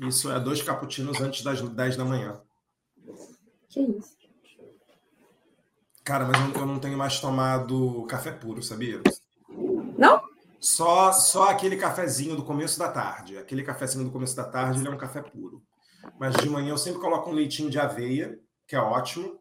Isso 0.00 0.30
é 0.30 0.40
dois 0.40 0.62
cappuccinos 0.62 1.20
antes 1.20 1.42
das 1.42 1.60
10 1.60 1.96
da 1.96 2.04
manhã. 2.04 2.40
Que 3.68 3.80
isso? 3.80 4.16
Cara, 6.02 6.24
mas 6.24 6.40
eu, 6.40 6.60
eu 6.62 6.66
não 6.66 6.78
tenho 6.78 6.96
mais 6.96 7.20
tomado 7.20 8.04
café 8.06 8.32
puro, 8.32 8.62
sabia? 8.62 9.02
Não? 9.98 10.22
Só, 10.58 11.12
só 11.12 11.50
aquele 11.50 11.76
cafezinho 11.76 12.34
do 12.34 12.44
começo 12.44 12.78
da 12.78 12.90
tarde. 12.90 13.36
Aquele 13.36 13.62
cafezinho 13.62 14.04
do 14.04 14.10
começo 14.10 14.34
da 14.34 14.44
tarde, 14.44 14.80
ele 14.80 14.88
é 14.88 14.90
um 14.90 14.96
café 14.96 15.22
puro. 15.22 15.62
Mas 16.18 16.34
de 16.36 16.48
manhã 16.48 16.70
eu 16.70 16.78
sempre 16.78 17.00
coloco 17.00 17.30
um 17.30 17.34
leitinho 17.34 17.70
de 17.70 17.78
aveia, 17.78 18.38
que 18.66 18.74
é 18.74 18.80
ótimo. 18.80 19.38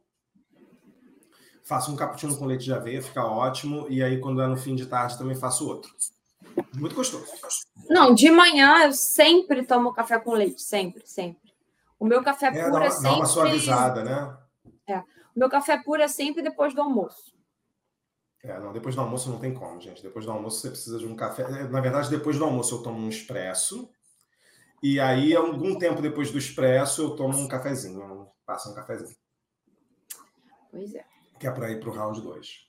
Faço 1.64 1.92
um 1.92 1.96
cappuccino 1.96 2.36
com 2.36 2.46
leite 2.46 2.66
de 2.66 2.74
aveia, 2.74 3.02
fica 3.02 3.24
ótimo. 3.24 3.88
E 3.90 4.04
aí, 4.04 4.20
quando 4.20 4.42
é 4.42 4.48
no 4.48 4.58
fim 4.58 4.76
de 4.76 4.86
tarde, 4.86 5.18
também 5.18 5.36
faço 5.36 5.68
outro. 5.68 5.94
Muito 6.76 6.96
gostoso. 6.96 7.26
Não, 7.90 8.14
de 8.14 8.30
manhã 8.32 8.86
eu 8.86 8.94
sempre 8.94 9.66
tomo 9.66 9.94
café 9.94 10.20
com 10.20 10.34
leite, 10.34 10.62
sempre, 10.62 11.06
sempre. 11.06 11.54
O 12.00 12.06
meu 12.06 12.24
café 12.24 12.48
É, 12.48 12.64
puro 12.64 12.80
dá, 12.80 12.86
é 12.86 12.90
sempre. 12.90 13.10
dá 13.10 13.16
uma 13.16 13.26
suavizada, 13.26 14.04
né? 14.04 14.38
O 15.36 15.40
meu 15.40 15.50
café 15.50 15.82
puro 15.82 16.02
é 16.02 16.08
sempre 16.08 16.42
depois 16.42 16.74
do 16.74 16.82
almoço. 16.82 17.34
É, 18.44 18.60
não, 18.60 18.74
depois 18.74 18.96
do 18.96 19.02
almoço 19.02 19.30
não 19.30 19.40
tem 19.40 19.54
como, 19.54 19.80
gente. 19.80 20.02
Depois 20.02 20.26
do 20.26 20.32
almoço 20.32 20.60
você 20.62 20.70
precisa 20.70 20.98
de 20.98 21.06
um 21.06 21.16
café. 21.16 21.44
É, 21.44 21.64
Na 21.68 21.80
verdade, 21.80 22.10
depois 22.10 22.38
do 22.38 22.44
almoço 22.44 22.76
eu 22.76 22.84
tomo 22.84 23.00
um 23.00 23.10
expresso. 23.10 23.90
E 24.82 25.00
aí, 25.00 25.36
algum 25.36 25.78
tempo 25.78 26.02
depois 26.02 26.32
do 26.32 26.38
expresso, 26.38 27.02
eu 27.04 27.16
tomo 27.16 27.38
um 27.38 27.48
cafezinho. 27.48 28.02
Eu 28.02 28.32
passo 28.46 28.72
um 28.72 28.74
cafezinho. 28.74 29.16
Pois 30.72 30.94
é. 30.96 31.06
Que 31.40 31.48
é 31.48 31.52
para 31.52 31.70
ir 31.72 31.80
para 31.80 31.90
o 31.90 31.94
round 31.94 32.22
2. 32.22 32.69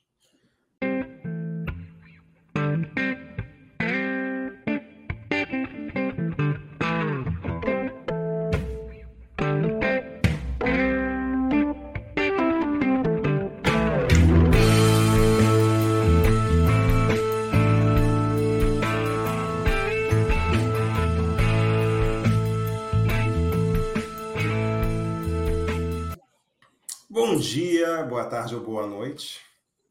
Boa 28.10 28.24
tarde 28.24 28.56
ou 28.56 28.60
boa 28.60 28.86
noite. 28.88 29.40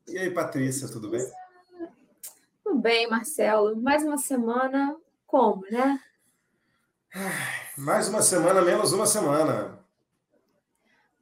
E 0.06 0.17
aí, 0.17 0.30
Patrícia, 0.30 0.89
tudo 0.89 1.09
bem? 1.09 1.25
Tudo 2.64 2.78
bem, 2.81 3.09
Marcelo. 3.09 3.76
Mais 3.81 4.03
uma 4.03 4.17
semana, 4.17 4.94
como, 5.26 5.61
né? 5.72 6.00
Mais 7.78 8.09
uma 8.09 8.22
semana, 8.22 8.61
menos 8.61 8.92
uma 8.92 9.06
semana. 9.06 9.80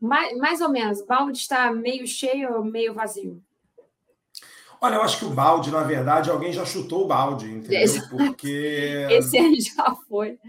Mais, 0.01 0.35
mais 0.37 0.59
ou 0.59 0.69
menos. 0.69 0.99
O 1.01 1.05
balde 1.05 1.37
está 1.37 1.71
meio 1.71 2.07
cheio 2.07 2.55
ou 2.55 2.63
meio 2.63 2.95
vazio? 2.95 3.41
Olha, 4.81 4.95
eu 4.95 5.01
acho 5.03 5.19
que 5.19 5.25
o 5.25 5.29
balde, 5.29 5.69
na 5.71 5.83
verdade, 5.83 6.29
alguém 6.31 6.51
já 6.51 6.65
chutou 6.65 7.03
o 7.05 7.07
balde, 7.07 7.51
entendeu? 7.51 7.79
Esse- 7.81 8.09
Porque 8.09 9.05
Esse 9.09 9.37
aí 9.37 9.59
já 9.61 9.95
foi. 10.09 10.39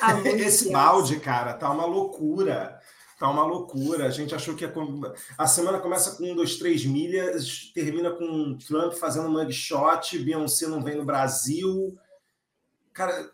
Esse 0.36 0.70
balde, 0.70 1.18
cara, 1.20 1.54
tá 1.54 1.70
uma 1.70 1.86
loucura. 1.86 2.78
Tá 3.18 3.28
uma 3.30 3.44
loucura. 3.44 4.06
A 4.06 4.10
gente 4.10 4.34
achou 4.34 4.54
que 4.56 4.66
com- 4.68 5.00
a 5.38 5.46
semana 5.46 5.78
começa 5.78 6.16
com 6.16 6.24
um, 6.32 6.34
dois, 6.34 6.56
três 6.56 6.84
milhas, 6.84 7.70
termina 7.74 8.10
com 8.10 8.56
Trump 8.58 8.92
fazendo 8.94 9.28
mugshot, 9.30 10.18
Beyoncé 10.18 10.66
não 10.66 10.82
vem 10.82 10.96
no 10.96 11.04
Brasil. 11.04 11.96
Cara, 12.92 13.30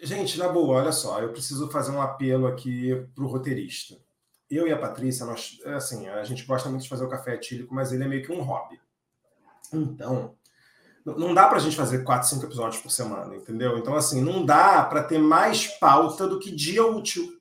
gente, 0.00 0.38
na 0.38 0.48
boa, 0.48 0.78
olha 0.80 0.92
só, 0.92 1.20
eu 1.20 1.30
preciso 1.32 1.70
fazer 1.70 1.92
um 1.92 2.02
apelo 2.02 2.46
aqui 2.46 2.94
pro 3.14 3.26
roteirista. 3.28 3.96
Eu 4.50 4.66
e 4.66 4.72
a 4.72 4.78
Patrícia, 4.78 5.24
nós, 5.24 5.58
assim, 5.66 6.08
a 6.08 6.22
gente 6.24 6.44
gosta 6.44 6.68
muito 6.68 6.82
de 6.82 6.88
fazer 6.88 7.04
o 7.04 7.08
café 7.08 7.34
etílico, 7.34 7.74
mas 7.74 7.90
ele 7.92 8.04
é 8.04 8.08
meio 8.08 8.22
que 8.24 8.32
um 8.32 8.42
hobby. 8.42 8.78
Então, 9.72 10.34
não- 11.04 11.32
dá 11.32 11.46
pra 11.48 11.58
gente 11.58 11.74
fazer 11.76 12.04
quatro, 12.04 12.28
cinco 12.28 12.44
episódios 12.44 12.82
por 12.82 12.90
semana, 12.90 13.34
entendeu? 13.34 13.78
Então, 13.78 13.94
assim, 13.94 14.20
não 14.20 14.44
dá 14.44 14.84
para 14.84 15.02
ter 15.02 15.18
mais 15.18 15.66
pauta 15.78 16.28
do 16.28 16.38
que 16.38 16.50
dia 16.50 16.84
útil. 16.86 17.40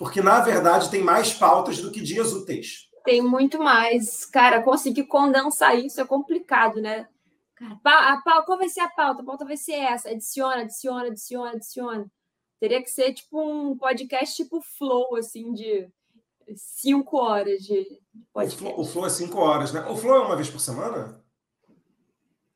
Porque, 0.00 0.22
na 0.22 0.40
verdade, 0.40 0.90
tem 0.90 1.02
mais 1.02 1.30
pautas 1.34 1.78
do 1.82 1.92
que 1.92 2.00
dias 2.00 2.32
úteis. 2.32 2.88
Tem 3.04 3.20
muito 3.20 3.58
mais. 3.58 4.24
Cara, 4.24 4.62
conseguir 4.62 5.04
condensar 5.04 5.78
isso 5.78 6.00
é 6.00 6.06
complicado, 6.06 6.80
né? 6.80 7.06
Cara, 7.54 7.78
a 8.14 8.22
pau- 8.24 8.42
qual 8.46 8.56
vai 8.56 8.70
ser 8.70 8.80
a 8.80 8.88
pauta? 8.88 9.20
A 9.20 9.24
pauta 9.26 9.44
vai 9.44 9.58
ser 9.58 9.74
essa. 9.74 10.08
Adiciona, 10.08 10.62
adiciona, 10.62 11.08
adiciona, 11.08 11.50
adiciona. 11.50 12.06
Teria 12.58 12.82
que 12.82 12.90
ser 12.90 13.12
tipo 13.12 13.38
um 13.42 13.76
podcast 13.76 14.34
tipo 14.34 14.62
flow, 14.78 15.16
assim, 15.16 15.52
de 15.52 15.86
cinco 16.56 17.18
horas 17.18 17.60
de 17.62 17.80
O 18.14 18.32
podcast. 18.32 18.58
Flow, 18.58 18.80
o 18.80 18.84
Flow 18.86 19.04
é 19.06 19.10
cinco 19.10 19.38
horas, 19.38 19.70
né? 19.70 19.84
O 19.86 19.96
Flow 19.98 20.16
é 20.16 20.20
uma 20.20 20.34
vez 20.36 20.48
por 20.48 20.60
semana? 20.60 21.22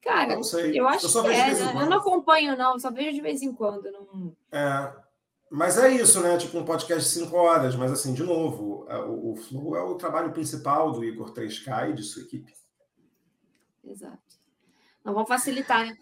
Cara, 0.02 0.34
Não 0.36 0.42
sei. 0.42 0.78
eu 0.78 0.88
acho 0.88 1.08
só 1.10 1.22
que 1.22 1.28
é, 1.28 1.54
né? 1.54 1.82
Eu 1.82 1.90
não 1.90 1.98
acompanho, 1.98 2.56
não, 2.56 2.78
só 2.78 2.90
vejo 2.90 3.12
de 3.12 3.20
vez 3.20 3.42
em 3.42 3.52
quando. 3.52 3.90
Não... 3.92 4.34
É, 4.50 4.92
mas 5.54 5.78
é 5.78 5.90
isso, 5.90 6.20
né? 6.20 6.36
Tipo 6.36 6.58
um 6.58 6.64
podcast 6.64 7.02
de 7.04 7.08
cinco 7.08 7.36
horas. 7.36 7.74
Mas, 7.76 7.90
assim, 7.92 8.12
de 8.14 8.22
novo, 8.22 8.86
é, 8.88 8.96
o, 8.98 9.32
o 9.32 9.36
Flow 9.36 9.76
é 9.76 9.82
o 9.82 9.94
trabalho 9.94 10.32
principal 10.32 10.90
do 10.92 11.04
Igor 11.04 11.32
3K 11.32 11.90
e 11.90 11.92
de 11.94 12.02
sua 12.02 12.22
equipe. 12.22 12.52
Exato. 13.84 14.18
Não 15.04 15.12
vamos 15.12 15.28
facilitar, 15.28 15.86
né? 15.86 15.96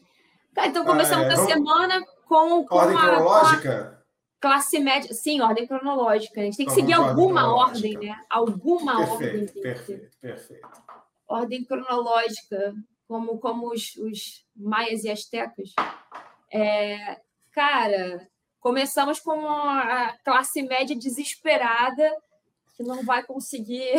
Tá, 0.54 0.66
então 0.66 0.84
começamos 0.84 1.26
Ah, 1.26 1.28
é, 1.28 1.32
a 1.32 1.36
vamos- 1.36 1.52
semana 1.52 2.06
com, 2.26 2.64
com 2.64 2.74
Ordem 2.76 2.96
a, 2.96 3.00
com 3.00 3.06
a 3.06 3.10
cronológica? 3.16 4.04
classe 4.40 4.78
média. 4.78 5.12
Sim, 5.14 5.40
ordem 5.40 5.66
cronológica. 5.66 6.40
A 6.40 6.44
gente 6.44 6.56
tem 6.56 6.66
que 6.66 6.72
Então, 6.72 6.82
seguir 6.86 6.94
ordem 6.94 7.10
alguma 7.10 7.40
cronológica. 7.42 7.88
ordem, 7.88 8.08
né? 8.10 8.20
Alguma 8.30 9.00
ordem. 9.00 9.18
Perfeito, 9.18 9.52
ter. 9.54 9.60
perfeito, 9.62 10.16
perfeito. 10.20 10.68
Ordem 11.26 11.64
cronológica, 11.64 12.74
como, 13.08 13.38
como 13.38 13.72
os, 13.72 13.96
os 13.96 14.46
maias 14.54 15.04
e 15.04 15.10
astecas. 15.10 15.70
É, 16.52 17.20
cara, 17.52 18.28
começamos 18.62 19.18
com 19.18 19.44
a 19.44 20.16
classe 20.24 20.62
média 20.62 20.94
desesperada, 20.96 22.16
que 22.76 22.84
não 22.84 23.04
vai 23.04 23.24
conseguir 23.24 23.92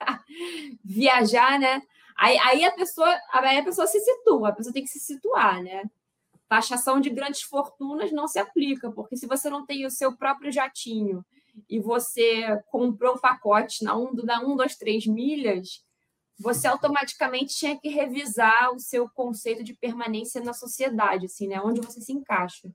viajar, 0.84 1.58
né? 1.60 1.80
Aí, 2.18 2.36
aí, 2.38 2.64
a 2.64 2.72
pessoa, 2.72 3.08
aí 3.32 3.56
a 3.56 3.64
pessoa 3.64 3.86
se 3.86 4.00
situa, 4.00 4.48
a 4.48 4.52
pessoa 4.52 4.74
tem 4.74 4.82
que 4.82 4.90
se 4.90 4.98
situar, 4.98 5.62
né? 5.62 5.84
Taxação 6.48 7.00
de 7.00 7.08
grandes 7.08 7.42
fortunas 7.42 8.10
não 8.10 8.26
se 8.26 8.40
aplica, 8.40 8.90
porque 8.90 9.16
se 9.16 9.26
você 9.26 9.48
não 9.48 9.64
tem 9.64 9.86
o 9.86 9.90
seu 9.90 10.14
próprio 10.16 10.50
jatinho 10.50 11.24
e 11.68 11.78
você 11.78 12.60
comprou 12.66 13.14
o 13.14 13.20
pacote 13.20 13.84
na 13.84 13.96
1, 13.96 14.12
na 14.24 14.40
1 14.42 14.56
2, 14.56 14.76
3 14.76 15.06
milhas, 15.06 15.84
você 16.36 16.66
automaticamente 16.66 17.54
tinha 17.54 17.78
que 17.78 17.88
revisar 17.88 18.72
o 18.74 18.80
seu 18.80 19.08
conceito 19.08 19.62
de 19.62 19.72
permanência 19.72 20.42
na 20.42 20.52
sociedade, 20.52 21.26
assim, 21.26 21.46
né? 21.46 21.60
Onde 21.60 21.80
você 21.80 22.00
se 22.00 22.12
encaixa. 22.12 22.68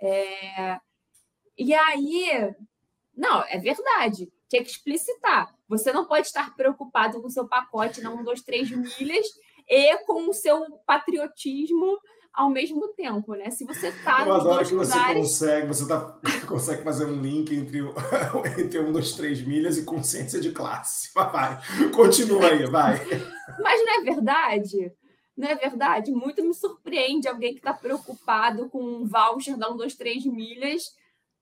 É, 0.00 0.78
E 1.58 1.74
aí, 1.74 2.54
não, 3.16 3.44
é 3.44 3.58
verdade, 3.58 4.30
tinha 4.48 4.62
que 4.64 4.70
explicitar. 4.70 5.54
Você 5.68 5.92
não 5.92 6.06
pode 6.06 6.26
estar 6.26 6.54
preocupado 6.56 7.20
com 7.20 7.26
o 7.28 7.30
seu 7.30 7.46
pacote 7.46 8.00
na 8.00 8.10
1, 8.10 8.24
2, 8.24 8.42
3 8.42 8.70
milhas 8.70 9.26
e 9.68 9.96
com 10.04 10.28
o 10.28 10.32
seu 10.32 10.64
patriotismo 10.86 11.98
ao 12.32 12.48
mesmo 12.48 12.88
tempo, 12.94 13.34
né? 13.34 13.50
Se 13.50 13.64
você 13.64 13.88
está 13.88 14.24
Eu 14.24 14.32
adoro 14.34 14.64
que 14.66 14.74
você 14.74 14.96
lugares. 14.96 15.16
consegue, 15.22 15.66
você 15.66 15.86
tá, 15.88 16.18
consegue 16.48 16.82
fazer 16.82 17.04
um 17.04 17.20
link 17.20 17.54
entre, 17.54 17.82
o- 17.82 17.92
entre 18.58 18.78
um 18.80 18.92
dos 18.92 19.12
três 19.12 19.42
milhas 19.42 19.76
e 19.76 19.84
consciência 19.84 20.40
de 20.40 20.50
classe. 20.52 21.10
Vai, 21.14 21.60
continua 21.92 22.46
aí, 22.48 22.64
vai. 22.66 22.96
Mas 23.60 23.84
não 23.84 24.00
é 24.00 24.00
verdade? 24.02 24.92
Não 25.40 25.48
é 25.48 25.54
verdade? 25.54 26.10
Muito 26.12 26.44
me 26.44 26.52
surpreende 26.52 27.26
alguém 27.26 27.54
que 27.54 27.60
está 27.60 27.72
preocupado 27.72 28.68
com 28.68 28.82
um 28.84 29.06
voucher 29.06 29.56
da 29.56 29.70
1, 29.70 29.76
2, 29.78 29.94
3 29.94 30.26
milhas 30.26 30.82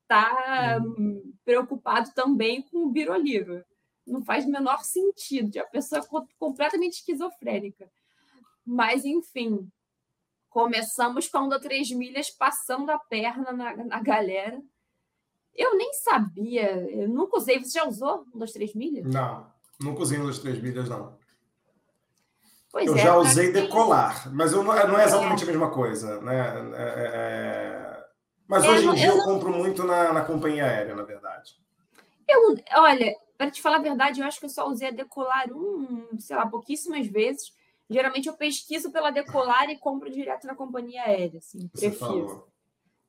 tá 0.06 0.81
hum, 0.81 1.35
preocupado 1.45 2.15
também 2.15 2.62
com 2.62 2.87
o 2.87 2.91
biroliro. 2.91 3.65
Não 4.06 4.23
faz 4.23 4.45
o 4.47 4.50
menor 4.50 4.85
sentido. 4.85 5.59
A 5.59 5.65
pessoa 5.65 6.00
é 6.00 6.06
co- 6.06 6.29
completamente 6.39 6.95
esquizofrênica. 7.00 7.91
Mas, 8.65 9.05
enfim, 9.05 9.69
começamos 10.49 11.29
com 11.29 11.39
a 11.39 11.43
1, 11.43 11.49
2, 11.49 11.61
3 11.62 11.91
milhas 11.91 12.31
passando 12.31 12.91
a 12.91 12.99
perna 13.00 13.50
na, 13.53 13.77
na 13.85 14.00
galera. 14.00 14.62
Eu 15.55 15.77
nem 15.77 15.93
sabia, 15.93 16.71
eu 16.89 17.09
nunca 17.09 17.37
usei. 17.37 17.59
Você 17.59 17.73
já 17.81 17.85
usou 17.85 18.25
1, 18.33 18.39
2, 18.39 18.53
3 18.53 18.75
milhas? 18.75 19.12
Não, 19.12 19.53
não 19.81 19.95
cozinho 19.97 20.25
das 20.25 20.39
três 20.39 20.62
milhas, 20.62 20.89
não. 20.89 21.19
Pois 22.70 22.87
eu 22.87 22.97
é, 22.97 22.99
já 22.99 23.11
pra 23.12 23.19
usei 23.19 23.53
decolar, 23.53 24.32
mas 24.35 24.53
eu 24.53 24.62
não, 24.62 24.75
não 24.88 24.99
é 24.99 25.05
exatamente 25.05 25.44
a 25.44 25.47
mesma 25.47 25.70
coisa, 25.70 26.20
né? 26.20 26.37
É- 26.37 26.82
é- 26.82 27.11
é- 27.15 28.05
Mas 28.47 28.65
hoje 28.67 28.87
em 28.87 28.94
dia 28.94 29.09
eu 29.09 29.17
eu 29.19 29.23
compro 29.25 29.50
muito 29.50 29.85
na, 29.85 30.12
na 30.12 30.25
companhia 30.25 30.65
aérea, 30.65 30.94
na 30.94 31.03
verdade. 31.03 31.56
Eu, 32.26 32.56
olha, 32.76 33.15
para 33.38 33.50
te 33.50 33.62
falar 33.62 33.76
a 33.76 33.82
verdade, 33.82 34.20
eu 34.20 34.26
acho 34.26 34.38
que 34.38 34.44
eu 34.47 34.50
só 34.50 34.69
usei 34.69 34.88
a 34.88 34.93
Decolar 34.93 35.50
um, 35.50 36.19
sei 36.19 36.37
lá, 36.37 36.47
pouquíssimas 36.47 37.06
vezes. 37.06 37.53
Geralmente 37.88 38.29
eu 38.29 38.37
pesquiso 38.37 38.93
pela 38.93 39.11
Decolar 39.11 39.71
e 39.71 39.79
compro 39.79 40.11
direto 40.11 40.47
na 40.47 40.55
companhia 40.55 41.05
aérea, 41.05 41.38
assim, 41.38 41.71
Você 41.73 41.88
prefiro. 41.88 41.99
falou. 41.99 42.49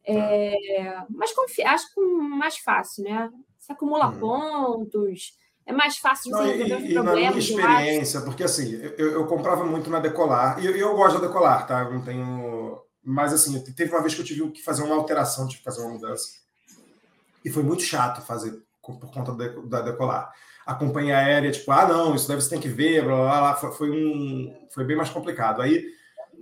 É, 0.06 1.04
mas 1.10 1.34
confio, 1.34 1.68
acho 1.68 1.94
que 1.94 2.00
mais 2.00 2.58
fácil, 2.58 3.04
né? 3.04 3.30
Você 3.58 3.74
acumula 3.74 4.08
hum. 4.08 4.20
pontos, 4.20 5.34
é 5.66 5.72
mais 5.72 5.98
fácil 5.98 6.32
de 6.32 6.52
resolver 6.52 6.76
os 6.76 6.94
problemas. 6.94 7.06
na 7.06 7.14
minha 7.14 7.38
experiência, 7.38 8.22
porque 8.22 8.44
assim, 8.44 8.74
eu, 8.98 9.12
eu, 9.12 9.28
comprava 9.28 9.64
muito 9.64 9.90
na 9.90 10.00
Decolar, 10.00 10.60
e 10.60 10.66
eu, 10.66 10.76
eu, 10.76 10.96
gosto 10.96 11.20
da 11.20 11.28
Decolar, 11.28 11.68
tá? 11.68 11.82
Eu 11.82 11.94
não 11.94 12.02
tenho. 12.02 12.82
Mas 13.04 13.34
assim, 13.34 13.60
teve 13.74 13.92
uma 13.92 14.02
vez 14.02 14.16
que 14.16 14.22
eu 14.22 14.26
tive 14.26 14.50
que 14.52 14.64
fazer 14.64 14.84
uma 14.84 14.96
alteração, 14.96 15.48
tive 15.48 15.60
que 15.60 15.66
fazer 15.66 15.82
uma 15.82 15.92
mudança. 15.92 16.28
E 17.46 17.50
foi 17.50 17.64
muito 17.64 17.84
chato 17.84 18.26
fazer 18.26 18.62
por 18.82 19.12
conta 19.12 19.32
da 19.68 19.82
Decolar. 19.82 20.32
A 20.66 20.74
companhia 20.74 21.18
aérea, 21.18 21.52
tipo, 21.52 21.72
ah, 21.72 21.88
não, 21.88 22.16
isso 22.16 22.28
deve 22.28 22.42
você 22.42 22.50
tem 22.50 22.60
que 22.60 22.68
ver, 22.68 23.04
blá, 23.04 23.16
blá, 23.16 23.40
blá. 23.40 23.72
Foi, 23.72 23.90
um, 23.90 24.68
foi 24.74 24.84
bem 24.84 24.98
mais 24.98 25.10
complicado. 25.10 25.62
Aí, 25.62 25.84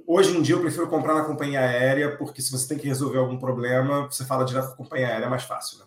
hoje 0.06 0.36
em 0.36 0.42
dia, 0.42 0.56
eu 0.56 0.62
prefiro 0.62 0.88
comprar 0.88 1.14
na 1.14 1.24
companhia 1.24 1.60
aérea, 1.60 2.18
porque 2.18 2.42
se 2.42 2.52
você 2.52 2.68
tem 2.68 2.78
que 2.78 2.88
resolver 2.88 3.18
algum 3.20 3.38
problema, 3.38 4.06
você 4.06 4.26
fala 4.26 4.46
direto 4.46 4.68
com 4.68 4.74
a 4.74 4.78
companhia 4.78 5.08
aérea, 5.08 5.26
é 5.26 5.30
mais 5.30 5.44
fácil, 5.44 5.80
né? 5.80 5.86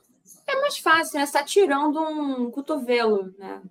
É 0.50 0.60
mais 0.60 0.78
fácil, 0.78 1.18
né? 1.18 1.26
Você 1.26 1.36
está 1.36 1.44
tirando 1.44 2.00
um 2.00 2.50
cotovelo, 2.50 3.32
né? 3.38 3.62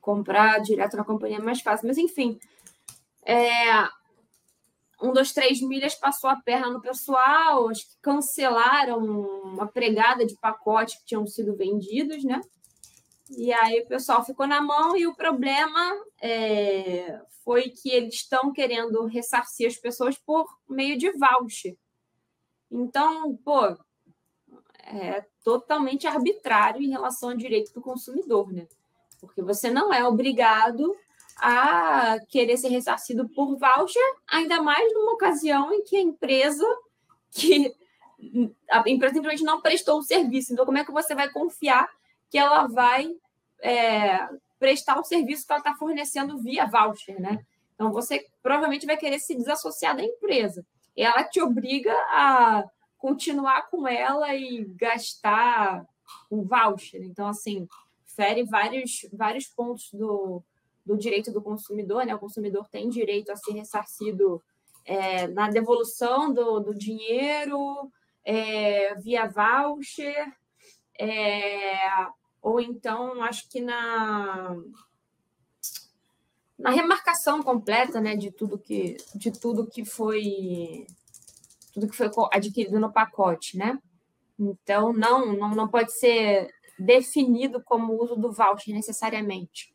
Comprar 0.00 0.60
direto 0.60 0.96
na 0.96 1.04
companhia 1.04 1.38
é 1.38 1.42
mais 1.42 1.60
fácil. 1.60 1.86
Mas, 1.86 1.96
enfim, 1.96 2.38
é, 3.24 3.88
um 5.00 5.12
dos 5.12 5.32
três 5.32 5.60
milhas 5.60 5.94
passou 5.94 6.28
a 6.28 6.36
perna 6.36 6.70
no 6.70 6.80
pessoal, 6.80 7.68
acho 7.68 7.86
que 7.88 7.96
cancelaram 8.02 8.98
uma 8.98 9.66
pregada 9.66 10.26
de 10.26 10.36
pacote 10.36 10.98
que 10.98 11.06
tinham 11.06 11.26
sido 11.26 11.54
vendidos, 11.56 12.24
né? 12.24 12.40
E 13.30 13.52
aí 13.52 13.80
o 13.80 13.86
pessoal 13.86 14.24
ficou 14.24 14.46
na 14.46 14.60
mão 14.60 14.96
e 14.96 15.06
o 15.06 15.14
problema 15.14 15.92
é, 16.20 17.20
foi 17.42 17.70
que 17.70 17.90
eles 17.90 18.14
estão 18.14 18.52
querendo 18.52 19.06
ressarcir 19.06 19.66
as 19.66 19.76
pessoas 19.76 20.18
por 20.18 20.46
meio 20.68 20.98
de 20.98 21.10
voucher. 21.12 21.76
Então, 22.70 23.36
pô, 23.36 23.76
é 24.86 25.24
totalmente 25.42 26.06
arbitrário 26.06 26.82
em 26.82 26.90
relação 26.90 27.30
ao 27.30 27.36
direito 27.36 27.72
do 27.72 27.80
consumidor, 27.80 28.52
né? 28.52 28.66
Porque 29.20 29.42
você 29.42 29.70
não 29.70 29.92
é 29.92 30.04
obrigado 30.06 30.94
a 31.36 32.18
querer 32.28 32.56
ser 32.56 32.68
ressarcido 32.68 33.28
por 33.28 33.56
voucher, 33.56 34.02
ainda 34.28 34.62
mais 34.62 34.92
numa 34.92 35.12
ocasião 35.12 35.72
em 35.72 35.82
que 35.82 35.96
a 35.96 36.00
empresa 36.00 36.64
que 37.30 37.74
a 38.70 38.78
empresa 38.86 39.14
simplesmente 39.14 39.42
não 39.42 39.60
prestou 39.60 39.98
o 39.98 40.02
serviço. 40.02 40.52
Então, 40.52 40.64
como 40.64 40.78
é 40.78 40.84
que 40.84 40.92
você 40.92 41.14
vai 41.14 41.30
confiar 41.30 41.88
que 42.30 42.38
ela 42.38 42.66
vai 42.66 43.08
é, 43.60 44.28
prestar 44.58 44.98
o 44.98 45.04
serviço 45.04 45.46
que 45.46 45.52
ela 45.52 45.60
está 45.60 45.74
fornecendo 45.74 46.38
via 46.38 46.66
voucher, 46.66 47.20
né? 47.20 47.44
Então, 47.74 47.92
você 47.92 48.26
provavelmente 48.42 48.86
vai 48.86 48.96
querer 48.96 49.18
se 49.18 49.34
desassociar 49.34 49.96
da 49.96 50.02
empresa. 50.02 50.64
Ela 50.96 51.24
te 51.24 51.40
obriga 51.40 51.92
a 52.08 52.64
continuar 53.04 53.68
com 53.68 53.86
ela 53.86 54.34
e 54.34 54.64
gastar 54.64 55.86
o 56.30 56.42
voucher. 56.42 57.02
Então, 57.02 57.28
assim, 57.28 57.68
fere 58.06 58.44
vários, 58.44 59.06
vários 59.12 59.46
pontos 59.46 59.92
do, 59.92 60.42
do 60.86 60.96
direito 60.96 61.30
do 61.30 61.42
consumidor, 61.42 62.06
né? 62.06 62.14
O 62.14 62.18
consumidor 62.18 62.66
tem 62.66 62.88
direito 62.88 63.30
a 63.30 63.36
ser 63.36 63.52
ressarcido 63.52 64.42
é, 64.86 65.26
na 65.26 65.50
devolução 65.50 66.32
do, 66.32 66.60
do 66.60 66.74
dinheiro 66.74 67.92
é, 68.24 68.94
via 68.94 69.28
voucher, 69.28 70.32
é, 70.98 71.76
ou 72.40 72.58
então 72.58 73.22
acho 73.22 73.50
que 73.50 73.60
na 73.60 74.56
na 76.58 76.70
remarcação 76.70 77.42
completa, 77.42 78.00
né, 78.00 78.16
de 78.16 78.30
tudo 78.30 78.56
que 78.56 78.96
de 79.14 79.30
tudo 79.30 79.66
que 79.66 79.84
foi 79.84 80.86
tudo 81.74 81.88
que 81.88 81.96
foi 81.96 82.08
adquirido 82.32 82.80
no 82.80 82.92
pacote, 82.92 83.58
né? 83.58 83.78
Então 84.38 84.92
não 84.92 85.34
não, 85.34 85.50
não 85.50 85.68
pode 85.68 85.92
ser 85.92 86.48
definido 86.78 87.62
como 87.62 88.00
uso 88.00 88.16
do 88.16 88.32
voucher 88.32 88.74
necessariamente. 88.74 89.72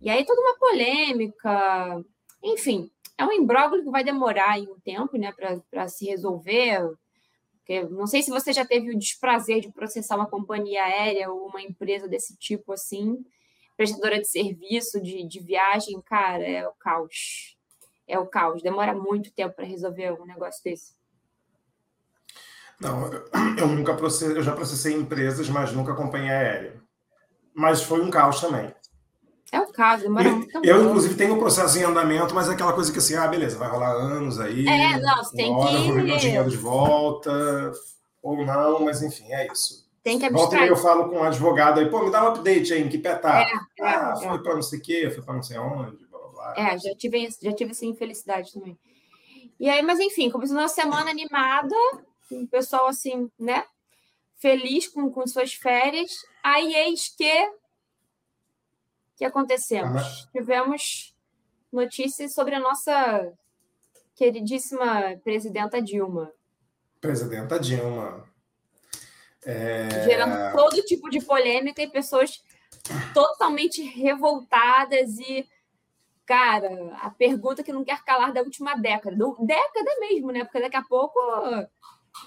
E 0.00 0.10
aí 0.10 0.24
toda 0.26 0.40
uma 0.40 0.58
polêmica, 0.58 2.04
enfim, 2.42 2.90
é 3.16 3.24
um 3.24 3.32
imbróglio 3.32 3.84
que 3.84 3.90
vai 3.90 4.04
demorar 4.04 4.58
um 4.58 4.78
tempo, 4.80 5.16
né, 5.16 5.32
para 5.70 5.88
se 5.88 6.04
resolver. 6.06 6.80
Porque 7.58 7.82
não 7.84 8.06
sei 8.06 8.22
se 8.22 8.30
você 8.30 8.52
já 8.52 8.66
teve 8.66 8.90
o 8.90 8.98
desprazer 8.98 9.60
de 9.60 9.72
processar 9.72 10.16
uma 10.16 10.28
companhia 10.28 10.84
aérea 10.84 11.30
ou 11.30 11.46
uma 11.46 11.62
empresa 11.62 12.06
desse 12.06 12.36
tipo 12.36 12.72
assim, 12.72 13.24
prestadora 13.76 14.20
de 14.20 14.28
serviço, 14.28 15.00
de, 15.00 15.26
de 15.26 15.40
viagem, 15.40 16.00
cara, 16.02 16.44
é 16.44 16.68
o 16.68 16.72
caos. 16.72 17.56
É 18.06 18.18
o 18.18 18.26
caos. 18.26 18.62
Demora 18.62 18.94
muito 18.94 19.32
tempo 19.32 19.54
para 19.54 19.64
resolver 19.64 20.12
um 20.12 20.26
negócio 20.26 20.62
desse. 20.62 20.94
Não, 22.80 23.10
eu 23.58 23.68
nunca 23.68 23.94
processei, 23.94 24.36
eu 24.36 24.42
já 24.42 24.52
processei 24.52 24.94
empresas, 24.94 25.48
mas 25.48 25.72
nunca 25.72 25.94
companhia 25.94 26.32
aérea. 26.32 26.82
Mas 27.54 27.82
foi 27.82 28.00
um 28.00 28.10
caos 28.10 28.40
também. 28.40 28.74
É 29.52 29.60
o 29.60 29.70
caso, 29.70 30.10
muito 30.10 30.60
Eu, 30.64 30.84
inclusive, 30.84 31.14
tenho 31.14 31.34
um 31.34 31.38
processo 31.38 31.78
em 31.78 31.84
andamento, 31.84 32.34
mas 32.34 32.48
é 32.48 32.52
aquela 32.52 32.72
coisa 32.72 32.90
que 32.90 32.98
assim, 32.98 33.14
ah, 33.14 33.28
beleza, 33.28 33.56
vai 33.56 33.68
rolar 33.68 33.92
anos 33.92 34.40
aí. 34.40 34.66
É, 34.66 34.98
não, 34.98 35.16
você 35.18 35.36
tem 35.36 35.52
hora, 35.52 35.70
que. 35.70 35.92
Vou 35.92 36.02
meu 36.02 36.16
dinheiro 36.16 36.50
de 36.50 36.56
volta, 36.56 37.72
ou 38.20 38.44
não, 38.44 38.84
mas 38.84 39.00
enfim, 39.00 39.32
é 39.32 39.46
isso. 39.46 39.84
Tem 40.02 40.18
que 40.18 40.26
abstrair. 40.26 40.50
Volta 40.50 40.66
eu 40.66 40.76
falo 40.76 41.08
com 41.08 41.18
um 41.18 41.22
advogado 41.22 41.78
aí, 41.78 41.88
pô, 41.88 42.02
me 42.02 42.10
dá 42.10 42.24
um 42.24 42.28
update 42.32 42.72
aí, 42.72 42.82
em 42.82 42.88
que 42.88 42.98
pé 42.98 43.14
tá? 43.14 43.42
É, 43.42 43.82
é, 43.82 43.86
ah, 43.86 44.16
foi 44.16 44.42
para 44.42 44.54
não 44.56 44.62
sei 44.62 44.78
o 44.80 44.82
quê, 44.82 45.10
foi 45.10 45.22
para 45.22 45.34
não 45.34 45.42
sei 45.42 45.56
onde, 45.56 46.04
blá 46.06 46.18
blá 46.18 46.28
blá. 46.30 46.54
É, 46.56 46.78
já 46.78 46.94
tive, 46.96 47.28
já 47.40 47.52
tive 47.52 47.70
essa 47.70 47.86
infelicidade 47.86 48.52
também. 48.52 48.76
E 49.60 49.68
aí, 49.68 49.82
mas 49.82 50.00
enfim, 50.00 50.30
começou 50.30 50.56
uma 50.56 50.68
semana 50.68 51.10
animada, 51.10 51.76
o 52.30 52.46
pessoal 52.46 52.86
assim, 52.86 53.30
né? 53.38 53.64
Feliz 54.36 54.88
com, 54.88 55.10
com 55.10 55.26
suas 55.26 55.54
férias. 55.54 56.10
Aí 56.42 56.74
eis 56.74 57.08
que 57.08 57.52
que 59.16 59.24
acontecemos? 59.24 60.02
Ah, 60.02 60.28
Tivemos 60.32 61.14
notícias 61.72 62.34
sobre 62.34 62.54
a 62.54 62.60
nossa 62.60 63.32
queridíssima 64.14 65.16
presidenta 65.22 65.80
Dilma. 65.80 66.32
Presidenta 67.00 67.58
Dilma. 67.58 68.24
É... 69.44 70.04
Gerando 70.04 70.56
todo 70.56 70.82
tipo 70.82 71.10
de 71.10 71.20
polêmica 71.20 71.82
e 71.82 71.90
pessoas 71.90 72.42
totalmente 73.12 73.82
revoltadas 73.82 75.18
e 75.18 75.46
cara, 76.26 76.96
a 77.02 77.10
pergunta 77.10 77.62
que 77.62 77.72
não 77.72 77.84
quer 77.84 78.02
calar 78.02 78.32
da 78.32 78.40
última 78.40 78.74
década, 78.76 79.14
do, 79.14 79.36
década 79.40 79.90
mesmo, 80.00 80.32
né? 80.32 80.42
Porque 80.44 80.60
daqui 80.60 80.76
a 80.76 80.82
pouco 80.82 81.20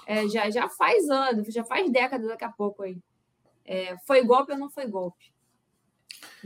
é, 0.06 0.28
já, 0.28 0.50
já 0.50 0.68
faz 0.68 1.08
anos, 1.08 1.52
já 1.52 1.64
faz 1.64 1.90
décadas 1.90 2.28
daqui 2.28 2.44
a 2.44 2.52
pouco 2.52 2.82
aí. 2.82 2.98
É, 3.64 3.96
foi 4.06 4.24
golpe 4.24 4.52
ou 4.52 4.58
não 4.58 4.70
foi 4.70 4.86
golpe? 4.86 5.32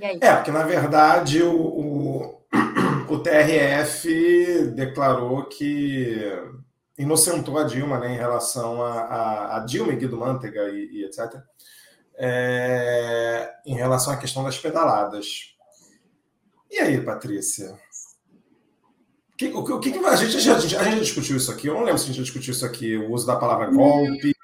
É, 0.00 0.36
porque 0.36 0.50
na 0.50 0.64
verdade 0.64 1.42
o, 1.42 1.54
o, 1.54 2.42
o, 3.08 3.18
TRF 3.18 4.72
declarou 4.74 5.44
que 5.44 6.16
inocentou 6.98 7.58
a 7.58 7.64
Dilma 7.64 7.98
né, 7.98 8.14
em 8.14 8.16
relação 8.16 8.82
a, 8.82 9.00
a, 9.00 9.56
a 9.56 9.60
Dilma 9.60 9.92
e 9.92 9.96
Guido 9.96 10.16
Mantega 10.16 10.68
e, 10.70 10.86
e 10.92 11.04
etc. 11.04 11.40
É, 12.14 13.54
em 13.66 13.74
relação 13.74 14.12
à 14.12 14.16
questão 14.16 14.44
das 14.44 14.58
pedaladas. 14.58 15.56
E 16.70 16.78
aí, 16.78 17.00
Patrícia? 17.00 17.78
Que, 19.42 19.56
o, 19.56 19.58
o 19.58 19.80
que, 19.80 19.88
a, 19.90 20.16
gente, 20.16 20.36
a, 20.36 20.58
gente, 20.58 20.76
a 20.76 20.84
gente 20.84 21.00
discutiu 21.00 21.36
isso 21.36 21.50
aqui? 21.50 21.66
Eu 21.66 21.74
não 21.74 21.82
lembro 21.82 21.98
se 21.98 22.04
a 22.04 22.06
gente 22.08 22.18
já 22.18 22.22
discutiu 22.22 22.52
isso 22.52 22.64
aqui, 22.64 22.96
o 22.96 23.10
uso 23.10 23.26
da 23.26 23.34
palavra 23.34 23.70
golpe. 23.70 24.36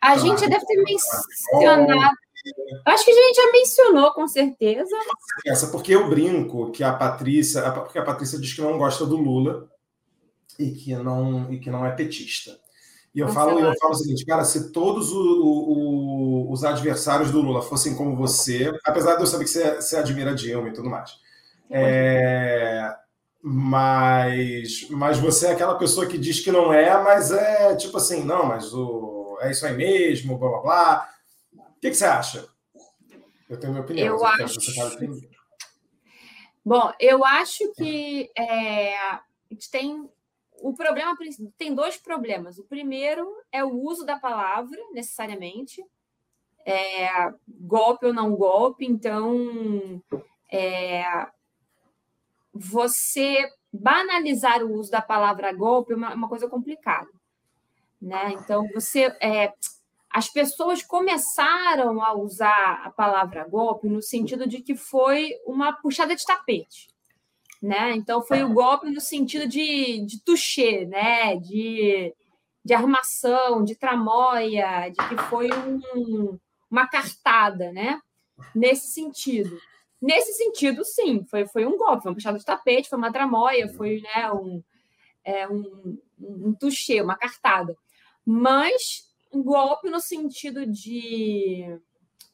A 0.00 0.16
gente 0.16 0.48
deve 0.48 0.64
ter 0.64 0.82
mencionado 0.84 2.16
Acho 2.84 3.04
que 3.04 3.10
a 3.10 3.14
gente 3.14 3.34
já 3.34 3.50
mencionou, 3.50 4.12
com 4.12 4.28
certeza. 4.28 4.96
Essa, 5.44 5.66
porque 5.66 5.92
eu 5.92 6.08
brinco 6.08 6.70
que 6.70 6.84
a 6.84 6.92
Patrícia, 6.92 7.68
porque 7.72 7.98
a 7.98 8.04
Patrícia 8.04 8.38
diz 8.38 8.54
que 8.54 8.60
não 8.60 8.78
gosta 8.78 9.04
do 9.04 9.16
Lula 9.16 9.68
e 10.56 10.70
que 10.70 10.94
não, 10.94 11.52
e 11.52 11.58
que 11.58 11.68
não 11.68 11.84
é 11.84 11.90
petista. 11.90 12.56
E 13.12 13.18
eu 13.18 13.28
falo, 13.28 13.58
eu 13.58 13.74
falo 13.80 13.94
o 13.94 13.96
seguinte, 13.96 14.24
cara, 14.24 14.44
se 14.44 14.70
todos 14.70 15.10
o, 15.10 15.18
o, 15.18 16.52
os 16.52 16.62
adversários 16.62 17.32
do 17.32 17.40
Lula 17.40 17.62
fossem 17.62 17.96
como 17.96 18.14
você, 18.14 18.72
apesar 18.84 19.16
de 19.16 19.22
eu 19.22 19.26
saber 19.26 19.44
que 19.44 19.50
você, 19.50 19.74
você 19.74 19.96
admira 19.96 20.34
Dilma 20.34 20.68
e 20.68 20.72
tudo 20.72 20.88
mais, 20.88 21.18
é, 21.68 22.94
mas, 23.42 24.88
mas 24.90 25.18
você 25.18 25.48
é 25.48 25.52
aquela 25.52 25.78
pessoa 25.78 26.06
que 26.06 26.18
diz 26.18 26.40
que 26.40 26.50
não 26.50 26.72
é, 26.72 27.02
mas 27.02 27.30
é 27.30 27.76
tipo 27.76 27.96
assim, 27.96 28.24
não, 28.24 28.46
mas 28.46 28.72
o, 28.74 29.38
é 29.40 29.50
isso 29.50 29.64
aí 29.66 29.76
mesmo, 29.76 30.38
blá 30.38 30.48
blá 30.48 30.60
blá. 30.60 31.10
O 31.54 31.80
que, 31.80 31.90
que 31.90 31.96
você 31.96 32.04
acha? 32.04 32.48
Eu 33.48 33.58
tenho 33.60 33.72
minha 33.72 33.84
opinião. 33.84 34.06
Eu 34.06 34.24
acho. 34.24 34.58
Que 34.58 35.28
Bom, 36.64 36.92
eu 36.98 37.24
acho 37.24 37.72
que 37.74 38.28
é, 38.36 38.96
a 38.96 39.22
gente 39.50 39.70
tem 39.70 40.08
o 40.60 40.72
problema 40.74 41.16
tem 41.56 41.74
dois 41.74 41.96
problemas. 41.96 42.58
O 42.58 42.64
primeiro 42.64 43.26
é 43.52 43.64
o 43.64 43.72
uso 43.72 44.04
da 44.04 44.18
palavra, 44.18 44.78
necessariamente, 44.92 45.84
é, 46.64 47.08
golpe 47.48 48.06
ou 48.06 48.14
não 48.14 48.34
golpe. 48.34 48.84
Então, 48.84 50.02
é, 50.50 51.04
você 52.58 53.48
banalizar 53.72 54.62
o 54.62 54.72
uso 54.72 54.90
da 54.90 55.02
palavra 55.02 55.52
golpe 55.52 55.92
é 55.92 55.96
uma, 55.96 56.14
uma 56.14 56.28
coisa 56.28 56.48
complicada. 56.48 57.08
Né? 58.00 58.32
Então, 58.32 58.66
você. 58.74 59.04
É, 59.20 59.52
as 60.10 60.30
pessoas 60.30 60.82
começaram 60.82 62.02
a 62.02 62.14
usar 62.14 62.80
a 62.84 62.90
palavra 62.90 63.46
golpe 63.46 63.86
no 63.86 64.00
sentido 64.00 64.48
de 64.48 64.62
que 64.62 64.74
foi 64.74 65.32
uma 65.44 65.74
puxada 65.74 66.16
de 66.16 66.24
tapete. 66.24 66.88
Né? 67.60 67.94
Então, 67.94 68.22
foi 68.22 68.42
o 68.42 68.52
golpe 68.52 68.90
no 68.90 69.00
sentido 69.00 69.46
de, 69.46 70.00
de 70.06 70.22
toucher, 70.24 70.88
né? 70.88 71.36
de, 71.36 72.14
de 72.64 72.72
armação, 72.72 73.62
de 73.62 73.74
tramóia, 73.74 74.88
de 74.88 75.08
que 75.08 75.18
foi 75.24 75.50
um, 75.52 76.38
uma 76.70 76.86
cartada, 76.86 77.70
né? 77.72 78.00
nesse 78.54 78.88
sentido. 78.88 79.58
Nesse 80.06 80.34
sentido, 80.34 80.84
sim, 80.84 81.24
foi, 81.24 81.46
foi 81.46 81.66
um 81.66 81.76
golpe, 81.76 82.04
foi 82.04 82.10
uma 82.12 82.14
puxada 82.14 82.38
de 82.38 82.44
tapete, 82.44 82.88
foi 82.88 82.96
uma 82.96 83.12
tramóia, 83.12 83.68
foi 83.68 84.00
né, 84.00 84.30
um, 84.30 84.62
é, 85.24 85.48
um, 85.48 85.98
um 86.16 86.54
toucher, 86.54 87.02
uma 87.02 87.16
cartada. 87.16 87.76
Mas 88.24 89.10
um 89.32 89.42
golpe 89.42 89.90
no 89.90 89.98
sentido 89.98 90.64
de, 90.64 91.76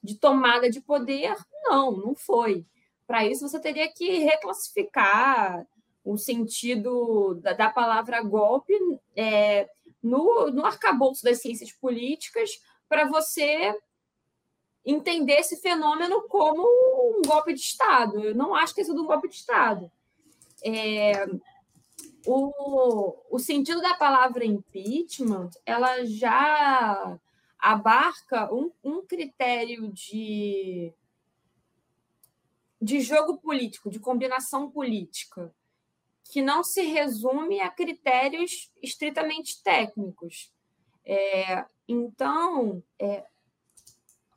de 0.03 0.17
tomada 0.17 0.69
de 0.69 0.83
poder, 0.83 1.35
não, 1.65 1.93
não 1.93 2.15
foi. 2.15 2.67
Para 3.07 3.25
isso, 3.25 3.49
você 3.49 3.59
teria 3.59 3.91
que 3.91 4.19
reclassificar 4.19 5.67
o 6.05 6.19
sentido 6.19 7.41
da, 7.41 7.55
da 7.55 7.71
palavra 7.71 8.23
golpe 8.23 8.75
é, 9.17 9.67
no, 10.03 10.51
no 10.51 10.67
arcabouço 10.67 11.25
das 11.25 11.41
ciências 11.41 11.73
políticas 11.73 12.61
para 12.87 13.07
você 13.07 13.75
entender 14.85 15.35
esse 15.35 15.57
fenômeno 15.57 16.23
como 16.29 16.63
um 16.63 17.23
golpe 17.23 17.55
de 17.55 17.61
Estado. 17.61 18.21
Eu 18.21 18.35
não 18.35 18.55
acho 18.55 18.75
que 18.75 18.77
tenha 18.77 18.87
sido 18.87 19.03
um 19.03 19.07
golpe 19.07 19.29
de 19.29 19.37
Estado. 19.37 19.91
É, 20.65 21.27
o, 22.27 23.17
o 23.31 23.39
sentido 23.39 23.81
da 23.81 23.95
palavra 23.95 24.45
impeachment 24.45 25.51
ela 25.67 26.05
já 26.05 27.19
abarca 27.59 28.53
um, 28.53 28.73
um 28.83 29.07
critério 29.07 29.93
de, 29.93 30.93
de 32.81 33.01
jogo 33.01 33.39
político, 33.39 33.91
de 33.91 34.01
combinação 34.01 34.71
política, 34.71 35.55
que 36.25 36.43
não 36.43 36.65
se 36.65 36.83
resume 36.83 37.61
a 37.61 37.71
critérios 37.71 38.73
estritamente 38.83 39.63
técnicos. 39.63 40.53
É, 41.05 41.65
então, 41.87 42.83
é, 42.99 43.27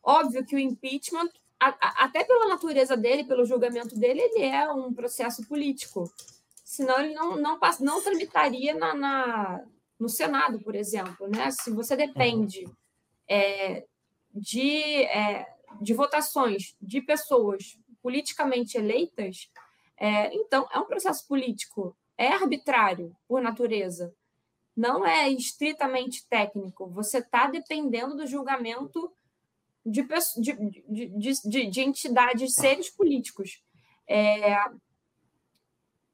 Óbvio 0.06 0.46
que 0.46 0.56
o 0.56 0.60
impeachment, 0.60 1.32
a, 1.60 1.70
a, 1.70 2.06
até 2.06 2.24
pela 2.24 2.48
natureza 2.48 2.96
dele, 2.96 3.24
pelo 3.24 3.46
julgamento 3.46 3.98
dele, 3.98 4.22
ele 4.22 4.44
é 4.44 4.72
um 4.72 4.94
processo 4.94 5.44
político. 5.48 6.12
Senão 6.64 7.00
ele 7.00 7.16
não, 7.16 7.36
não, 7.36 7.60
não 7.80 8.02
tramitaria 8.02 8.74
na, 8.76 8.94
na 8.94 9.66
no 10.00 10.10
Senado, 10.10 10.60
por 10.60 10.76
exemplo. 10.76 11.28
Né? 11.28 11.50
Se 11.52 11.72
você 11.72 11.96
depende 11.96 12.66
é, 13.28 13.86
de, 14.34 15.04
é, 15.06 15.48
de 15.82 15.94
votações 15.94 16.76
de 16.82 17.02
pessoas 17.02 17.80
politicamente 18.02 18.78
eleitas, 18.78 19.50
é, 19.98 20.34
então 20.36 20.68
é 20.72 20.80
um 20.80 20.86
processo 20.86 21.26
político, 21.28 21.98
é 22.18 22.28
arbitrário 22.28 23.16
por 23.28 23.42
natureza, 23.42 24.14
não 24.76 25.06
é 25.06 25.30
estritamente 25.30 26.28
técnico. 26.28 26.88
Você 26.90 27.20
está 27.20 27.48
dependendo 27.48 28.16
do 28.16 28.28
julgamento 28.28 29.12
de, 29.86 30.08
de, 30.88 31.42
de, 31.44 31.70
de 31.70 31.82
entidades, 31.82 32.56
seres 32.56 32.90
políticos. 32.90 33.64
É, 34.08 34.58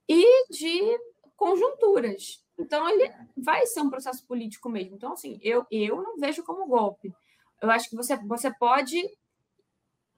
e 0.08 0.48
de 0.50 1.00
conjunturas. 1.36 2.44
Então, 2.60 2.88
ele 2.90 3.12
vai 3.36 3.66
ser 3.66 3.82
um 3.82 3.90
processo 3.90 4.26
político 4.28 4.70
mesmo. 4.70 4.96
Então, 4.96 5.14
assim, 5.14 5.40
eu, 5.42 5.66
eu 5.72 6.02
não 6.02 6.18
vejo 6.18 6.44
como 6.44 6.68
golpe. 6.68 7.14
Eu 7.62 7.72
acho 7.72 7.90
que 7.90 7.96
você, 7.96 8.16
você 8.18 8.54
pode 8.54 9.02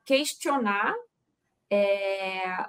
questionar 0.03 0.95
é, 1.69 2.65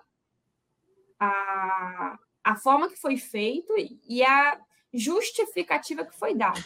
a, 1.18 2.18
a 2.44 2.56
forma 2.56 2.88
que 2.88 2.96
foi 2.96 3.16
feito 3.16 3.72
e 4.06 4.22
a 4.22 4.60
justificativa 4.92 6.04
que 6.04 6.16
foi 6.16 6.34
dada 6.34 6.62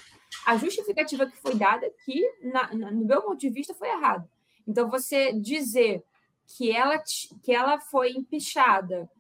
a 0.47 0.57
justificativa 0.57 1.27
que 1.27 1.37
foi 1.37 1.55
dada 1.55 1.87
aqui, 1.87 2.23
na, 2.43 2.75
na, 2.75 2.91
no 2.91 3.05
meu 3.05 3.23
ponto 3.23 3.39
de 3.39 3.51
vista, 3.51 3.75
foi 3.75 3.89
errada. 3.89 4.29
Então, 4.67 4.89
você 4.91 5.33
dizer 5.33 6.05
que 6.47 6.71
ela, 6.71 6.99
que 7.43 7.53
ela 7.53 7.79
foi 7.81 8.13
empichada 8.13 9.11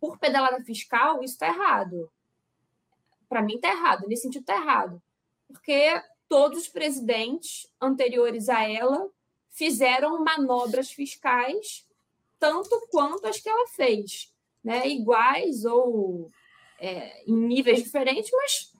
por 0.00 0.18
pedalada 0.18 0.62
fiscal, 0.64 1.22
isso 1.22 1.34
está 1.34 1.48
errado. 1.48 2.10
Para 3.28 3.42
mim, 3.42 3.56
está 3.56 3.70
errado. 3.70 4.06
Nesse 4.06 4.22
sentido, 4.22 4.42
está 4.42 4.56
errado. 4.56 5.02
Porque 5.48 6.00
todos 6.28 6.62
os 6.62 6.68
presidentes 6.68 7.68
anteriores 7.80 8.48
a 8.48 8.68
ela 8.68 9.08
fizeram 9.50 10.22
manobras 10.22 10.90
fiscais 10.90 11.86
tanto 12.38 12.86
quanto 12.90 13.26
as 13.26 13.40
que 13.40 13.48
ela 13.48 13.66
fez. 13.68 14.32
Né? 14.62 14.86
Iguais 14.88 15.64
ou 15.64 16.30
é, 16.78 17.24
em 17.26 17.36
níveis 17.36 17.82
diferentes, 17.82 18.30
mas 18.32 18.72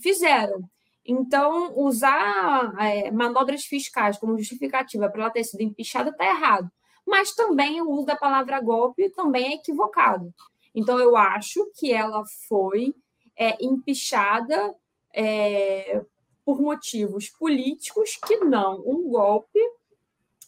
fizeram. 0.00 0.68
Então, 1.12 1.76
usar 1.76 2.72
é, 2.78 3.10
manobras 3.10 3.64
fiscais 3.64 4.16
como 4.16 4.38
justificativa 4.38 5.10
para 5.10 5.22
ela 5.22 5.30
ter 5.32 5.42
sido 5.42 5.60
empichada 5.60 6.10
está 6.10 6.24
errado. 6.24 6.70
Mas 7.04 7.34
também 7.34 7.82
o 7.82 7.90
uso 7.90 8.06
da 8.06 8.14
palavra 8.14 8.60
golpe 8.60 9.10
também 9.10 9.50
é 9.50 9.54
equivocado. 9.56 10.32
Então, 10.72 11.00
eu 11.00 11.16
acho 11.16 11.68
que 11.74 11.92
ela 11.92 12.22
foi 12.46 12.94
é, 13.36 13.56
empichada 13.60 14.72
é, 15.12 16.00
por 16.44 16.60
motivos 16.60 17.28
políticos 17.28 18.16
que 18.24 18.36
não 18.44 18.80
um 18.86 19.10
golpe, 19.10 19.58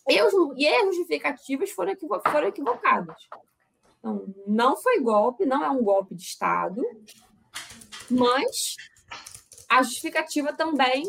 e, 0.08 0.22
os, 0.22 0.32
e 0.56 0.68
as 0.68 0.94
justificativas 0.94 1.72
foram, 1.72 1.90
equivo, 1.90 2.22
foram 2.24 2.46
equivocadas. 2.46 3.16
Então, 3.98 4.32
não 4.46 4.76
foi 4.76 5.00
golpe, 5.00 5.44
não 5.44 5.64
é 5.64 5.70
um 5.70 5.82
golpe 5.82 6.14
de 6.14 6.22
Estado, 6.22 6.80
mas 8.08 8.76
a 9.78 9.82
justificativa 9.82 10.52
também 10.52 11.02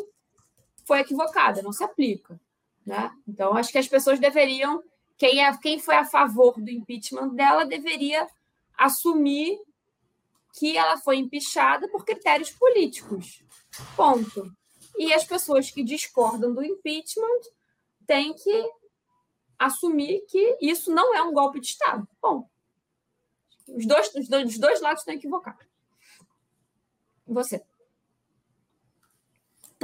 foi 0.86 1.00
equivocada, 1.00 1.62
não 1.62 1.74
se 1.74 1.84
aplica. 1.84 2.40
Né? 2.86 3.12
Então, 3.28 3.56
acho 3.56 3.72
que 3.72 3.78
as 3.78 3.88
pessoas 3.88 4.20
deveriam, 4.20 4.82
quem, 5.18 5.44
é, 5.44 5.58
quem 5.58 5.80
foi 5.80 5.96
a 5.96 6.06
favor 6.06 6.60
do 6.60 6.70
impeachment 6.70 7.30
dela, 7.30 7.66
deveria 7.66 8.28
assumir 8.78 9.60
que 10.54 10.78
ela 10.78 10.98
foi 10.98 11.18
empichada 11.18 11.90
por 11.90 12.06
critérios 12.06 12.52
políticos. 12.52 13.44
Ponto. 13.96 14.50
E 14.98 15.14
as 15.14 15.26
pessoas 15.26 15.70
que 15.70 15.84
discordam 15.84 16.54
do 16.54 16.64
impeachment 16.64 17.42
têm 18.06 18.34
que 18.34 18.70
assumir 19.60 20.22
que 20.30 20.58
isso 20.62 20.94
não 20.94 21.14
é 21.14 21.22
um 21.22 21.34
golpe 21.34 21.60
de 21.60 21.68
Estado. 21.68 22.08
Bom, 22.22 22.48
os 23.68 23.86
dois, 23.86 24.14
os 24.14 24.28
dois, 24.30 24.52
os 24.52 24.58
dois 24.58 24.82
lados 24.82 25.02
estão 25.02 25.16
equivocados. 25.16 25.66
Você. 27.26 27.64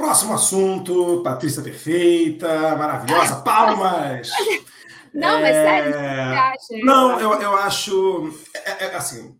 Próximo 0.00 0.32
assunto, 0.32 1.22
Patrícia 1.22 1.62
Perfeita, 1.62 2.74
maravilhosa, 2.74 3.36
palmas! 3.42 4.30
Não, 5.12 5.42
mas 5.42 5.54
sério, 5.54 5.90
o 5.90 5.92
que 5.92 5.98
você 5.98 6.06
acha? 6.06 6.84
Não, 6.84 7.20
eu, 7.20 7.32
eu 7.34 7.54
acho. 7.56 8.34
É, 8.54 8.86
é, 8.86 8.96
assim, 8.96 9.38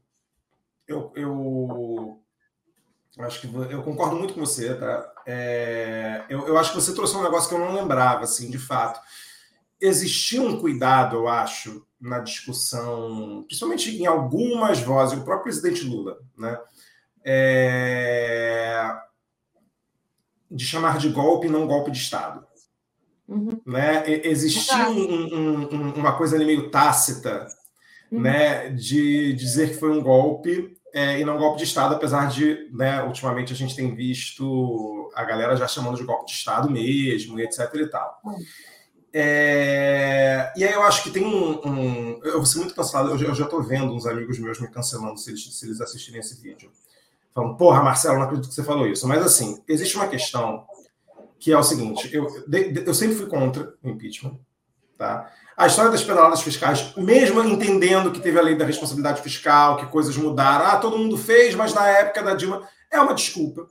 eu, 0.87 1.11
eu 1.17 2.21
acho 3.21 3.41
que 3.41 3.47
eu 3.47 3.83
concordo 3.83 4.17
muito 4.17 4.35
com 4.35 4.41
você, 4.41 4.75
tá? 4.75 5.11
É, 5.25 6.25
eu, 6.29 6.47
eu 6.47 6.59
acho 6.59 6.73
que 6.73 6.81
você 6.81 6.95
trouxe 6.95 7.17
um 7.17 7.23
negócio 7.23 7.49
que 7.49 7.55
eu 7.55 7.59
não 7.59 7.75
lembrava, 7.75 8.25
assim, 8.25 8.51
de 8.51 8.59
fato. 8.59 9.01
Existia 9.81 10.43
um 10.43 10.61
cuidado, 10.61 11.17
eu 11.17 11.27
acho, 11.27 11.87
na 11.99 12.19
discussão, 12.19 13.45
principalmente 13.47 13.97
em 13.97 14.05
algumas 14.05 14.79
vozes, 14.81 15.19
o 15.19 15.25
próprio 15.25 15.45
presidente 15.45 15.85
Lula, 15.85 16.19
né? 16.37 16.61
É, 17.25 18.95
de 20.51 20.65
chamar 20.65 20.99
de 20.99 21.09
golpe 21.09 21.49
não 21.49 21.67
golpe 21.67 21.91
de 21.91 21.99
Estado. 21.99 22.45
Uhum. 23.29 23.61
Né? 23.65 24.03
Existia 24.25 24.89
um, 24.89 25.65
um, 25.73 25.95
uma 25.95 26.17
coisa 26.17 26.35
ali 26.35 26.45
meio 26.45 26.71
tácita 26.71 27.47
uhum. 28.11 28.21
né? 28.21 28.71
de 28.71 29.33
dizer 29.35 29.71
que 29.71 29.77
foi 29.77 29.91
um 29.91 30.03
golpe 30.03 30.77
é, 30.93 31.21
e 31.21 31.25
não 31.25 31.39
golpe 31.39 31.59
de 31.59 31.65
Estado, 31.65 31.95
apesar 31.95 32.29
de, 32.29 32.69
né, 32.73 33.03
ultimamente, 33.05 33.53
a 33.53 33.57
gente 33.57 33.77
tem 33.77 33.95
visto 33.95 35.09
a 35.15 35.25
galera 35.25 35.57
já 35.57 35.69
chamando 35.69 35.97
de 35.97 36.03
golpe 36.03 36.27
de 36.27 36.33
Estado 36.33 36.69
mesmo, 36.69 37.39
e 37.39 37.45
etc. 37.45 37.73
e 37.75 37.87
tal. 37.87 38.21
Uhum. 38.25 38.37
É... 39.13 40.53
E 40.57 40.65
aí 40.65 40.73
eu 40.73 40.83
acho 40.83 41.03
que 41.03 41.11
tem 41.11 41.25
um. 41.25 41.61
um... 41.67 42.21
Eu 42.23 42.39
vou 42.39 42.47
ser 42.47 42.59
muito 42.59 42.75
cancelado, 42.75 43.11
eu 43.11 43.35
já 43.35 43.45
estou 43.45 43.63
vendo 43.63 43.93
uns 43.93 44.07
amigos 44.07 44.39
meus 44.39 44.61
me 44.61 44.69
cancelando 44.69 45.19
se 45.19 45.31
eles, 45.31 45.59
se 45.59 45.67
eles 45.67 45.81
assistirem 45.81 46.21
esse 46.21 46.41
vídeo 46.41 46.71
falando, 47.35 47.57
porra, 47.57 47.83
Marcelo, 47.83 48.19
não 48.19 48.25
acredito 48.25 48.49
que 48.49 48.55
você 48.55 48.65
falou 48.65 48.87
isso. 48.87 49.07
Mas, 49.07 49.25
assim, 49.25 49.63
existe 49.69 49.97
uma 49.97 50.09
questão 50.09 50.65
que 51.39 51.53
é 51.53 51.59
o 51.59 51.63
seguinte: 51.63 52.11
eu, 52.13 52.27
eu 52.87 52.95
sempre 52.95 53.17
fui 53.17 53.27
contra 53.27 53.75
o 53.83 53.89
impeachment. 53.89 54.39
Tá? 54.97 55.33
A 55.57 55.67
história 55.67 55.91
das 55.91 56.03
pedaladas 56.03 56.43
fiscais, 56.43 56.95
mesmo 56.97 57.43
entendendo 57.43 58.11
que 58.11 58.21
teve 58.21 58.39
a 58.39 58.43
lei 58.43 58.55
da 58.55 58.65
responsabilidade 58.65 59.23
fiscal, 59.23 59.77
que 59.77 59.87
coisas 59.87 60.17
mudaram, 60.17 60.67
ah, 60.67 60.77
todo 60.77 60.99
mundo 60.99 61.19
fez, 61.19 61.55
mas 61.55 61.75
na 61.75 61.87
época 61.87 62.23
da 62.23 62.35
Dilma, 62.35 62.69
é 62.91 63.01
uma 63.01 63.15
desculpa. 63.15 63.67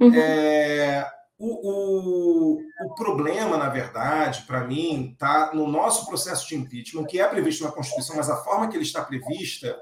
Uhum. 0.00 0.12
É, 0.14 1.06
o, 1.38 2.56
o, 2.56 2.60
o 2.86 2.94
problema, 2.94 3.56
na 3.56 3.68
verdade, 3.68 4.42
para 4.42 4.64
mim, 4.64 5.10
está 5.12 5.52
no 5.54 5.66
nosso 5.66 6.06
processo 6.06 6.48
de 6.48 6.56
impeachment, 6.56 7.04
que 7.04 7.20
é 7.20 7.26
previsto 7.26 7.64
na 7.64 7.72
Constituição, 7.72 8.16
mas 8.16 8.30
a 8.30 8.36
forma 8.36 8.68
que 8.68 8.76
ele 8.76 8.84
está 8.84 9.02
prevista, 9.02 9.76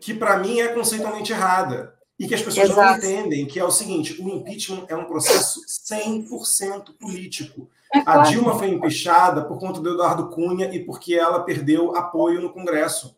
que 0.00 0.14
para 0.14 0.38
mim 0.38 0.60
é 0.60 0.68
conceitualmente 0.68 1.32
errada. 1.32 1.95
E 2.18 2.26
que 2.26 2.34
as 2.34 2.42
pessoas 2.42 2.70
Exato. 2.70 2.80
não 2.80 2.96
entendem, 2.96 3.46
que 3.46 3.60
é 3.60 3.64
o 3.64 3.70
seguinte: 3.70 4.20
o 4.20 4.28
impeachment 4.28 4.86
é 4.88 4.96
um 4.96 5.04
processo 5.04 5.60
100% 5.66 6.96
político. 6.98 7.68
É 7.94 8.02
a 8.04 8.18
Dilma 8.22 8.58
foi 8.58 8.68
empichada 8.68 9.44
por 9.44 9.58
conta 9.58 9.80
do 9.80 9.90
Eduardo 9.90 10.28
Cunha 10.30 10.66
e 10.74 10.84
porque 10.84 11.14
ela 11.14 11.40
perdeu 11.40 11.94
apoio 11.94 12.40
no 12.40 12.52
Congresso. 12.52 13.16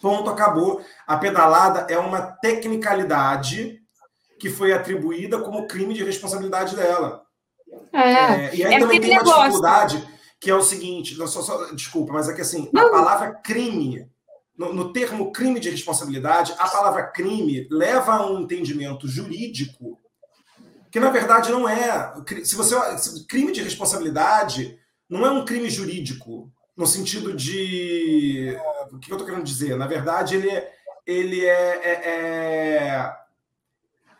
Ponto, 0.00 0.30
acabou. 0.30 0.80
A 1.06 1.16
pedalada 1.16 1.92
é 1.92 1.98
uma 1.98 2.20
tecnicalidade 2.20 3.80
que 4.38 4.48
foi 4.48 4.72
atribuída 4.72 5.40
como 5.40 5.66
crime 5.66 5.94
de 5.94 6.04
responsabilidade 6.04 6.76
dela. 6.76 7.22
É, 7.92 8.00
é 8.00 8.54
e 8.54 8.64
aí 8.64 8.74
é 8.74 8.78
também 8.78 9.00
tem 9.00 9.10
uma 9.10 9.18
negócio. 9.18 9.42
dificuldade, 9.42 10.08
que 10.40 10.50
é 10.50 10.54
o 10.54 10.62
seguinte: 10.62 11.14
só, 11.14 11.26
só, 11.26 11.72
desculpa, 11.72 12.12
mas 12.12 12.28
é 12.28 12.34
que 12.34 12.40
assim, 12.40 12.70
a 12.74 12.88
palavra 12.88 13.32
crime, 13.32 14.08
no, 14.58 14.72
no 14.72 14.92
termo 14.92 15.30
crime 15.30 15.60
de 15.60 15.70
responsabilidade, 15.70 16.52
a 16.58 16.68
palavra 16.68 17.06
crime 17.06 17.68
leva 17.70 18.14
a 18.14 18.30
um 18.30 18.40
entendimento 18.40 19.06
jurídico 19.06 19.98
que 20.90 20.98
na 20.98 21.10
verdade 21.10 21.50
não 21.52 21.68
é. 21.68 22.14
Se 22.44 22.56
você 22.56 22.74
crime 23.28 23.52
de 23.52 23.62
responsabilidade 23.62 24.78
não 25.08 25.24
é 25.24 25.30
um 25.30 25.44
crime 25.44 25.70
jurídico 25.70 26.52
no 26.76 26.86
sentido 26.86 27.34
de 27.34 28.56
o 28.92 28.98
que 28.98 29.10
eu 29.10 29.16
estou 29.16 29.26
querendo 29.26 29.44
dizer. 29.44 29.76
Na 29.76 29.86
verdade, 29.86 30.36
ele 30.36 30.50
é, 30.50 30.72
ele 31.06 31.44
é, 31.44 31.80
é, 31.84 32.08
é 32.08 33.12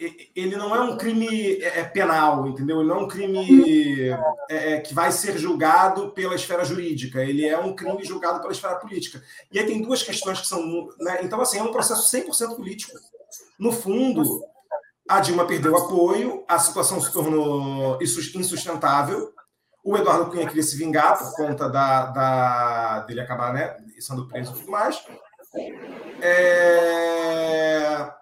ele 0.00 0.56
não 0.56 0.74
é 0.74 0.80
um 0.80 0.96
crime 0.96 1.60
é, 1.60 1.80
é, 1.80 1.84
penal, 1.84 2.46
entendeu? 2.46 2.80
Ele 2.80 2.88
não 2.88 2.96
é 2.96 3.00
um 3.00 3.08
crime 3.08 4.10
é, 4.48 4.74
é, 4.74 4.80
que 4.80 4.94
vai 4.94 5.10
ser 5.10 5.36
julgado 5.36 6.10
pela 6.10 6.34
esfera 6.34 6.64
jurídica, 6.64 7.22
ele 7.22 7.44
é 7.44 7.58
um 7.58 7.74
crime 7.74 8.04
julgado 8.04 8.40
pela 8.40 8.52
esfera 8.52 8.76
política. 8.76 9.22
E 9.50 9.58
aí 9.58 9.66
tem 9.66 9.82
duas 9.82 10.02
questões 10.02 10.40
que 10.40 10.46
são. 10.46 10.88
Né? 11.00 11.20
Então, 11.22 11.40
assim, 11.40 11.58
é 11.58 11.62
um 11.62 11.72
processo 11.72 12.16
100% 12.16 12.54
político. 12.54 12.96
No 13.58 13.72
fundo, 13.72 14.44
a 15.08 15.20
Dilma 15.20 15.46
perdeu 15.46 15.76
apoio, 15.76 16.44
a 16.48 16.58
situação 16.58 17.00
se 17.00 17.12
tornou 17.12 17.98
insustentável. 18.00 19.32
O 19.82 19.96
Eduardo 19.96 20.30
Cunha 20.30 20.46
queria 20.46 20.62
se 20.62 20.76
vingar 20.76 21.18
por 21.18 21.34
conta 21.34 21.68
da, 21.68 22.06
da 22.06 23.00
dele 23.00 23.20
acabar 23.20 23.52
né, 23.52 23.76
sendo 23.98 24.28
preso 24.28 24.52
e 24.52 24.54
tudo 24.58 24.70
mais. 24.70 25.02
É 26.20 28.17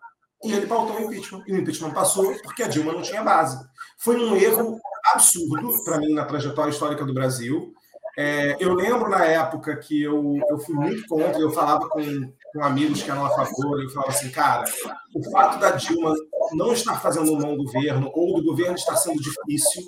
e 0.46 0.52
ele 0.52 0.66
pautou 0.66 0.96
o 0.96 1.00
impeachment. 1.02 1.44
E 1.46 1.52
o 1.52 1.56
impeachment 1.58 1.90
passou 1.90 2.32
porque 2.42 2.62
a 2.62 2.68
Dilma 2.68 2.92
não 2.92 3.02
tinha 3.02 3.22
base. 3.22 3.58
Foi 3.98 4.16
um 4.16 4.36
erro 4.36 4.78
absurdo 5.12 5.72
para 5.84 5.98
mim 5.98 6.12
na 6.12 6.24
trajetória 6.24 6.70
histórica 6.70 7.04
do 7.04 7.14
Brasil. 7.14 7.72
É, 8.18 8.56
eu 8.58 8.72
lembro 8.72 9.10
na 9.10 9.26
época 9.26 9.76
que 9.76 10.02
eu, 10.02 10.40
eu 10.48 10.58
fui 10.58 10.74
muito 10.74 11.06
contra, 11.06 11.38
eu 11.38 11.50
falava 11.50 11.86
com, 11.86 12.02
com 12.50 12.64
amigos 12.64 13.02
que 13.02 13.10
eram 13.10 13.26
a 13.26 13.30
favor, 13.30 13.82
eu 13.82 13.90
falava 13.90 14.10
assim, 14.10 14.30
cara, 14.30 14.64
o 15.14 15.30
fato 15.30 15.60
da 15.60 15.72
Dilma 15.72 16.14
não 16.52 16.72
estar 16.72 16.98
fazendo 16.98 17.30
um 17.30 17.38
bom 17.38 17.56
governo, 17.58 18.10
ou 18.14 18.40
do 18.40 18.42
governo 18.42 18.74
estar 18.74 18.96
sendo 18.96 19.20
difícil, 19.20 19.82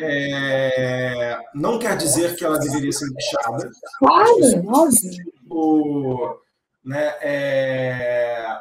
é, 0.00 1.38
não 1.54 1.78
quer 1.78 1.94
dizer 1.94 2.36
que 2.36 2.44
ela 2.44 2.58
deveria 2.58 2.90
ser 2.90 3.10
empichada. 3.10 3.70
Claro, 3.98 4.30
óbvio. 4.68 5.10
Tipo, 5.10 6.40
né, 6.82 7.14
é, 7.20 8.60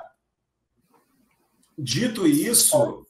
Dito 1.77 2.27
isso, 2.27 3.05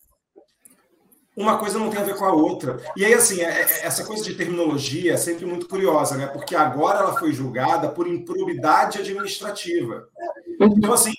uma 1.36 1.58
coisa 1.58 1.80
não 1.80 1.90
tem 1.90 2.00
a 2.00 2.04
ver 2.04 2.16
com 2.16 2.26
a 2.26 2.34
outra. 2.34 2.78
E 2.96 3.06
aí, 3.06 3.14
assim, 3.14 3.42
é, 3.42 3.50
é, 3.50 3.86
essa 3.86 4.06
coisa 4.06 4.24
de 4.24 4.36
terminologia 4.36 5.14
é 5.14 5.18
sempre 5.18 5.46
muito 5.46 5.68
curiosa, 5.68 6.18
né? 6.18 6.28
Porque 6.28 6.56
agora 6.56 7.00
ela 7.00 7.18
foi 7.18 7.32
julgada 7.32 7.90
por 7.90 8.08
improbidade 8.08 9.00
administrativa. 9.00 10.08
Então, 10.60 10.94
assim, 10.94 11.14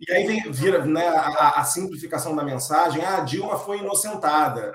e 0.00 0.12
aí 0.12 0.26
vem, 0.26 0.50
vira 0.50 0.84
né, 0.84 1.06
a, 1.06 1.60
a 1.60 1.64
simplificação 1.64 2.34
da 2.34 2.42
mensagem: 2.42 3.04
ah, 3.04 3.20
Dilma 3.20 3.58
foi 3.58 3.78
inocentada. 3.78 4.72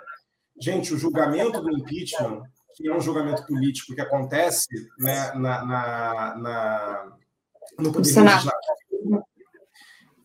Gente, 0.60 0.94
o 0.94 0.98
julgamento 0.98 1.62
do 1.62 1.72
impeachment, 1.72 2.44
que 2.76 2.88
é 2.88 2.96
um 2.96 3.02
julgamento 3.02 3.46
político 3.46 3.94
que 3.94 4.02
acontece 4.02 4.68
né, 5.00 5.32
na, 5.34 5.66
na, 5.66 6.36
na 6.38 7.12
no 7.80 7.92
Poder 7.92 8.08
Legislativo, 8.08 8.52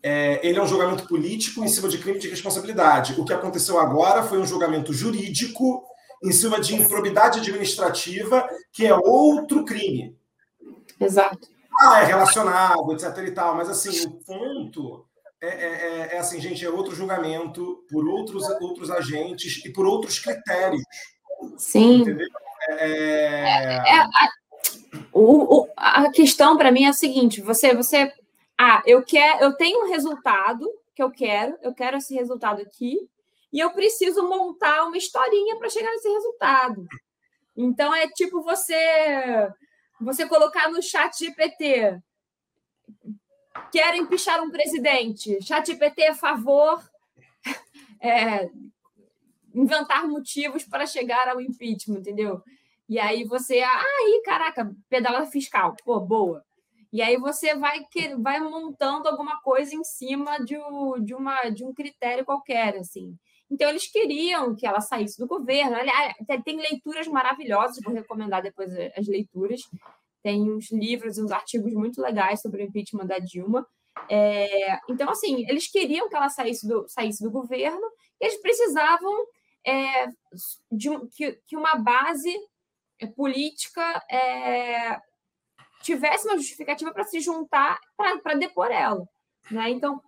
é, 0.03 0.47
ele 0.47 0.59
é 0.59 0.63
um 0.63 0.67
julgamento 0.67 1.07
político 1.07 1.65
em 1.65 1.69
cima 1.69 1.89
de 1.89 1.99
crime 1.99 2.19
de 2.19 2.29
responsabilidade. 2.29 3.21
O 3.21 3.25
que 3.25 3.33
aconteceu 3.33 3.79
agora 3.79 4.23
foi 4.23 4.39
um 4.39 4.47
julgamento 4.47 4.93
jurídico 4.93 5.85
em 6.23 6.33
cima 6.33 6.61
de 6.61 6.75
improbidade 6.75 7.41
administrativa, 7.41 8.49
que 8.73 8.87
é 8.87 8.95
outro 8.95 9.65
crime. 9.65 10.17
Exato. 10.99 11.49
Ah, 11.81 12.03
é 12.03 12.05
relacionado, 12.05 12.93
etc. 12.93 13.27
e 13.27 13.31
tal, 13.31 13.55
mas 13.55 13.69
assim, 13.69 14.07
o 14.07 14.11
ponto 14.25 15.07
é, 15.41 15.49
é, 15.49 16.09
é, 16.11 16.17
é 16.17 16.19
assim, 16.19 16.41
gente, 16.41 16.65
é 16.65 16.69
outro 16.69 16.95
julgamento 16.95 17.83
por 17.91 18.07
outros, 18.07 18.49
outros 18.61 18.91
agentes 18.91 19.65
e 19.65 19.73
por 19.73 19.87
outros 19.87 20.19
critérios. 20.19 20.83
Sim. 21.57 22.03
Entendeu? 22.03 22.29
É, 22.69 22.87
é, 22.87 23.75
é 23.77 23.99
a, 24.01 24.29
o, 25.13 25.61
o, 25.61 25.69
a 25.77 26.11
questão 26.11 26.59
para 26.59 26.71
mim 26.71 26.85
é 26.85 26.89
a 26.89 26.93
seguinte: 26.93 27.41
você, 27.41 27.75
você 27.75 28.13
ah, 28.63 28.83
eu 28.85 29.03
quero, 29.03 29.45
eu 29.45 29.57
tenho 29.57 29.85
um 29.87 29.89
resultado 29.89 30.71
que 30.95 31.03
eu 31.03 31.11
quero, 31.11 31.57
eu 31.63 31.73
quero 31.73 31.97
esse 31.97 32.15
resultado 32.15 32.61
aqui, 32.61 32.99
e 33.51 33.59
eu 33.59 33.71
preciso 33.71 34.29
montar 34.29 34.85
uma 34.85 34.99
historinha 34.99 35.57
para 35.57 35.71
chegar 35.71 35.91
nesse 35.91 36.11
resultado. 36.11 36.87
Então 37.57 37.95
é 37.95 38.07
tipo 38.09 38.43
você 38.43 39.49
você 39.99 40.27
colocar 40.27 40.71
no 40.71 40.83
chat 40.83 41.19
GPT 41.19 42.03
quero 43.73 43.97
empichar 43.97 44.43
um 44.43 44.51
presidente. 44.51 45.43
Chat 45.43 45.67
GPT 45.67 46.09
a 46.09 46.15
favor 46.15 46.83
é, 48.01 48.51
inventar 49.55 50.07
motivos 50.07 50.65
para 50.65 50.87
chegar 50.87 51.29
ao 51.29 51.41
impeachment, 51.41 52.01
entendeu? 52.01 52.43
E 52.87 52.99
aí 52.99 53.25
você, 53.25 53.61
ah, 53.61 53.83
aí, 54.01 54.23
caraca, 54.25 54.71
pedala 54.89 55.25
fiscal, 55.27 55.75
pô, 55.83 55.99
boa. 56.01 56.45
E 56.93 57.01
aí 57.01 57.17
você 57.17 57.55
vai, 57.55 57.81
vai 58.19 58.41
montando 58.41 59.09
alguma 59.09 59.41
coisa 59.43 59.75
em 59.75 59.85
cima 59.85 60.39
de, 60.39 60.57
de, 61.05 61.15
uma, 61.15 61.51
de 61.51 61.65
um 61.65 61.73
critério 61.73 62.25
qualquer, 62.25 62.77
assim. 62.77 63.17
Então, 63.51 63.69
eles 63.69 63.91
queriam 63.91 64.55
que 64.55 64.67
ela 64.67 64.81
saísse 64.81 65.19
do 65.19 65.27
governo. 65.27 65.77
Aliás, 65.77 66.15
tem 66.45 66.57
leituras 66.57 67.07
maravilhosas, 67.09 67.83
vou 67.83 67.95
recomendar 67.95 68.43
depois 68.43 68.73
as 68.97 69.07
leituras. 69.07 69.61
Tem 70.23 70.51
uns 70.51 70.71
livros 70.71 71.17
e 71.17 71.23
uns 71.23 71.33
artigos 71.33 71.73
muito 71.73 72.01
legais 72.01 72.41
sobre 72.41 72.63
o 72.63 72.67
impeachment 72.67 73.07
da 73.07 73.19
Dilma. 73.19 73.67
É, 74.09 74.79
então, 74.89 75.11
assim, 75.11 75.45
eles 75.49 75.69
queriam 75.71 76.09
que 76.09 76.17
ela 76.17 76.29
saísse 76.29 76.67
do, 76.67 76.89
saísse 76.89 77.23
do 77.23 77.31
governo 77.31 77.87
e 78.21 78.27
eles 78.27 78.41
precisavam 78.41 79.13
é, 79.67 80.07
de 80.71 80.89
que, 81.13 81.33
que 81.47 81.57
uma 81.57 81.77
base 81.77 82.33
política 83.17 83.83
é, 84.11 85.01
tivesse 85.83 86.27
uma 86.27 86.37
justificativa 86.37 86.93
para 86.93 87.05
se 87.05 87.21
juntar 87.21 87.79
para 87.97 88.35
depor 88.35 88.71
ela. 88.71 89.07
Né? 89.51 89.71
Então, 89.71 90.01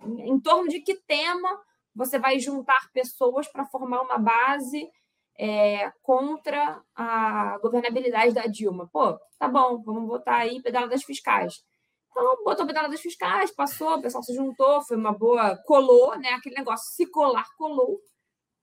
em 0.00 0.38
torno 0.40 0.68
de 0.68 0.80
que 0.80 0.94
tema 0.94 1.48
você 1.94 2.18
vai 2.18 2.38
juntar 2.38 2.90
pessoas 2.92 3.48
para 3.48 3.66
formar 3.66 4.02
uma 4.02 4.18
base 4.18 4.88
é, 5.36 5.90
contra 6.02 6.80
a 6.94 7.58
governabilidade 7.58 8.34
da 8.34 8.46
Dilma? 8.46 8.88
Pô, 8.92 9.18
tá 9.38 9.48
bom, 9.48 9.82
vamos 9.82 10.06
botar 10.06 10.36
aí 10.36 10.62
pedaladas 10.62 11.02
fiscais. 11.02 11.62
Então, 12.10 12.44
botou 12.44 12.66
pedaladas 12.66 13.00
fiscais, 13.00 13.50
passou, 13.50 13.96
o 13.96 14.02
pessoal 14.02 14.22
se 14.22 14.34
juntou, 14.34 14.82
foi 14.82 14.96
uma 14.96 15.12
boa, 15.12 15.56
colou, 15.64 16.16
né? 16.18 16.30
Aquele 16.30 16.56
negócio, 16.56 16.92
se 16.94 17.06
colar, 17.10 17.46
colou, 17.56 18.00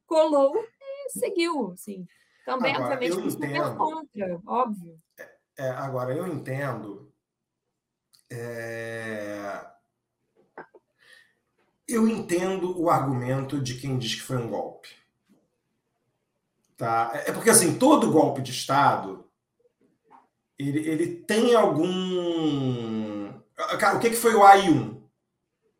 colou 0.05 0.55
e 0.81 1.09
seguiu, 1.11 1.71
assim. 1.71 2.05
Também, 2.45 2.75
Agora, 2.75 2.93
obviamente, 2.93 3.31
super 3.31 3.77
contra, 3.77 4.41
óbvio. 4.45 4.97
É, 5.57 5.69
agora, 5.69 6.13
eu 6.13 6.27
entendo. 6.27 7.11
É... 8.29 9.65
Eu 11.87 12.07
entendo 12.07 12.79
o 12.81 12.89
argumento 12.89 13.61
de 13.61 13.75
quem 13.75 13.97
diz 13.97 14.15
que 14.15 14.21
foi 14.21 14.37
um 14.37 14.49
golpe. 14.49 14.89
Tá? 16.75 17.11
É, 17.13 17.29
é 17.29 17.33
porque, 17.33 17.49
assim, 17.49 17.77
todo 17.77 18.11
golpe 18.11 18.41
de 18.41 18.51
Estado 18.51 19.25
ele, 20.57 20.87
ele 20.87 21.15
tem 21.15 21.53
algum. 21.53 23.29
o 23.29 23.99
que, 23.99 24.09
que 24.09 24.15
foi 24.15 24.33
o 24.33 24.43
AI-1? 24.43 25.01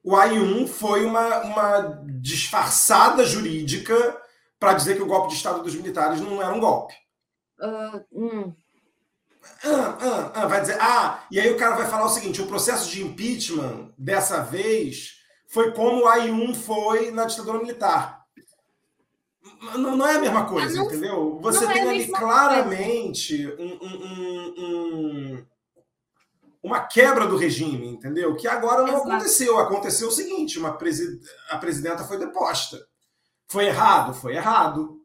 O 0.03 0.15
AI-1 0.15 0.67
foi 0.67 1.05
uma, 1.05 1.41
uma 1.43 2.03
disfarçada 2.21 3.25
jurídica 3.25 4.21
para 4.59 4.73
dizer 4.73 4.95
que 4.95 5.01
o 5.01 5.07
golpe 5.07 5.29
de 5.29 5.35
Estado 5.35 5.63
dos 5.63 5.75
militares 5.75 6.19
não 6.19 6.41
era 6.41 6.53
um 6.53 6.59
golpe. 6.59 6.93
Uh, 7.59 8.05
hum. 8.11 8.55
Ah, 9.63 9.97
ah, 9.99 10.31
ah, 10.35 10.47
vai 10.47 10.61
dizer, 10.61 10.77
ah, 10.79 11.23
e 11.31 11.39
aí 11.39 11.51
o 11.51 11.57
cara 11.57 11.75
vai 11.75 11.87
falar 11.87 12.05
o 12.05 12.09
seguinte: 12.09 12.41
o 12.41 12.47
processo 12.47 12.89
de 12.89 13.03
impeachment 13.03 13.93
dessa 13.97 14.41
vez 14.41 15.15
foi 15.47 15.71
como 15.71 16.03
o 16.03 16.07
AI-1 16.07 16.55
foi 16.55 17.11
na 17.11 17.25
ditadura 17.25 17.59
militar. 17.59 18.23
não, 19.77 19.95
não 19.95 20.07
é 20.07 20.15
a 20.15 20.19
mesma 20.19 20.45
coisa, 20.45 20.75
não, 20.75 20.85
entendeu? 20.85 21.39
Você 21.41 21.65
tem 21.67 21.77
é 21.77 21.89
ali 21.89 22.07
claramente 22.07 23.47
um, 23.57 23.79
um, 23.81 24.53
um, 24.57 25.45
uma 26.61 26.81
quebra 26.81 27.27
do 27.27 27.37
regime, 27.37 27.87
entendeu? 27.87 28.35
Que 28.35 28.47
agora 28.47 28.81
não 28.81 28.89
Exato. 28.89 29.07
aconteceu. 29.07 29.57
Aconteceu 29.59 30.07
o 30.09 30.11
seguinte: 30.11 30.59
uma 30.59 30.77
presi 30.77 31.19
a 31.49 31.57
presidenta 31.57 32.03
foi 32.03 32.17
deposta. 32.17 32.77
Foi 33.47 33.65
errado? 33.65 34.13
Foi 34.13 34.35
errado. 34.35 35.01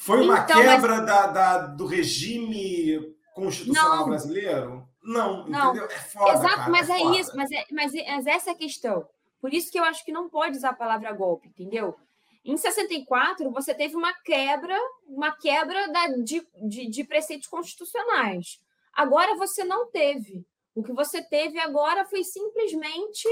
Foi 0.00 0.22
uma 0.22 0.38
então, 0.38 0.60
quebra 0.60 0.96
mas... 0.96 1.06
da, 1.06 1.26
da, 1.26 1.58
do 1.66 1.86
regime 1.86 2.98
constitucional 3.34 3.98
não. 3.98 4.08
brasileiro? 4.08 4.88
Não, 5.02 5.46
não, 5.46 5.70
entendeu? 5.70 5.86
É 5.86 5.98
foda, 5.98 6.32
Exato, 6.32 6.56
cara, 6.56 6.70
mas 6.70 6.90
é, 6.90 7.00
é 7.00 7.20
isso, 7.20 7.36
mas, 7.36 7.50
é, 7.50 7.64
mas, 7.70 7.94
é, 7.94 8.04
mas 8.06 8.26
essa 8.26 8.50
é 8.50 8.52
a 8.52 8.56
questão. 8.56 9.08
Por 9.40 9.54
isso 9.54 9.70
que 9.72 9.78
eu 9.78 9.84
acho 9.84 10.04
que 10.04 10.12
não 10.12 10.28
pode 10.28 10.56
usar 10.56 10.70
a 10.70 10.74
palavra 10.74 11.12
golpe, 11.12 11.48
entendeu? 11.48 11.96
Em 12.44 12.56
64, 12.56 13.50
você 13.50 13.74
teve 13.74 13.96
uma 13.96 14.12
quebra, 14.22 14.76
uma 15.06 15.30
quebra 15.32 15.88
da, 15.88 16.06
de, 16.08 16.46
de, 16.56 16.86
de 16.88 17.04
preceitos 17.04 17.48
constitucionais. 17.48 18.60
Agora 18.92 19.36
você 19.36 19.64
não 19.64 19.90
teve. 19.90 20.44
O 20.74 20.82
que 20.82 20.92
você 20.92 21.22
teve 21.22 21.58
agora 21.58 22.04
foi 22.04 22.24
simplesmente 22.24 23.28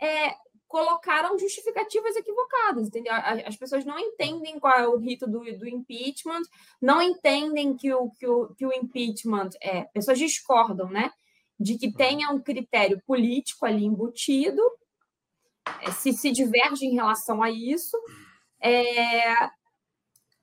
é, 0.00 0.34
colocaram 0.72 1.38
justificativas 1.38 2.16
equivocadas, 2.16 2.86
entendeu? 2.86 3.12
As 3.12 3.54
pessoas 3.56 3.84
não 3.84 3.98
entendem 3.98 4.58
qual 4.58 4.72
é 4.78 4.88
o 4.88 4.96
rito 4.96 5.26
do, 5.26 5.40
do 5.58 5.68
impeachment, 5.68 6.40
não 6.80 7.02
entendem 7.02 7.76
que 7.76 7.92
o, 7.92 8.08
que, 8.12 8.26
o, 8.26 8.54
que 8.54 8.64
o 8.64 8.72
impeachment 8.72 9.50
é. 9.60 9.84
Pessoas 9.84 10.18
discordam, 10.18 10.88
né? 10.88 11.12
De 11.60 11.76
que 11.76 11.92
tenha 11.92 12.30
um 12.30 12.40
critério 12.40 12.98
político 13.06 13.66
ali 13.66 13.84
embutido, 13.84 14.62
é, 15.82 15.90
se 15.90 16.14
se 16.14 16.32
diverge 16.32 16.86
em 16.86 16.94
relação 16.94 17.42
a 17.42 17.50
isso, 17.50 17.98
é, 18.58 19.34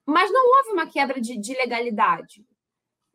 mas 0.06 0.32
não 0.32 0.46
houve 0.58 0.74
uma 0.74 0.86
quebra 0.86 1.20
de, 1.20 1.40
de 1.40 1.56
legalidade. 1.56 2.46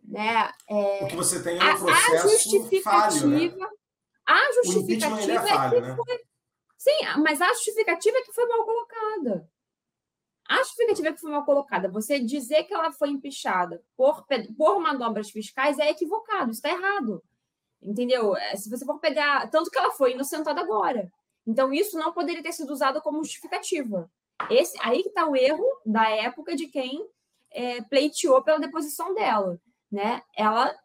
Né? 0.02 0.50
É, 0.68 1.04
o 1.04 1.06
que 1.06 1.14
você 1.16 1.40
tem 1.44 1.60
é 1.60 1.74
um 1.74 1.78
processo 1.78 2.26
a, 2.26 2.30
justificativa, 2.30 3.20
falho, 3.20 3.56
né? 3.56 3.68
A 4.26 4.52
justificativa 4.54 5.32
é, 5.32 5.46
falho, 5.46 5.76
é 5.76 5.80
que 5.80 5.86
né? 5.86 5.94
foi 5.94 6.33
Sim, 6.84 7.22
mas 7.22 7.40
a 7.40 7.48
justificativa 7.54 8.18
é 8.18 8.22
que 8.22 8.32
foi 8.34 8.46
mal 8.46 8.62
colocada. 8.62 9.48
A 10.46 10.58
justificativa 10.58 11.08
é 11.08 11.12
que 11.14 11.20
foi 11.20 11.30
mal 11.30 11.42
colocada. 11.42 11.88
Você 11.88 12.20
dizer 12.20 12.64
que 12.64 12.74
ela 12.74 12.92
foi 12.92 13.08
empichada 13.08 13.82
por, 13.96 14.26
por 14.54 14.78
manobras 14.80 15.30
fiscais 15.30 15.78
é 15.78 15.88
equivocado, 15.88 16.50
está 16.50 16.68
errado. 16.68 17.24
Entendeu? 17.80 18.36
É, 18.36 18.54
se 18.56 18.68
você 18.68 18.84
for 18.84 18.98
pegar. 18.98 19.48
Tanto 19.50 19.70
que 19.70 19.78
ela 19.78 19.92
foi 19.92 20.12
inocentada 20.12 20.60
agora. 20.60 21.10
Então, 21.46 21.72
isso 21.72 21.96
não 21.96 22.12
poderia 22.12 22.42
ter 22.42 22.52
sido 22.52 22.70
usado 22.70 23.00
como 23.00 23.24
justificativa. 23.24 24.10
Esse, 24.50 24.76
aí 24.82 25.02
que 25.02 25.08
está 25.08 25.26
o 25.26 25.34
erro 25.34 25.66
da 25.86 26.10
época 26.10 26.54
de 26.54 26.66
quem 26.66 27.08
é, 27.50 27.80
pleiteou 27.80 28.42
pela 28.42 28.60
deposição 28.60 29.14
dela. 29.14 29.58
Né? 29.90 30.22
Ela, 30.36 30.76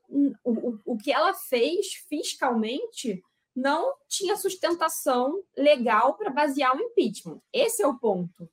o, 0.45 0.77
o 0.85 0.97
que 0.97 1.11
ela 1.11 1.33
fez 1.33 1.93
fiscalmente 2.07 3.21
não 3.59 3.93
tinha 4.07 4.37
sustentação 4.37 5.43
legal 5.55 6.15
para 6.15 6.29
basear 6.29 6.75
o 6.75 6.81
impeachment. 6.81 7.41
Esse 7.51 7.83
é 7.83 7.87
o 7.87 7.99
ponto. 7.99 8.49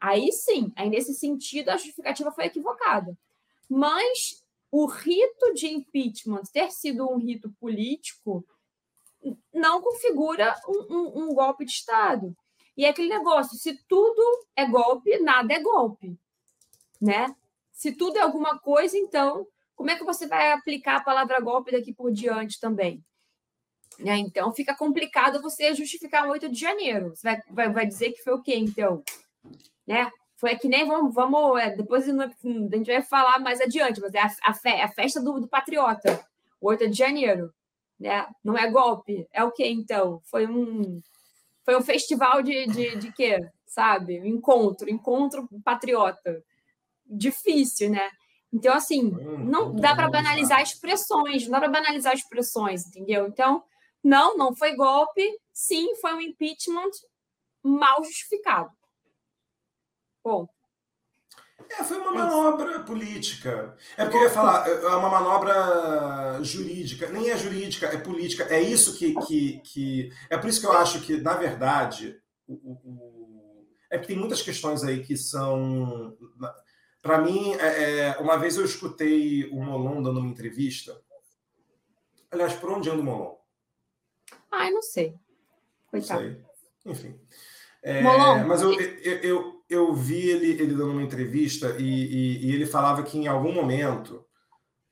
Aí 0.00 0.30
sim, 0.30 0.72
aí 0.76 0.88
nesse 0.88 1.12
sentido 1.14 1.70
a 1.70 1.76
justificativa 1.76 2.30
foi 2.30 2.44
equivocada. 2.44 3.18
Mas 3.68 4.44
o 4.70 4.86
rito 4.86 5.54
de 5.54 5.66
impeachment 5.66 6.42
ter 6.52 6.70
sido 6.70 7.10
um 7.10 7.16
rito 7.16 7.50
político 7.58 8.46
não 9.52 9.82
configura 9.82 10.54
um, 10.68 10.94
um, 10.94 11.24
um 11.24 11.34
golpe 11.34 11.64
de 11.64 11.72
Estado. 11.72 12.36
E 12.76 12.84
é 12.84 12.90
aquele 12.90 13.08
negócio: 13.08 13.58
se 13.58 13.76
tudo 13.88 14.22
é 14.54 14.66
golpe, 14.66 15.18
nada 15.18 15.52
é 15.52 15.60
golpe. 15.60 16.16
Né? 17.00 17.34
Se 17.72 17.90
tudo 17.90 18.18
é 18.18 18.20
alguma 18.20 18.58
coisa, 18.58 18.96
então, 18.96 19.46
como 19.74 19.90
é 19.90 19.96
que 19.96 20.04
você 20.04 20.28
vai 20.28 20.52
aplicar 20.52 20.96
a 20.96 21.04
palavra 21.04 21.40
golpe 21.40 21.72
daqui 21.72 21.92
por 21.92 22.12
diante 22.12 22.60
também? 22.60 23.04
Né? 23.98 24.16
Então 24.18 24.52
fica 24.52 24.74
complicado 24.74 25.40
você 25.40 25.74
justificar 25.74 26.26
o 26.26 26.30
8 26.30 26.48
de 26.48 26.58
janeiro. 26.58 27.10
Você 27.10 27.22
vai, 27.22 27.42
vai, 27.50 27.72
vai 27.72 27.86
dizer 27.86 28.12
que 28.12 28.22
foi 28.22 28.34
o 28.34 28.42
quê, 28.42 28.56
então? 28.56 29.02
Né? 29.86 30.10
Foi 30.36 30.56
que 30.56 30.68
nem 30.68 30.86
vamos, 30.86 31.14
vamos 31.14 31.60
é, 31.60 31.70
depois 31.70 32.08
a 32.08 32.12
gente 32.12 32.86
vai 32.86 33.02
falar 33.02 33.38
mais 33.38 33.60
adiante, 33.60 34.00
mas 34.00 34.14
é 34.14 34.20
a, 34.20 34.30
a, 34.44 34.54
fe, 34.54 34.68
a 34.68 34.88
festa 34.88 35.20
do, 35.20 35.40
do 35.40 35.48
patriota, 35.48 36.24
8 36.60 36.90
de 36.90 36.96
janeiro. 36.96 37.52
Né? 37.98 38.26
Não 38.42 38.56
é 38.58 38.68
golpe, 38.70 39.26
é 39.32 39.44
o 39.44 39.52
quê, 39.52 39.68
então? 39.68 40.20
Foi 40.24 40.46
um, 40.46 41.00
foi 41.64 41.76
um 41.76 41.82
festival 41.82 42.42
de, 42.42 42.66
de, 42.66 42.96
de 42.96 43.12
quê? 43.12 43.38
Sabe? 43.66 44.16
Encontro, 44.28 44.90
encontro 44.90 45.48
patriota. 45.64 46.42
Difícil, 47.06 47.90
né? 47.90 48.10
Então, 48.52 48.72
assim, 48.72 49.10
não 49.38 49.74
dá 49.74 49.96
para 49.96 50.08
banalizar 50.08 50.62
expressões, 50.62 51.44
não 51.44 51.52
dá 51.52 51.58
para 51.58 51.80
banalizar 51.80 52.14
expressões, 52.14 52.86
entendeu? 52.86 53.26
Então, 53.26 53.62
não, 54.04 54.36
não 54.36 54.54
foi 54.54 54.76
golpe. 54.76 55.26
Sim, 55.52 55.96
foi 55.96 56.12
um 56.12 56.20
impeachment 56.20 56.90
mal 57.62 58.04
justificado. 58.04 58.70
Bom. 60.22 60.46
É, 61.70 61.82
foi 61.82 61.98
uma 61.98 62.12
manobra 62.12 62.80
política. 62.80 63.76
É 63.96 64.04
porque 64.04 64.18
eu 64.18 64.22
ia 64.24 64.30
falar, 64.30 64.68
é 64.68 64.86
uma 64.88 65.08
manobra 65.08 66.38
jurídica. 66.42 67.08
Nem 67.08 67.30
é 67.30 67.38
jurídica, 67.38 67.86
é 67.86 67.96
política. 67.96 68.44
É 68.44 68.60
isso 68.60 68.98
que. 68.98 69.14
que, 69.26 69.60
que... 69.60 70.12
É 70.28 70.36
por 70.36 70.50
isso 70.50 70.60
que 70.60 70.66
eu 70.66 70.72
acho 70.72 71.00
que, 71.00 71.16
na 71.16 71.34
verdade, 71.34 72.20
o, 72.46 72.54
o... 72.54 73.66
é 73.90 73.98
que 73.98 74.06
tem 74.06 74.18
muitas 74.18 74.42
questões 74.42 74.84
aí 74.84 75.02
que 75.02 75.16
são. 75.16 76.16
Para 77.00 77.18
mim, 77.18 77.54
é, 77.54 78.00
é, 78.00 78.18
uma 78.18 78.36
vez 78.36 78.56
eu 78.56 78.64
escutei 78.64 79.48
o 79.50 79.62
Molon 79.62 80.02
dando 80.02 80.20
uma 80.20 80.28
entrevista. 80.28 81.00
Aliás, 82.30 82.54
por 82.54 82.70
onde 82.70 82.90
anda 82.90 83.00
o 83.00 83.04
Molon? 83.04 83.43
Ai, 84.58 84.70
não 84.70 84.82
sei. 84.82 85.14
Coitado. 85.90 86.22
Não 86.84 86.94
sei. 86.94 87.10
Enfim. 87.10 87.20
É, 87.82 88.02
mas 88.44 88.62
eu, 88.62 88.72
eu, 88.80 89.18
eu, 89.22 89.64
eu, 89.68 89.92
vi 89.92 90.30
ele, 90.30 90.52
ele 90.52 90.74
dando 90.74 90.92
uma 90.92 91.02
entrevista 91.02 91.76
e, 91.78 91.84
e, 91.84 92.46
e 92.46 92.54
ele 92.54 92.64
falava 92.64 93.02
que 93.02 93.18
em 93.18 93.26
algum 93.26 93.52
momento 93.52 94.24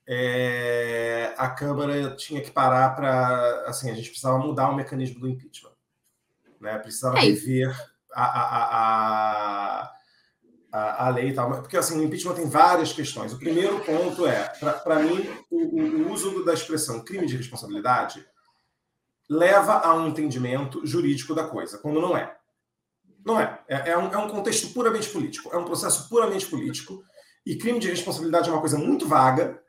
é, 0.06 1.32
a 1.38 1.48
Câmara 1.48 2.14
tinha 2.16 2.42
que 2.42 2.50
parar 2.50 2.94
para. 2.94 3.64
Assim, 3.66 3.90
a 3.90 3.94
gente 3.94 4.10
precisava 4.10 4.38
mudar 4.38 4.68
o 4.68 4.76
mecanismo 4.76 5.20
do 5.20 5.28
impeachment. 5.28 5.72
Né? 6.60 6.78
Precisava 6.78 7.18
é 7.18 7.22
rever 7.22 7.74
a, 8.12 8.24
a, 8.24 8.64
a, 9.82 9.92
a, 10.72 11.06
a 11.06 11.08
lei 11.10 11.28
e 11.28 11.34
tal. 11.34 11.50
Porque 11.62 11.78
assim, 11.78 11.98
o 11.98 12.02
impeachment 12.02 12.34
tem 12.34 12.48
várias 12.48 12.92
questões. 12.92 13.32
O 13.32 13.38
primeiro 13.38 13.80
ponto 13.80 14.26
é, 14.26 14.52
para 14.84 14.98
mim, 14.98 15.30
o, 15.50 15.78
o 15.78 16.12
uso 16.12 16.44
da 16.44 16.52
expressão 16.52 17.02
crime 17.02 17.26
de 17.26 17.38
responsabilidade 17.38 18.22
leva 19.32 19.78
a 19.78 19.94
um 19.94 20.08
entendimento 20.08 20.84
jurídico 20.86 21.34
da 21.34 21.44
coisa, 21.44 21.78
quando 21.78 22.00
não 22.00 22.16
é. 22.16 22.36
Não 23.24 23.40
é. 23.40 23.58
É, 23.66 23.90
é, 23.90 23.98
um, 23.98 24.12
é 24.12 24.16
um 24.18 24.28
contexto 24.28 24.72
puramente 24.74 25.08
político. 25.08 25.50
É 25.52 25.56
um 25.56 25.64
processo 25.64 26.08
puramente 26.08 26.46
político. 26.46 27.02
E 27.46 27.56
crime 27.56 27.78
de 27.78 27.88
responsabilidade 27.88 28.48
é 28.48 28.52
uma 28.52 28.60
coisa 28.60 28.78
muito 28.78 29.08
vaga, 29.08 29.60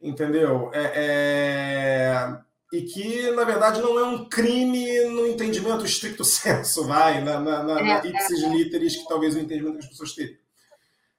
entendeu? 0.00 0.70
É, 0.72 0.92
é, 0.94 2.38
e 2.72 2.82
que, 2.82 3.30
na 3.32 3.44
verdade, 3.44 3.80
não 3.80 3.98
é 3.98 4.04
um 4.04 4.28
crime 4.28 5.04
no 5.06 5.26
entendimento 5.26 5.84
estricto 5.84 6.22
senso, 6.24 6.84
vai, 6.84 7.22
na, 7.22 7.40
na, 7.40 7.62
na, 7.62 7.74
na 7.74 7.98
é, 7.98 8.06
ipsis 8.06 8.42
é. 8.42 8.48
literis, 8.48 8.96
que 8.96 9.08
talvez 9.08 9.34
o 9.34 9.40
entendimento 9.40 9.78
que 9.78 9.84
as 9.84 9.90
pessoas 9.90 10.12
teriam. 10.12 10.38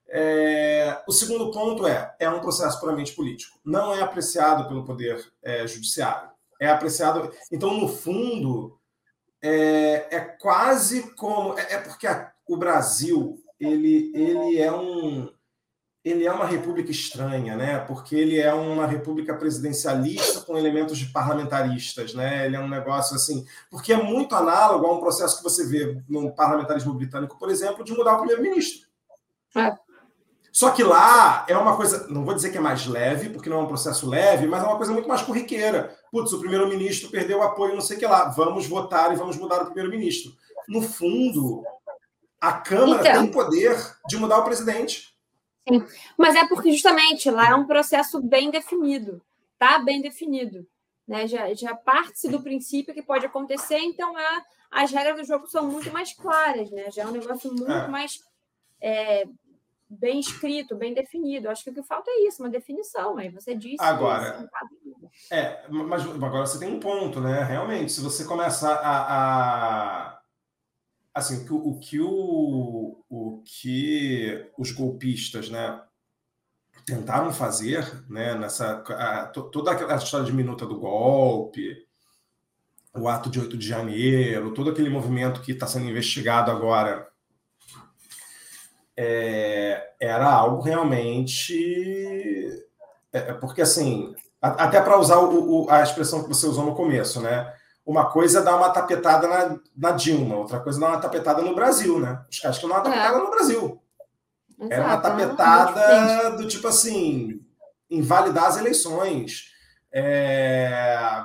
É, 0.08 1.04
o 1.08 1.12
segundo 1.12 1.52
ponto 1.52 1.86
é, 1.86 2.16
é 2.20 2.30
um 2.30 2.40
processo 2.40 2.80
puramente 2.80 3.12
político. 3.12 3.60
Não 3.66 3.94
é 3.94 4.02
apreciado 4.02 4.68
pelo 4.68 4.86
Poder 4.86 5.20
é, 5.44 5.68
Judiciário 5.68 6.35
é 6.60 6.68
apreciado. 6.68 7.32
Então, 7.52 7.74
no 7.74 7.88
fundo, 7.88 8.80
é, 9.42 10.08
é 10.16 10.20
quase 10.20 11.14
como. 11.16 11.58
É, 11.58 11.74
é 11.74 11.78
porque 11.80 12.08
a, 12.08 12.32
o 12.48 12.58
Brasil 12.58 13.38
ele, 13.60 14.12
ele 14.14 14.60
é 14.60 14.72
um. 14.72 15.34
Ele 16.04 16.24
é 16.24 16.32
uma 16.32 16.46
república 16.46 16.92
estranha, 16.92 17.58
né? 17.58 17.80
Porque 17.80 18.16
ele 18.16 18.40
é 18.40 18.54
uma 18.54 18.86
república 18.86 19.36
presidencialista 19.36 20.42
com 20.42 20.56
elementos 20.56 21.00
de 21.00 21.08
parlamentaristas, 21.08 22.14
né? 22.14 22.46
Ele 22.46 22.56
é 22.56 22.60
um 22.60 22.70
negócio 22.70 23.16
assim, 23.16 23.44
porque 23.72 23.92
é 23.92 23.98
muito 23.98 24.36
análogo 24.36 24.86
a 24.86 24.94
um 24.94 25.00
processo 25.00 25.38
que 25.38 25.44
você 25.44 25.66
vê 25.66 26.00
no 26.08 26.32
parlamentarismo 26.36 26.94
britânico, 26.94 27.40
por 27.40 27.50
exemplo, 27.50 27.84
de 27.84 27.92
mudar 27.92 28.14
o 28.14 28.18
primeiro-ministro. 28.20 28.88
É. 29.56 29.76
Só 30.56 30.72
que 30.72 30.82
lá 30.82 31.46
é 31.50 31.58
uma 31.58 31.76
coisa, 31.76 32.08
não 32.08 32.24
vou 32.24 32.34
dizer 32.34 32.50
que 32.50 32.58
é 32.58 32.62
mais 32.62 32.88
leve, 32.88 33.28
porque 33.28 33.50
não 33.50 33.58
é 33.58 33.64
um 33.64 33.68
processo 33.68 34.10
leve, 34.10 34.48
mas 34.48 34.64
é 34.64 34.66
uma 34.66 34.78
coisa 34.78 34.94
muito 34.94 35.06
mais 35.06 35.22
corriqueira. 35.22 35.94
Putz, 36.10 36.32
o 36.32 36.40
primeiro-ministro 36.40 37.10
perdeu 37.10 37.40
o 37.40 37.44
apoio, 37.44 37.74
não 37.74 37.82
sei 37.82 37.98
o 37.98 38.00
que 38.00 38.06
lá. 38.06 38.30
Vamos 38.30 38.66
votar 38.66 39.12
e 39.12 39.18
vamos 39.18 39.36
mudar 39.36 39.64
o 39.64 39.66
primeiro-ministro. 39.66 40.32
No 40.66 40.82
fundo, 40.82 41.62
a 42.40 42.54
Câmara 42.54 43.02
então, 43.02 43.24
tem 43.24 43.32
poder 43.34 43.78
de 44.08 44.16
mudar 44.16 44.38
o 44.38 44.46
presidente. 44.46 45.14
Sim, 45.68 45.86
mas 46.18 46.36
é 46.36 46.48
porque 46.48 46.72
justamente 46.72 47.30
lá 47.30 47.50
é 47.50 47.56
um 47.56 47.68
processo 47.68 48.22
bem 48.22 48.50
definido, 48.50 49.22
tá 49.60 49.80
bem 49.80 50.02
definido. 50.02 50.66
Né? 51.06 51.28
Já, 51.28 51.54
já 51.54 51.76
parte-se 51.76 52.30
do 52.30 52.42
princípio 52.42 52.94
que 52.94 53.04
pode 53.04 53.26
acontecer, 53.26 53.80
então 53.80 54.18
é, 54.18 54.42
as 54.72 54.90
regras 54.90 55.18
do 55.18 55.28
jogo 55.28 55.48
são 55.48 55.70
muito 55.70 55.92
mais 55.92 56.14
claras, 56.14 56.72
né? 56.72 56.90
Já 56.92 57.04
é 57.04 57.08
um 57.08 57.12
negócio 57.12 57.52
muito 57.52 57.70
é. 57.70 57.88
mais 57.90 58.22
é, 58.82 59.26
bem 60.00 60.20
escrito, 60.20 60.76
bem 60.76 60.94
definido. 60.94 61.50
Acho 61.50 61.64
que 61.64 61.70
o 61.70 61.74
que 61.74 61.84
falta 61.84 62.10
é 62.10 62.28
isso, 62.28 62.42
uma 62.42 62.50
definição. 62.50 63.18
Aí 63.18 63.30
você 63.30 63.56
disse. 63.56 63.84
Agora, 63.84 64.50
é, 65.32 65.68
mas 65.70 66.04
agora 66.04 66.46
você 66.46 66.60
tem 66.60 66.74
um 66.74 66.80
ponto, 66.80 67.20
né? 67.20 67.44
Realmente, 67.44 67.92
se 67.92 68.02
você 68.02 68.26
começa 68.26 68.70
a, 68.70 70.12
a 70.12 70.22
assim, 71.14 71.46
o 71.50 71.80
que 71.80 72.00
o, 72.02 73.04
o 73.10 73.42
que 73.46 74.52
os 74.58 74.72
golpistas, 74.72 75.50
né, 75.50 75.82
tentaram 76.86 77.32
fazer, 77.32 78.04
né, 78.10 78.36
nessa 78.36 78.84
a, 78.90 79.28
toda 79.28 79.72
a 79.72 79.96
história 79.96 80.26
de 80.26 80.34
minuta 80.34 80.66
do 80.66 80.78
golpe, 80.78 81.86
o 82.94 83.08
ato 83.08 83.30
de 83.30 83.40
8 83.40 83.58
de 83.58 83.68
janeiro, 83.68 84.54
todo 84.54 84.70
aquele 84.70 84.90
movimento 84.90 85.42
que 85.42 85.54
está 85.54 85.66
sendo 85.66 85.90
investigado 85.90 86.52
agora, 86.52 87.08
é, 88.98 89.92
era 90.00 90.32
algo 90.32 90.62
realmente. 90.62 92.64
É, 93.12 93.18
é 93.18 93.34
porque, 93.34 93.62
assim, 93.62 94.14
até 94.42 94.82
para 94.82 95.00
usar 95.00 95.18
o, 95.18 95.66
o, 95.66 95.70
a 95.70 95.82
expressão 95.82 96.24
que 96.24 96.30
você 96.30 96.48
usou 96.48 96.66
no 96.66 96.76
começo, 96.76 97.22
né? 97.22 97.54
Uma 97.86 98.10
coisa 98.10 98.40
é 98.40 98.44
dar 98.44 98.56
uma 98.56 98.72
tapetada 98.72 99.28
na, 99.28 99.60
na 99.76 99.92
Dilma, 99.92 100.38
outra 100.38 100.60
coisa 100.60 100.80
é 100.80 100.82
dar 100.82 100.90
uma 100.90 101.02
tapetada 101.02 101.42
no 101.42 101.54
Brasil, 101.54 102.00
né? 102.00 102.24
Os 102.30 102.40
caras 102.40 102.58
que 102.58 102.66
uma 102.66 102.82
tapetada 102.82 103.18
é. 103.18 103.22
no 103.22 103.30
Brasil. 103.30 103.82
Exato, 104.58 104.74
Era 104.74 104.86
uma 104.86 104.98
tapetada 104.98 106.38
do 106.38 106.48
tipo 106.48 106.68
assim, 106.68 107.42
invalidar 107.90 108.46
as 108.46 108.58
eleições. 108.58 109.52
É, 109.92 111.24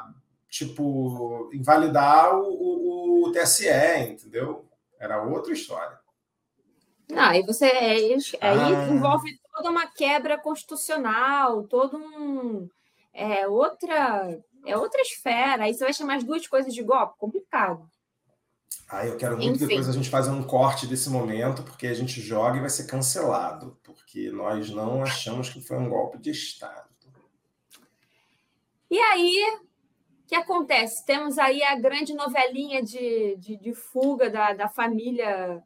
tipo, 0.49 1.51
invalidar 1.53 2.37
o, 2.37 2.43
o, 2.43 3.29
o, 3.29 3.33
TSE, 3.33 3.69
entendeu? 4.09 4.69
Era 4.99 5.23
outra 5.23 5.53
história. 5.53 5.99
Não, 7.11 7.23
aí 7.23 7.42
você 7.42 7.64
aí, 7.64 8.14
aí 8.40 8.75
ah. 8.75 8.88
envolve 8.90 9.38
toda 9.55 9.70
uma 9.70 9.87
quebra 9.87 10.38
constitucional, 10.38 11.64
todo 11.64 11.96
um 11.96 12.68
é 13.12 13.46
outra 13.49 14.38
é 14.66 14.77
outra 14.77 15.01
esfera. 15.01 15.64
Aí 15.64 15.75
você 15.75 15.85
vai 15.85 15.92
chamar 15.92 16.16
as 16.16 16.25
duas 16.25 16.46
coisas 16.46 16.73
de 16.73 16.83
golpe, 16.83 17.18
complicado. 17.18 17.88
Ah, 18.88 19.07
eu 19.07 19.16
quero 19.16 19.37
muito 19.37 19.57
Enfim. 19.57 19.66
depois 19.66 19.88
a 19.88 19.92
gente 19.92 20.11
fazer 20.11 20.31
um 20.31 20.42
corte 20.42 20.87
desse 20.87 21.09
momento, 21.09 21.62
porque 21.62 21.87
a 21.87 21.94
gente 21.94 22.20
joga 22.20 22.57
e 22.57 22.61
vai 22.61 22.70
ser 22.70 22.87
cancelado, 22.87 23.79
porque 23.85 24.31
nós 24.31 24.70
não 24.70 25.03
achamos 25.03 25.49
que 25.49 25.61
foi 25.61 25.77
um 25.77 25.88
golpe 25.88 26.18
de 26.18 26.31
Estado. 26.31 26.90
E 28.90 28.99
aí, 28.99 29.61
que 30.31 30.37
acontece? 30.37 31.05
Temos 31.05 31.38
aí 31.38 31.61
a 31.61 31.75
grande 31.75 32.14
novelinha 32.14 32.81
de, 32.81 33.37
de, 33.37 33.57
de 33.57 33.75
fuga 33.75 34.31
da, 34.31 34.53
da 34.53 34.68
família 34.68 35.61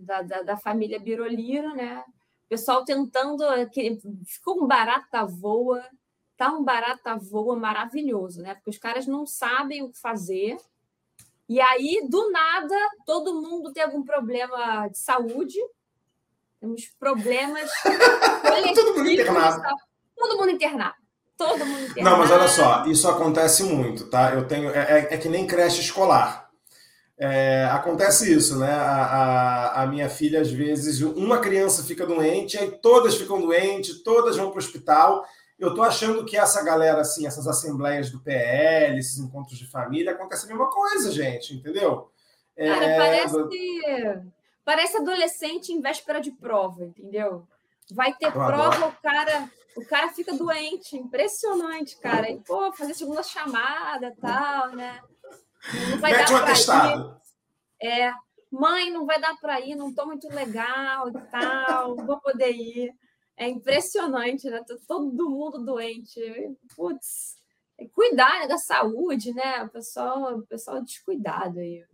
da, 0.00 0.22
da, 0.22 0.42
da, 0.42 0.56
família 0.56 0.98
Biroliro, 0.98 1.74
né? 1.74 2.02
O 2.44 2.48
pessoal 2.48 2.84
tentando. 2.84 3.44
Que, 3.70 3.98
ficou 4.26 4.62
um 4.62 4.66
barata 4.66 5.24
voa, 5.24 5.84
tá 6.36 6.52
um 6.52 6.64
barata 6.64 7.16
voa 7.16 7.56
maravilhoso, 7.56 8.42
né? 8.42 8.54
Porque 8.54 8.70
os 8.70 8.78
caras 8.78 9.06
não 9.06 9.26
sabem 9.26 9.82
o 9.82 9.90
que 9.90 9.98
fazer. 9.98 10.56
E 11.48 11.60
aí, 11.60 12.06
do 12.08 12.30
nada, 12.30 12.76
todo 13.04 13.40
mundo 13.40 13.72
tem 13.72 13.82
algum 13.82 14.02
problema 14.02 14.88
de 14.88 14.98
saúde. 14.98 15.58
Temos 16.60 16.86
problemas. 16.98 17.70
todo 18.74 18.96
mundo 18.96 19.10
internado. 19.10 19.62
Todo 20.16 20.38
mundo 20.38 20.50
internado 20.50 21.06
todo 21.36 21.64
mundo 21.64 21.94
Não, 21.98 22.18
mas 22.18 22.30
olha 22.30 22.48
só, 22.48 22.84
isso 22.86 23.08
acontece 23.08 23.62
muito, 23.62 24.06
tá? 24.06 24.32
Eu 24.32 24.46
tenho. 24.46 24.70
É, 24.70 25.00
é, 25.00 25.14
é 25.14 25.18
que 25.18 25.28
nem 25.28 25.46
creche 25.46 25.80
escolar. 25.80 26.45
É, 27.18 27.64
acontece 27.72 28.32
isso, 28.32 28.58
né? 28.58 28.70
A, 28.70 29.04
a, 29.04 29.82
a, 29.82 29.86
minha 29.86 30.08
filha, 30.08 30.40
às 30.40 30.50
vezes, 30.50 31.00
uma 31.00 31.38
criança 31.38 31.82
fica 31.82 32.06
doente, 32.06 32.58
aí 32.58 32.70
todas 32.70 33.16
ficam 33.16 33.40
doentes, 33.40 34.02
todas 34.02 34.36
vão 34.36 34.50
para 34.50 34.56
o 34.56 34.62
hospital. 34.62 35.24
Eu 35.58 35.70
estou 35.70 35.82
achando 35.82 36.26
que 36.26 36.36
essa 36.36 36.62
galera, 36.62 37.00
assim, 37.00 37.26
essas 37.26 37.46
assembleias 37.46 38.10
do 38.10 38.20
PL, 38.20 38.98
esses 38.98 39.18
encontros 39.18 39.58
de 39.58 39.66
família, 39.66 40.12
acontece 40.12 40.44
a 40.44 40.48
mesma 40.48 40.70
coisa, 40.70 41.10
gente, 41.10 41.54
entendeu? 41.54 42.10
É... 42.54 42.68
Cara, 42.68 42.96
parece, 42.96 44.22
parece 44.62 44.96
adolescente 44.98 45.72
em 45.72 45.80
véspera 45.80 46.20
de 46.20 46.30
prova, 46.32 46.84
entendeu? 46.84 47.46
Vai 47.90 48.12
ter 48.12 48.30
prova, 48.30 48.88
o 48.88 48.92
cara 49.02 49.48
o 49.76 49.84
cara 49.84 50.08
fica 50.08 50.32
doente, 50.32 50.96
impressionante, 50.96 51.98
cara. 51.98 52.30
E, 52.30 52.40
pô, 52.40 52.72
fazer 52.72 52.94
segunda 52.94 53.22
chamada 53.22 54.14
tal, 54.20 54.70
né? 54.70 55.00
Não 55.90 55.98
vai 55.98 56.12
Mete 56.12 56.28
dar 56.28 56.34
um 56.34 56.36
atestado. 56.36 57.20
Ir. 57.80 57.86
É, 57.88 58.12
mãe, 58.50 58.90
não 58.90 59.06
vai 59.06 59.20
dar 59.20 59.36
para 59.36 59.60
ir, 59.60 59.74
não 59.74 59.94
tô 59.94 60.06
muito 60.06 60.28
legal 60.28 61.08
e 61.08 61.12
tal, 61.30 61.96
vou 61.96 62.20
poder 62.20 62.52
ir. 62.52 62.92
É 63.36 63.48
impressionante, 63.48 64.48
né? 64.48 64.64
Todo 64.88 65.30
mundo 65.30 65.64
doente. 65.64 66.20
Putz, 66.74 67.36
cuidar 67.92 68.40
né, 68.40 68.48
da 68.48 68.56
saúde, 68.56 69.32
né? 69.34 69.62
O 69.64 69.68
pessoal, 69.68 70.38
o 70.38 70.46
pessoal 70.46 70.82
descuidado 70.82 71.58
aí. 71.58 71.84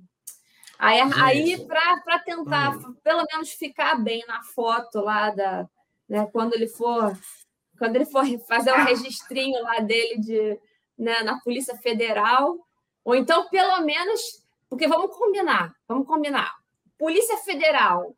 Aí, 0.78 1.00
aí 1.00 1.66
para 1.66 2.18
tentar, 2.20 2.76
hum. 2.76 2.94
pelo 3.02 3.24
menos, 3.30 3.50
ficar 3.50 3.96
bem 3.96 4.24
na 4.26 4.42
foto 4.42 5.00
lá 5.00 5.30
da. 5.30 5.68
Né, 6.08 6.26
quando 6.32 6.54
ele 6.54 6.66
for 6.66 7.16
quando 7.78 7.96
ele 7.96 8.04
for 8.04 8.24
fazer 8.46 8.72
um 8.72 8.84
registrinho 8.84 9.60
lá 9.62 9.80
dele 9.80 10.20
de, 10.20 10.60
né, 10.96 11.22
na 11.22 11.40
Polícia 11.40 11.76
Federal, 11.78 12.56
ou 13.04 13.14
então, 13.14 13.48
pelo 13.48 13.80
menos, 13.82 14.44
porque 14.68 14.86
vamos 14.86 15.16
combinar, 15.16 15.74
vamos 15.86 16.06
combinar. 16.06 16.54
Polícia 16.98 17.36
Federal, 17.38 18.14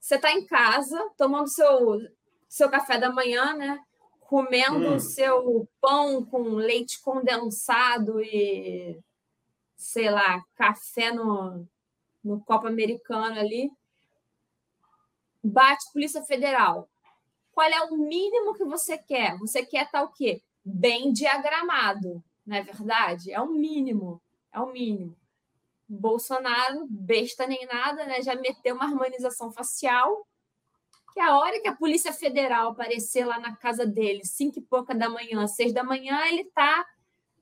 você 0.00 0.16
está 0.16 0.32
em 0.32 0.44
casa, 0.46 0.98
tomando 1.16 1.48
seu, 1.48 2.00
seu 2.48 2.68
café 2.68 2.98
da 2.98 3.10
manhã, 3.10 3.54
né? 3.54 3.82
Comendo 4.20 4.94
hum. 4.94 4.98
seu 4.98 5.68
pão 5.80 6.24
com 6.24 6.56
leite 6.56 7.00
condensado 7.00 8.20
e, 8.20 8.98
sei 9.76 10.10
lá, 10.10 10.44
café 10.56 11.12
no, 11.12 11.66
no 12.22 12.40
copo 12.40 12.66
americano 12.66 13.38
ali. 13.38 13.70
Bate 15.42 15.92
Polícia 15.92 16.22
Federal 16.22 16.88
qual 17.56 17.70
é 17.70 17.82
o 17.84 17.96
mínimo 17.96 18.52
que 18.52 18.64
você 18.64 18.98
quer? 18.98 19.38
Você 19.38 19.64
quer 19.64 19.86
estar 19.86 20.02
o 20.02 20.12
quê? 20.12 20.42
Bem 20.62 21.10
diagramado, 21.10 22.22
não 22.46 22.56
é 22.56 22.62
verdade? 22.62 23.32
É 23.32 23.40
o 23.40 23.46
mínimo, 23.46 24.22
é 24.52 24.60
o 24.60 24.72
mínimo. 24.72 25.16
Bolsonaro, 25.88 26.86
besta 26.88 27.46
nem 27.46 27.66
nada, 27.66 28.04
né? 28.06 28.22
Já 28.22 28.34
meteu 28.34 28.74
uma 28.74 28.84
harmonização 28.84 29.52
facial. 29.52 30.26
Que 31.12 31.20
a 31.20 31.38
hora 31.38 31.60
que 31.60 31.68
a 31.68 31.74
Polícia 31.74 32.12
Federal 32.12 32.70
aparecer 32.70 33.24
lá 33.24 33.38
na 33.38 33.56
casa 33.56 33.86
dele, 33.86 34.24
cinco 34.24 34.58
e 34.58 34.62
pouca 34.62 34.94
da 34.94 35.08
manhã, 35.08 35.46
seis 35.46 35.72
da 35.72 35.82
manhã, 35.82 36.26
ele 36.26 36.44
tá 36.44 36.86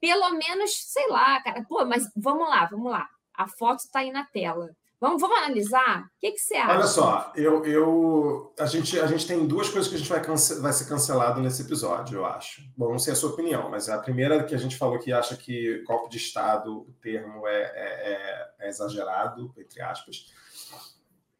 pelo 0.00 0.30
menos, 0.34 0.70
sei 0.74 1.08
lá, 1.08 1.42
cara. 1.42 1.64
Pô, 1.64 1.84
mas 1.84 2.10
vamos 2.14 2.48
lá, 2.48 2.66
vamos 2.66 2.90
lá. 2.90 3.08
A 3.32 3.48
foto 3.48 3.80
está 3.80 4.00
aí 4.00 4.12
na 4.12 4.24
tela. 4.24 4.76
Vamos, 5.04 5.20
vamos 5.20 5.36
analisar? 5.36 6.00
O 6.00 6.18
que, 6.18 6.32
que 6.32 6.38
você 6.38 6.54
acha? 6.54 6.72
Olha 6.72 6.86
só, 6.86 7.32
eu, 7.36 7.62
eu, 7.66 8.54
a, 8.58 8.64
gente, 8.64 8.98
a 8.98 9.06
gente 9.06 9.26
tem 9.26 9.46
duas 9.46 9.68
coisas 9.68 9.86
que 9.86 9.96
a 9.96 9.98
gente 9.98 10.08
vai, 10.08 10.22
cance, 10.22 10.58
vai 10.62 10.72
ser 10.72 10.88
cancelado 10.88 11.42
nesse 11.42 11.60
episódio, 11.60 12.20
eu 12.20 12.24
acho. 12.24 12.62
Bom, 12.74 12.92
não 12.92 12.98
sei 12.98 13.12
a 13.12 13.16
sua 13.16 13.28
opinião, 13.28 13.68
mas 13.68 13.90
a 13.90 13.98
primeira 13.98 14.42
que 14.44 14.54
a 14.54 14.58
gente 14.58 14.78
falou 14.78 14.98
que 14.98 15.12
acha 15.12 15.36
que 15.36 15.84
golpe 15.86 16.08
de 16.08 16.16
Estado, 16.16 16.74
o 16.88 16.94
termo 17.02 17.46
é, 17.46 17.54
é, 17.54 18.12
é, 18.12 18.66
é 18.66 18.68
exagerado, 18.70 19.52
entre 19.58 19.82
aspas. 19.82 20.32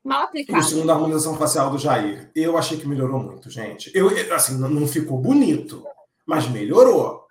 Mal 0.04 0.24
aplicado. 0.24 0.58
E 0.58 0.60
o 0.60 0.62
segundo, 0.62 0.90
a 0.90 0.94
harmonização 0.94 1.34
facial 1.38 1.70
do 1.70 1.78
Jair. 1.78 2.30
Eu 2.36 2.58
achei 2.58 2.78
que 2.78 2.86
melhorou 2.86 3.18
muito, 3.18 3.48
gente. 3.48 3.90
Eu, 3.94 4.10
assim, 4.34 4.58
não 4.58 4.86
ficou 4.86 5.16
bonito, 5.16 5.82
mas 6.26 6.46
melhorou. 6.46 7.23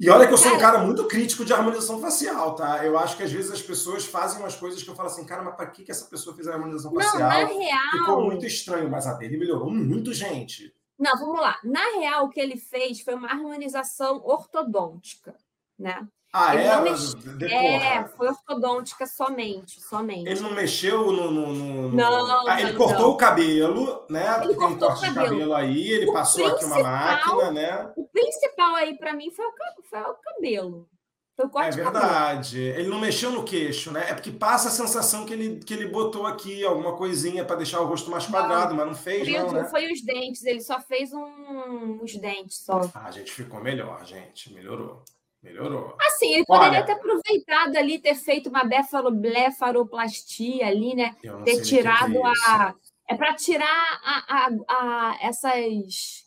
E 0.00 0.10
olha 0.10 0.26
que 0.26 0.32
eu 0.32 0.38
sou 0.38 0.52
cara, 0.52 0.56
um 0.56 0.60
cara 0.60 0.78
muito 0.84 1.06
crítico 1.06 1.44
de 1.44 1.52
harmonização 1.52 2.00
facial, 2.00 2.54
tá? 2.54 2.84
Eu 2.84 2.98
acho 2.98 3.16
que 3.16 3.22
às 3.22 3.30
vezes 3.30 3.50
as 3.52 3.62
pessoas 3.62 4.04
fazem 4.04 4.40
umas 4.40 4.56
coisas 4.56 4.82
que 4.82 4.90
eu 4.90 4.94
falo 4.94 5.08
assim, 5.08 5.24
cara, 5.24 5.42
mas 5.42 5.54
para 5.54 5.66
que, 5.66 5.84
que 5.84 5.90
essa 5.90 6.06
pessoa 6.06 6.34
fez 6.34 6.48
a 6.48 6.54
harmonização 6.54 6.92
não, 6.92 7.00
facial? 7.00 7.28
Na 7.28 7.44
real. 7.44 7.90
Ficou 7.92 8.24
muito 8.24 8.44
estranho, 8.44 8.90
mas 8.90 9.06
a 9.06 9.14
dele 9.14 9.36
melhorou 9.36 9.70
muito, 9.70 10.12
gente. 10.12 10.74
Não, 10.98 11.16
vamos 11.18 11.40
lá. 11.40 11.58
Na 11.64 11.84
real, 11.98 12.26
o 12.26 12.30
que 12.30 12.40
ele 12.40 12.56
fez 12.56 13.00
foi 13.00 13.14
uma 13.14 13.28
harmonização 13.28 14.20
ortodôntica, 14.24 15.36
né? 15.78 16.06
Ah, 16.36 16.52
ele 16.52 16.64
é? 16.64 16.80
Mex... 16.80 17.14
É, 17.48 18.08
foi 18.08 18.26
ortodôntica 18.26 19.06
somente, 19.06 19.80
somente. 19.80 20.28
Ele 20.28 20.40
não 20.40 20.50
mexeu 20.50 21.12
no. 21.12 21.30
no, 21.30 21.52
no... 21.52 21.92
Não, 21.92 22.48
ah, 22.48 22.60
ele 22.60 22.72
não, 22.72 22.78
cortou 22.78 23.06
não. 23.06 23.10
o 23.10 23.16
cabelo, 23.16 24.04
né? 24.10 24.40
Ele 24.42 24.56
Tem 24.56 24.76
corte 24.76 25.08
de 25.08 25.14
cabelo 25.14 25.54
aí, 25.54 25.92
ele 25.92 26.10
o 26.10 26.12
passou 26.12 26.44
aqui 26.44 26.64
uma 26.64 26.82
máquina, 26.82 27.52
né? 27.52 27.92
O 27.94 28.08
principal 28.08 28.74
aí 28.74 28.98
para 28.98 29.12
mim 29.12 29.30
foi 29.30 29.46
o, 29.46 29.52
foi 29.88 30.00
o 30.00 30.14
cabelo. 30.14 30.88
Foi 31.36 31.46
o 31.46 31.48
corte 31.48 31.68
é 31.80 31.84
verdade. 31.84 32.60
Ele 32.60 32.88
não 32.88 32.98
mexeu 32.98 33.30
no 33.30 33.44
queixo, 33.44 33.92
né? 33.92 34.10
É 34.10 34.14
porque 34.14 34.32
passa 34.32 34.66
a 34.68 34.72
sensação 34.72 35.24
que 35.24 35.32
ele, 35.32 35.60
que 35.60 35.72
ele 35.72 35.86
botou 35.86 36.26
aqui 36.26 36.64
alguma 36.64 36.96
coisinha 36.96 37.44
para 37.44 37.56
deixar 37.56 37.80
o 37.80 37.86
rosto 37.86 38.10
mais 38.10 38.26
quadrado, 38.26 38.70
não, 38.70 38.76
mas 38.78 38.86
não 38.88 38.94
fez, 38.94 39.28
não. 39.28 39.52
Né? 39.52 39.64
Foi 39.66 39.92
os 39.92 40.04
dentes, 40.04 40.44
ele 40.44 40.60
só 40.60 40.80
fez 40.80 41.12
um, 41.12 42.02
os 42.02 42.16
dentes 42.16 42.58
só. 42.58 42.80
Ah, 42.92 43.06
a 43.06 43.10
gente 43.12 43.30
ficou 43.30 43.60
melhor, 43.60 44.04
gente. 44.04 44.52
Melhorou. 44.52 45.04
Melhorou. 45.44 45.94
Assim, 46.00 46.32
ele 46.32 46.46
poderia 46.46 46.78
Olha, 46.78 46.86
ter 46.86 46.92
aproveitado 46.92 47.76
ali, 47.76 47.98
ter 47.98 48.14
feito 48.14 48.48
uma 48.48 48.64
blefaroplastia 48.64 50.66
ali, 50.66 50.94
né? 50.94 51.14
Ter 51.44 51.60
tirado 51.60 52.14
que 52.14 52.20
que 52.20 52.26
é 52.26 52.30
a, 52.48 52.74
É 53.10 53.14
para 53.14 53.34
tirar 53.34 54.00
a, 54.02 54.24
a, 54.26 54.48
a, 54.68 55.18
essas 55.20 56.24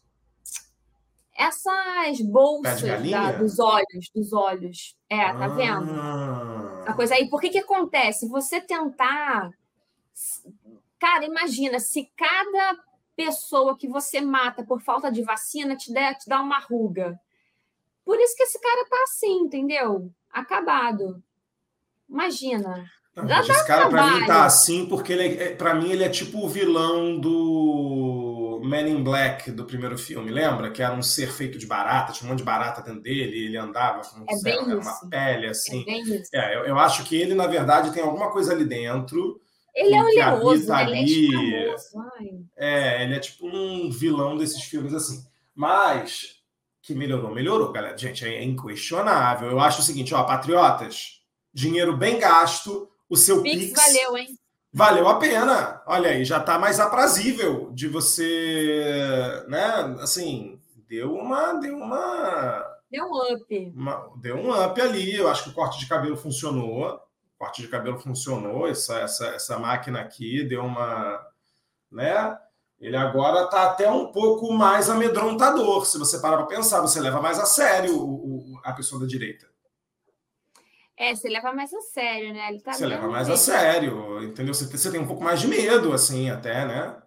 essas 1.36 2.22
bolsas 2.22 2.82
da, 3.12 3.32
dos 3.32 3.58
olhos, 3.60 4.10
dos 4.14 4.32
olhos. 4.34 4.96
É, 5.10 5.18
tá 5.18 5.46
ah. 5.46 5.48
vendo? 5.50 5.92
A 6.88 6.94
coisa 6.94 7.16
aí, 7.16 7.28
por 7.30 7.42
que 7.42 7.50
que 7.50 7.60
acontece? 7.60 8.28
Você 8.28 8.62
tentar 8.62 9.52
Cara, 11.00 11.26
imagina 11.26 11.80
se 11.80 12.12
cada 12.16 12.78
pessoa 13.16 13.78
que 13.78 13.88
você 13.88 14.22
mata 14.22 14.64
por 14.64 14.82
falta 14.82 15.12
de 15.12 15.24
vacina 15.24 15.76
te, 15.76 15.92
der, 15.92 16.16
te 16.16 16.28
dá 16.28 16.42
uma 16.42 16.60
ruga. 16.60 17.20
Por 18.08 18.18
isso 18.22 18.38
que 18.38 18.44
esse 18.44 18.58
cara 18.62 18.86
tá 18.90 19.04
assim, 19.04 19.42
entendeu? 19.42 20.10
Acabado. 20.32 21.22
Imagina. 22.10 22.86
Não, 23.14 23.40
esse 23.42 23.68
cara, 23.68 23.90
para 23.90 24.12
mim, 24.12 24.26
tá 24.26 24.46
assim 24.46 24.86
porque 24.86 25.12
ele 25.12 25.44
é, 25.44 25.56
para 25.56 25.74
mim 25.74 25.92
ele 25.92 26.06
é 26.06 26.10
tipo 26.10 26.46
o 26.46 26.48
vilão 26.48 27.20
do 27.20 28.62
Man 28.64 28.88
in 28.88 29.04
Black 29.04 29.52
do 29.52 29.66
primeiro 29.66 29.98
filme, 29.98 30.32
lembra? 30.32 30.72
Que 30.72 30.82
era 30.82 30.94
um 30.94 31.02
ser 31.02 31.30
feito 31.34 31.58
de 31.58 31.66
barata, 31.66 32.14
tinha 32.14 32.28
um 32.28 32.30
monte 32.30 32.40
de 32.40 32.46
barata 32.46 32.82
dentro 32.82 33.02
dele, 33.02 33.46
ele 33.46 33.58
andava 33.58 34.02
com 34.08 34.24
é 34.30 34.38
céu, 34.38 34.62
uma 34.62 35.10
pele 35.10 35.48
assim. 35.48 35.84
É, 36.34 36.54
é 36.54 36.56
eu, 36.56 36.66
eu, 36.66 36.80
acho 36.80 37.04
que 37.04 37.20
ele, 37.20 37.34
na 37.34 37.48
verdade, 37.48 37.92
tem 37.92 38.04
alguma 38.04 38.32
coisa 38.32 38.54
ali 38.54 38.64
dentro. 38.64 39.42
Ele 39.76 39.94
é 39.94 40.02
um 40.02 40.06
leoso, 40.06 40.70
né? 40.70 41.02
ele 41.02 41.66
é 41.66 41.76
É, 42.56 43.04
ele 43.04 43.16
é 43.16 43.20
tipo 43.20 43.46
um 43.46 43.92
vilão 43.92 44.38
desses 44.38 44.64
filmes 44.64 44.94
assim. 44.94 45.26
Mas 45.54 46.37
que 46.88 46.96
melhorou, 46.96 47.30
melhorou, 47.34 47.70
galera. 47.74 47.98
Gente, 47.98 48.24
é 48.24 48.42
inquestionável. 48.42 49.52
Eu 49.52 49.60
acho 49.60 49.82
o 49.82 49.84
seguinte, 49.84 50.16
ó, 50.16 50.24
patriotas, 50.24 51.22
dinheiro 51.54 51.98
bem 51.98 52.18
gasto, 52.18 52.90
o 53.10 53.18
seu 53.18 53.44
Pix, 53.44 53.58
Pix 53.58 53.74
valeu, 53.74 54.18
hein? 54.18 54.40
Valeu 54.72 55.08
a 55.10 55.20
pena. 55.20 55.82
Olha 55.86 56.12
aí, 56.12 56.24
já 56.24 56.38
está 56.38 56.58
mais 56.58 56.80
aprazível 56.80 57.72
de 57.74 57.90
você, 57.90 59.44
né? 59.50 59.98
Assim, 60.00 60.62
deu 60.88 61.14
uma, 61.14 61.56
deu 61.56 61.76
uma, 61.76 62.66
deu 62.90 63.04
um 63.04 63.34
up, 63.34 63.74
uma, 63.76 64.14
deu 64.22 64.38
um 64.38 64.66
up 64.66 64.80
ali. 64.80 65.14
Eu 65.14 65.28
acho 65.28 65.44
que 65.44 65.50
o 65.50 65.54
corte 65.54 65.80
de 65.80 65.88
cabelo 65.88 66.16
funcionou. 66.16 66.86
O 66.86 67.38
corte 67.38 67.62
de 67.62 67.68
cabelo 67.68 68.00
funcionou. 68.00 68.66
Essa, 68.66 69.00
essa, 69.00 69.28
essa 69.28 69.60
máquina 69.60 70.00
aqui 70.00 70.42
deu 70.46 70.64
uma, 70.64 71.22
né? 71.92 72.38
Ele 72.80 72.96
agora 72.96 73.46
está 73.46 73.72
até 73.72 73.90
um 73.90 74.12
pouco 74.12 74.54
mais 74.54 74.90
amedrontador. 74.90 75.86
Se 75.86 75.98
você 75.98 76.20
parar 76.20 76.38
para 76.38 76.46
pensar, 76.46 76.80
você 76.80 77.00
leva 77.00 77.22
mais 77.22 77.40
a 77.40 77.46
sério 77.46 77.98
o, 77.98 78.54
o, 78.54 78.62
a 78.64 78.72
pessoa 78.74 79.02
da 79.02 79.08
direita. 79.08 79.48
É, 80.96 81.14
você 81.14 81.28
leva 81.30 81.52
mais 81.54 81.74
a 81.74 81.82
sério, 81.82 82.34
né? 82.34 82.50
Ele 82.50 82.62
tá 82.62 82.74
você 82.74 82.86
leva 82.86 83.08
mais 83.08 83.30
a 83.30 83.38
sério, 83.38 84.24
entendeu? 84.24 84.54
Você, 84.54 84.66
você 84.66 84.92
tem 84.92 85.00
um 85.00 85.08
pouco 85.08 85.24
mais 85.24 85.40
de 85.40 85.48
medo, 85.48 85.94
assim, 85.94 86.30
até, 86.30 86.66
né? 86.66 87.02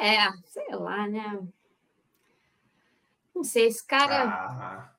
É, 0.00 0.30
sei 0.44 0.68
lá, 0.70 1.08
né? 1.08 1.40
Não 3.34 3.44
sei, 3.44 3.66
esse 3.66 3.84
cara. 3.84 4.24
Ah. 4.24 4.92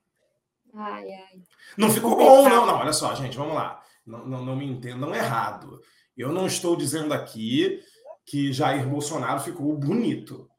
Ai, 0.74 1.14
ai. 1.14 1.42
Não 1.78 1.90
ficou 1.90 2.16
bom, 2.16 2.48
não, 2.48 2.66
não. 2.66 2.80
Olha 2.80 2.94
só, 2.94 3.14
gente, 3.16 3.38
vamos 3.38 3.56
lá. 3.56 3.82
Não, 4.06 4.26
não, 4.26 4.46
não 4.46 4.56
me 4.56 4.66
entendam 4.66 5.14
errado. 5.14 5.82
Eu 6.18 6.32
não 6.32 6.46
estou 6.46 6.76
dizendo 6.76 7.14
aqui 7.14 7.82
que 8.26 8.54
Jair 8.54 8.88
Bolsonaro 8.88 9.40
ficou 9.40 9.76
bonito. 9.76 10.50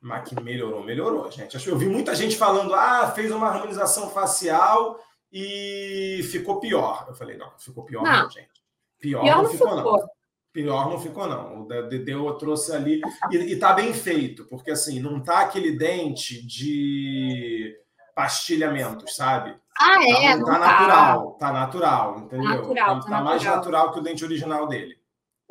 Mas 0.00 0.28
que 0.28 0.40
melhorou, 0.42 0.82
melhorou, 0.82 1.30
gente. 1.30 1.56
Eu 1.68 1.78
vi 1.78 1.86
muita 1.86 2.14
gente 2.14 2.36
falando, 2.36 2.74
ah, 2.74 3.12
fez 3.14 3.30
uma 3.30 3.48
harmonização 3.48 4.10
facial 4.10 4.98
e 5.32 6.20
ficou 6.30 6.58
pior. 6.58 7.06
Eu 7.08 7.14
falei, 7.14 7.36
não, 7.36 7.52
ficou 7.58 7.84
pior 7.84 8.02
não, 8.02 8.22
não 8.24 8.30
gente. 8.30 8.50
Pior, 8.98 9.22
pior 9.22 9.36
não, 9.36 9.42
não, 9.44 9.50
ficou, 9.50 9.68
ficou, 9.68 9.98
não. 9.98 10.08
Pior 10.52 10.90
não 10.90 11.00
ficou, 11.00 11.26
não. 11.28 11.62
O 11.62 11.88
Dedeu 11.88 12.32
trouxe 12.34 12.72
ali. 12.72 13.00
E, 13.30 13.36
e 13.36 13.56
tá 13.58 13.72
bem 13.72 13.94
feito, 13.94 14.44
porque 14.46 14.72
assim, 14.72 15.00
não 15.00 15.22
tá 15.22 15.40
aquele 15.40 15.70
dente 15.72 16.44
de 16.44 17.74
pastilhamentos, 18.14 19.14
sabe? 19.14 19.56
Ah, 19.78 19.94
tá, 19.94 20.04
é? 20.04 20.38
Tá, 20.38 20.44
tá 20.44 20.58
natural, 20.58 21.30
tá 21.32 21.52
natural, 21.52 22.18
entendeu? 22.18 22.44
Natural, 22.44 22.74
tá, 22.74 22.84
tá 22.84 22.94
natural. 22.94 23.24
mais 23.24 23.42
natural 23.42 23.92
que 23.92 23.98
o 23.98 24.02
dente 24.02 24.24
original 24.24 24.66
dele. 24.68 25.01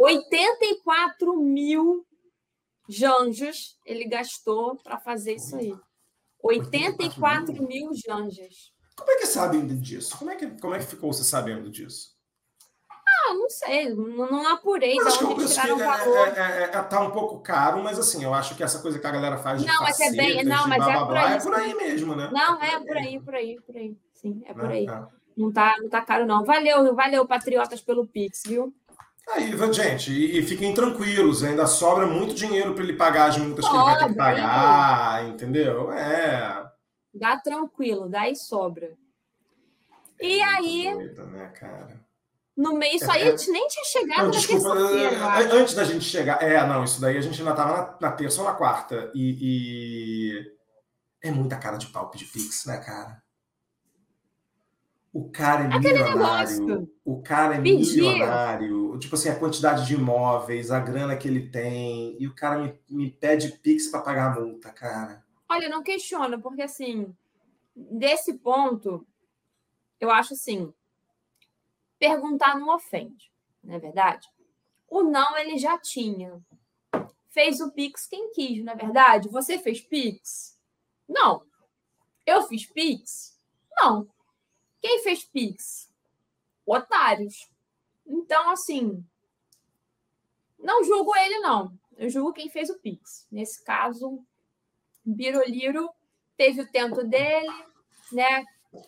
84 0.02 1.36
mil 1.38 2.06
janjos 2.90 3.78
ele 3.86 4.06
gastou 4.06 4.76
para 4.78 4.98
fazer 5.00 5.36
isso 5.36 5.56
aí. 5.56 5.76
84 6.42 7.54
mil 7.68 7.92
janjos. 7.94 8.74
Como 8.96 9.12
é 9.12 9.18
que 9.18 9.28
sabem 9.28 9.68
disso? 9.80 10.18
Como 10.18 10.32
é 10.32 10.36
que, 10.36 10.48
como 10.60 10.74
é 10.74 10.80
que 10.80 10.86
ficou 10.86 11.14
você 11.14 11.24
sabendo 11.24 11.70
disso? 11.70 12.20
Ah, 12.90 13.34
não 13.34 13.50
sei, 13.50 13.94
não, 13.94 14.30
não 14.30 14.48
apurei 14.48 14.96
de 14.96 15.24
onde 15.24 15.48
tiraram 15.48 15.76
o 15.76 15.80
valor. 15.80 16.28
É, 16.30 16.32
é, 16.32 16.64
é, 16.64 16.68
tá 16.68 17.02
um 17.02 17.12
pouco 17.12 17.40
caro, 17.40 17.84
mas 17.84 18.00
assim, 18.00 18.24
eu 18.24 18.34
acho 18.34 18.56
que 18.56 18.64
essa 18.64 18.80
coisa 18.80 18.98
que 18.98 19.06
a 19.06 19.12
galera 19.12 19.38
faz 19.38 19.62
de 19.62 19.68
Não, 19.68 19.82
mas 19.82 20.00
é 20.00 20.12
bem, 20.12 20.44
não, 20.44 20.68
mas 20.68 20.84
blá, 20.84 20.94
é, 20.94 20.96
blá, 20.96 21.06
por 21.06 21.18
aí, 21.18 21.34
é 21.34 21.40
por 21.40 21.54
aí 21.54 21.74
mesmo, 21.76 22.16
né? 22.16 22.30
Não, 22.34 22.62
é 22.62 22.80
por 22.80 22.98
aí, 22.98 23.20
por 23.20 23.36
aí, 23.36 23.62
por 23.62 23.78
aí. 23.78 23.98
Sim, 24.14 24.42
é 24.46 24.54
por 24.54 24.66
aí. 24.66 24.88
Não 25.38 25.52
tá, 25.52 25.76
não 25.80 25.90
tá 25.90 26.02
caro, 26.02 26.26
não. 26.26 26.44
Valeu, 26.44 26.94
valeu, 26.96 27.26
Patriotas, 27.26 27.82
pelo 27.82 28.08
Pix, 28.08 28.44
viu? 28.46 28.74
Aí, 29.34 29.74
gente, 29.74 30.12
e, 30.12 30.42
fiquem 30.44 30.74
tranquilos, 30.74 31.44
ainda 31.44 31.66
sobra 31.66 32.06
muito 32.06 32.34
dinheiro 32.34 32.74
para 32.74 32.84
ele 32.84 32.94
pagar 32.94 33.30
as 33.30 33.38
multas 33.38 33.66
que 33.66 33.74
ele 33.74 33.84
vai 33.84 33.98
ter 33.98 34.08
que 34.08 34.14
pagar, 34.16 35.28
entendeu? 35.28 35.92
É. 35.94 36.70
Dá 37.14 37.38
tranquilo, 37.38 38.10
dá 38.10 38.30
e 38.30 38.36
sobra. 38.36 38.92
E 40.20 40.40
é 40.40 40.44
aí. 40.44 40.94
Doida, 40.94 41.26
né, 41.26 41.48
cara? 41.48 42.02
No 42.56 42.74
meio, 42.74 42.96
isso 42.96 43.10
aí 43.10 43.24
a 43.24 43.32
gente 43.32 43.50
nem 43.50 43.68
tinha 43.68 43.86
chegado 43.86 44.24
não, 44.24 44.32
desculpa, 44.32 44.70
Antes 44.70 45.74
da 45.74 45.84
gente 45.84 46.04
chegar. 46.04 46.44
É, 46.44 46.66
não, 46.68 46.84
isso 46.84 47.00
daí 47.00 47.18
a 47.18 47.22
gente 47.22 47.40
ainda 47.40 47.52
estava 47.52 47.78
na, 47.78 47.98
na, 48.10 48.12
terça 48.12 48.42
ou 48.42 48.48
na 48.48 48.54
quarta. 48.54 49.12
E, 49.16 49.38
e, 49.42 50.52
É 51.24 51.32
muita 51.32 51.58
cara 51.58 51.78
de 51.78 51.88
pau 51.88 52.12
de 52.14 52.26
Pix, 52.26 52.66
né, 52.66 52.78
cara? 52.78 53.21
O 55.14 55.30
cara 55.30 55.66
é 55.66 55.68
Aquele 55.68 55.94
milionário. 55.94 56.60
Negócio. 56.60 56.94
O 57.04 57.22
cara 57.22 57.56
é 57.56 57.62
Pedir. 57.62 58.02
milionário. 58.02 58.98
Tipo 58.98 59.16
assim, 59.16 59.30
a 59.30 59.38
quantidade 59.38 59.86
de 59.86 59.96
imóveis, 59.96 60.72
a 60.72 60.80
grana 60.80 61.18
que 61.18 61.28
ele 61.28 61.50
tem. 61.50 62.16
E 62.18 62.28
o 62.28 62.34
cara 62.36 62.60
me, 62.60 62.80
me 62.90 63.12
pede 63.12 63.52
Pix 63.58 63.88
para 63.88 64.02
pagar 64.02 64.32
a 64.32 64.40
multa, 64.40 64.72
cara. 64.72 65.24
Olha, 65.50 65.68
não 65.68 65.84
questiono, 65.84 66.42
porque 66.42 66.62
assim, 66.62 67.14
desse 67.76 68.36
ponto, 68.36 69.06
eu 70.00 70.10
acho 70.10 70.34
assim, 70.34 70.74
perguntar 72.00 72.58
não 72.58 72.74
ofende, 72.74 73.30
não 73.62 73.76
é 73.76 73.80
verdade? 73.80 74.30
O 74.88 75.04
não 75.04 75.38
ele 75.38 75.58
já 75.58 75.78
tinha. 75.78 76.42
Fez 77.30 77.60
o 77.60 77.72
Pix 77.72 78.08
quem 78.08 78.32
quis, 78.32 78.64
não 78.64 78.74
é 78.74 78.76
verdade? 78.76 79.30
Você 79.30 79.58
fez 79.58 79.82
Pix? 79.82 80.58
Não. 81.08 81.44
Eu 82.26 82.44
fiz 82.44 82.66
Pix? 82.66 83.38
Não. 83.76 84.08
Quem 84.82 85.04
fez 85.04 85.24
Pix? 85.24 85.92
Otários. 86.66 87.50
Então, 88.06 88.50
assim, 88.50 89.04
não 90.60 90.84
julgo 90.84 91.16
ele, 91.16 91.40
não. 91.40 91.72
Eu 91.98 92.10
julgo 92.10 92.34
quem 92.34 92.50
fez 92.50 92.70
o 92.70 92.80
Pix. 92.80 93.28
Nesse 93.32 93.64
caso, 93.64 94.24
Biroliro 95.06 95.90
teve 96.36 96.62
o 96.62 96.72
tento 96.72 97.04
dele, 97.04 97.66
né? 98.12 98.44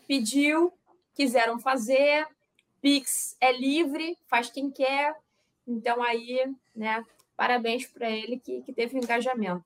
Pediu, 0.07 0.73
quiseram 1.13 1.59
fazer. 1.59 2.27
Pix 2.81 3.37
é 3.39 3.51
livre, 3.51 4.17
faz 4.27 4.49
quem 4.49 4.71
quer. 4.71 5.15
Então 5.67 6.01
aí, 6.01 6.53
né? 6.75 7.05
Parabéns 7.35 7.85
para 7.87 8.09
ele 8.09 8.39
que, 8.39 8.61
que 8.61 8.73
teve 8.73 8.95
um 8.95 8.99
engajamento. 8.99 9.65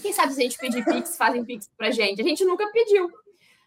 Quem 0.00 0.12
sabe 0.12 0.32
se 0.32 0.40
a 0.40 0.42
gente 0.44 0.58
pedir 0.58 0.84
Pix, 0.84 1.16
fazem 1.16 1.44
Pix 1.44 1.68
para 1.76 1.90
gente? 1.90 2.20
A 2.20 2.24
gente 2.24 2.44
nunca 2.44 2.70
pediu. 2.70 3.10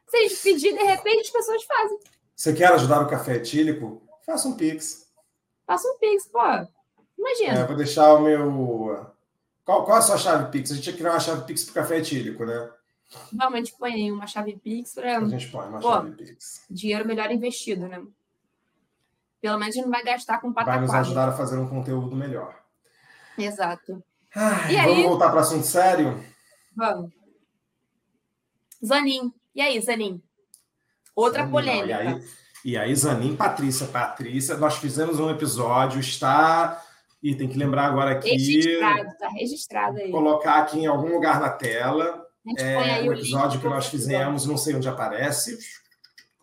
Se 0.07 0.17
a 0.17 0.21
gente 0.21 0.41
pedir, 0.41 0.73
de 0.73 0.83
repente 0.83 1.21
as 1.21 1.29
pessoas 1.29 1.63
fazem. 1.63 1.99
Você 2.35 2.53
quer 2.53 2.71
ajudar 2.73 3.01
o 3.01 3.07
café 3.07 3.35
etílico? 3.35 4.01
Faça 4.25 4.47
um 4.47 4.55
Pix. 4.55 5.07
Faça 5.65 5.87
um 5.87 5.97
Pix, 5.97 6.27
pô. 6.27 6.39
Imagina. 7.17 7.59
É, 7.59 7.65
vou 7.65 7.75
deixar 7.75 8.13
o 8.13 8.21
meu. 8.21 9.13
Qual, 9.63 9.85
qual 9.85 9.97
é 9.97 9.99
a 9.99 10.03
sua 10.03 10.17
chave 10.17 10.51
Pix? 10.51 10.71
A 10.71 10.75
gente 10.75 10.83
tinha 10.83 10.93
que 10.93 10.99
criar 10.99 11.13
uma 11.13 11.19
chave 11.19 11.45
Pix 11.45 11.63
para 11.63 11.71
o 11.71 11.75
café 11.75 11.97
etílico, 11.97 12.45
né? 12.45 12.69
Vamos, 13.31 13.53
a 13.53 13.57
gente 13.57 13.77
põe 13.77 13.93
aí 13.93 14.11
uma 14.11 14.27
chave 14.27 14.57
Pix 14.57 14.93
para. 14.93 15.19
A 15.19 15.27
gente 15.27 15.47
põe 15.49 15.67
uma 15.67 15.79
Pô, 15.79 15.91
chave 15.91 16.11
Pix. 16.11 16.65
Dinheiro 16.69 17.07
melhor 17.07 17.31
investido, 17.31 17.87
né? 17.87 18.03
Pelo 19.41 19.57
menos 19.57 19.73
a 19.73 19.75
gente 19.75 19.85
não 19.85 19.91
vai 19.91 20.03
gastar 20.03 20.39
com 20.39 20.53
pataquada. 20.53 20.87
Vai 20.87 20.99
nos 20.99 21.07
ajudar 21.07 21.29
a 21.29 21.33
fazer 21.33 21.57
um 21.57 21.67
conteúdo 21.67 22.15
melhor. 22.15 22.57
Exato. 23.37 24.03
Ai, 24.35 24.73
e 24.73 24.75
vamos 24.77 24.97
aí... 24.97 25.03
voltar 25.03 25.29
para 25.29 25.41
assunto 25.41 25.65
sério? 25.65 26.23
Vamos. 26.75 27.11
Zanin. 28.83 29.33
E 29.53 29.61
aí, 29.61 29.79
Zanin? 29.81 30.21
Outra 31.15 31.41
Zanin, 31.41 31.51
polêmica. 31.51 31.87
e, 31.87 31.93
aí, 31.93 32.23
e 32.65 32.77
aí, 32.77 32.95
Zanin, 32.95 33.35
Patrícia. 33.35 33.87
Patrícia, 33.87 34.57
nós 34.57 34.77
fizemos 34.77 35.19
um 35.19 35.29
episódio, 35.29 35.99
está. 35.99 36.83
E 37.21 37.35
tem 37.35 37.47
que 37.47 37.57
lembrar 37.57 37.85
agora 37.85 38.11
aqui. 38.11 38.31
Registrado, 38.31 39.09
está 39.09 39.29
registrado 39.29 39.97
aí. 39.97 40.11
Colocar 40.11 40.59
aqui 40.59 40.79
em 40.79 40.87
algum 40.87 41.13
lugar 41.13 41.39
na 41.39 41.49
tela 41.49 42.23
é, 42.57 43.01
o 43.03 43.13
episódio 43.13 43.59
que 43.61 43.67
nós 43.67 43.87
fizemos, 43.87 44.45
não 44.45 44.57
sei 44.57 44.75
onde 44.75 44.89
aparece, 44.89 45.57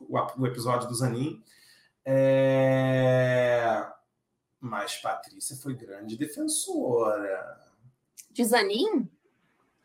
o, 0.01 0.17
o 0.39 0.47
episódio 0.47 0.89
do 0.89 0.95
Zanin. 0.95 1.43
É... 2.05 3.87
Mas 4.59 4.97
Patrícia 4.97 5.57
foi 5.57 5.75
grande 5.75 6.17
defensora. 6.17 7.61
De 8.31 8.45
Zanin? 8.45 9.09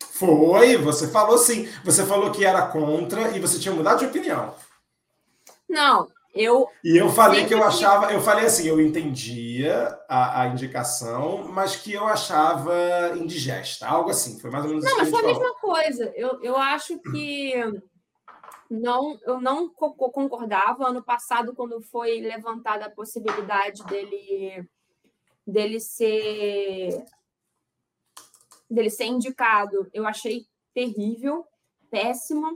Foi, 0.02 0.78
você 0.78 1.08
falou 1.08 1.38
sim. 1.38 1.68
Você 1.84 2.06
falou 2.06 2.32
que 2.32 2.46
era 2.46 2.68
contra 2.68 3.36
e 3.36 3.40
você 3.40 3.60
tinha 3.60 3.74
mudado 3.74 4.00
de 4.00 4.06
opinião. 4.06 4.54
Não, 5.68 6.08
eu. 6.34 6.68
E 6.84 6.98
eu 6.98 7.10
falei 7.10 7.46
que 7.46 7.54
eu 7.54 7.64
achava, 7.64 8.12
eu 8.12 8.22
falei 8.22 8.46
assim, 8.46 8.68
eu 8.68 8.80
entendia 8.80 9.98
a, 10.08 10.42
a, 10.42 10.48
indicação, 10.48 11.48
mas 11.48 11.76
que 11.76 11.94
eu 11.94 12.06
achava 12.06 12.74
indigesta, 13.16 13.88
algo 13.88 14.10
assim. 14.10 14.40
Foi 14.40 14.50
mais 14.50 14.64
ou 14.66 14.70
menos 14.70 14.86
Não, 14.86 14.98
mas 14.98 15.10
foi 15.10 15.20
a 15.22 15.28
mesma 15.28 15.54
coisa. 15.56 16.14
Eu, 16.16 16.42
eu 16.42 16.58
acho 16.58 17.00
que 17.00 17.54
não, 18.70 19.18
eu 19.24 19.40
não 19.40 19.70
concordava. 19.70 20.88
Ano 20.88 21.04
passado, 21.04 21.54
quando 21.54 21.82
foi 21.82 22.22
levantada 22.22 22.86
a 22.86 22.92
possibilidade 22.92 23.84
dele, 23.86 24.68
dele 25.46 25.80
ser 25.80 27.04
dele 28.70 28.90
ser 28.90 29.06
indicado, 29.06 29.90
eu 29.94 30.06
achei 30.08 30.46
terrível, 30.74 31.46
péssimo, 31.90 32.54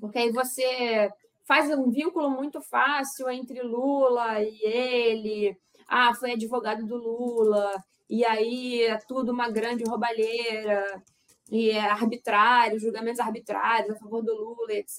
porque 0.00 0.18
aí 0.18 0.32
você 0.32 1.10
faz 1.44 1.70
um 1.70 1.90
vínculo 1.90 2.30
muito 2.30 2.60
fácil 2.62 3.28
entre 3.30 3.62
Lula 3.62 4.40
e 4.42 4.60
ele. 4.64 5.56
Ah, 5.86 6.14
foi 6.14 6.32
advogado 6.32 6.86
do 6.86 6.96
Lula, 6.96 7.74
e 8.08 8.24
aí 8.24 8.82
é 8.82 8.98
tudo 9.06 9.32
uma 9.32 9.50
grande 9.50 9.84
roubalheira, 9.84 11.02
e 11.50 11.70
é 11.70 11.80
arbitrário, 11.80 12.80
julgamentos 12.80 13.20
arbitrários 13.20 13.94
a 13.94 13.98
favor 13.98 14.22
do 14.22 14.34
Lula, 14.34 14.72
etc. 14.72 14.98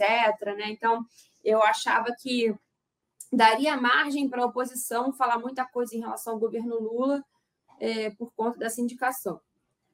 Né? 0.56 0.70
Então, 0.70 1.04
eu 1.44 1.62
achava 1.64 2.14
que 2.22 2.54
daria 3.32 3.76
margem 3.76 4.30
para 4.30 4.44
a 4.44 4.46
oposição 4.46 5.12
falar 5.14 5.40
muita 5.40 5.66
coisa 5.66 5.96
em 5.96 6.00
relação 6.00 6.34
ao 6.34 6.40
governo 6.40 6.80
Lula 6.80 7.24
é, 7.80 8.12
por 8.12 8.32
conta 8.36 8.60
dessa 8.60 8.82
indicação. 8.82 9.42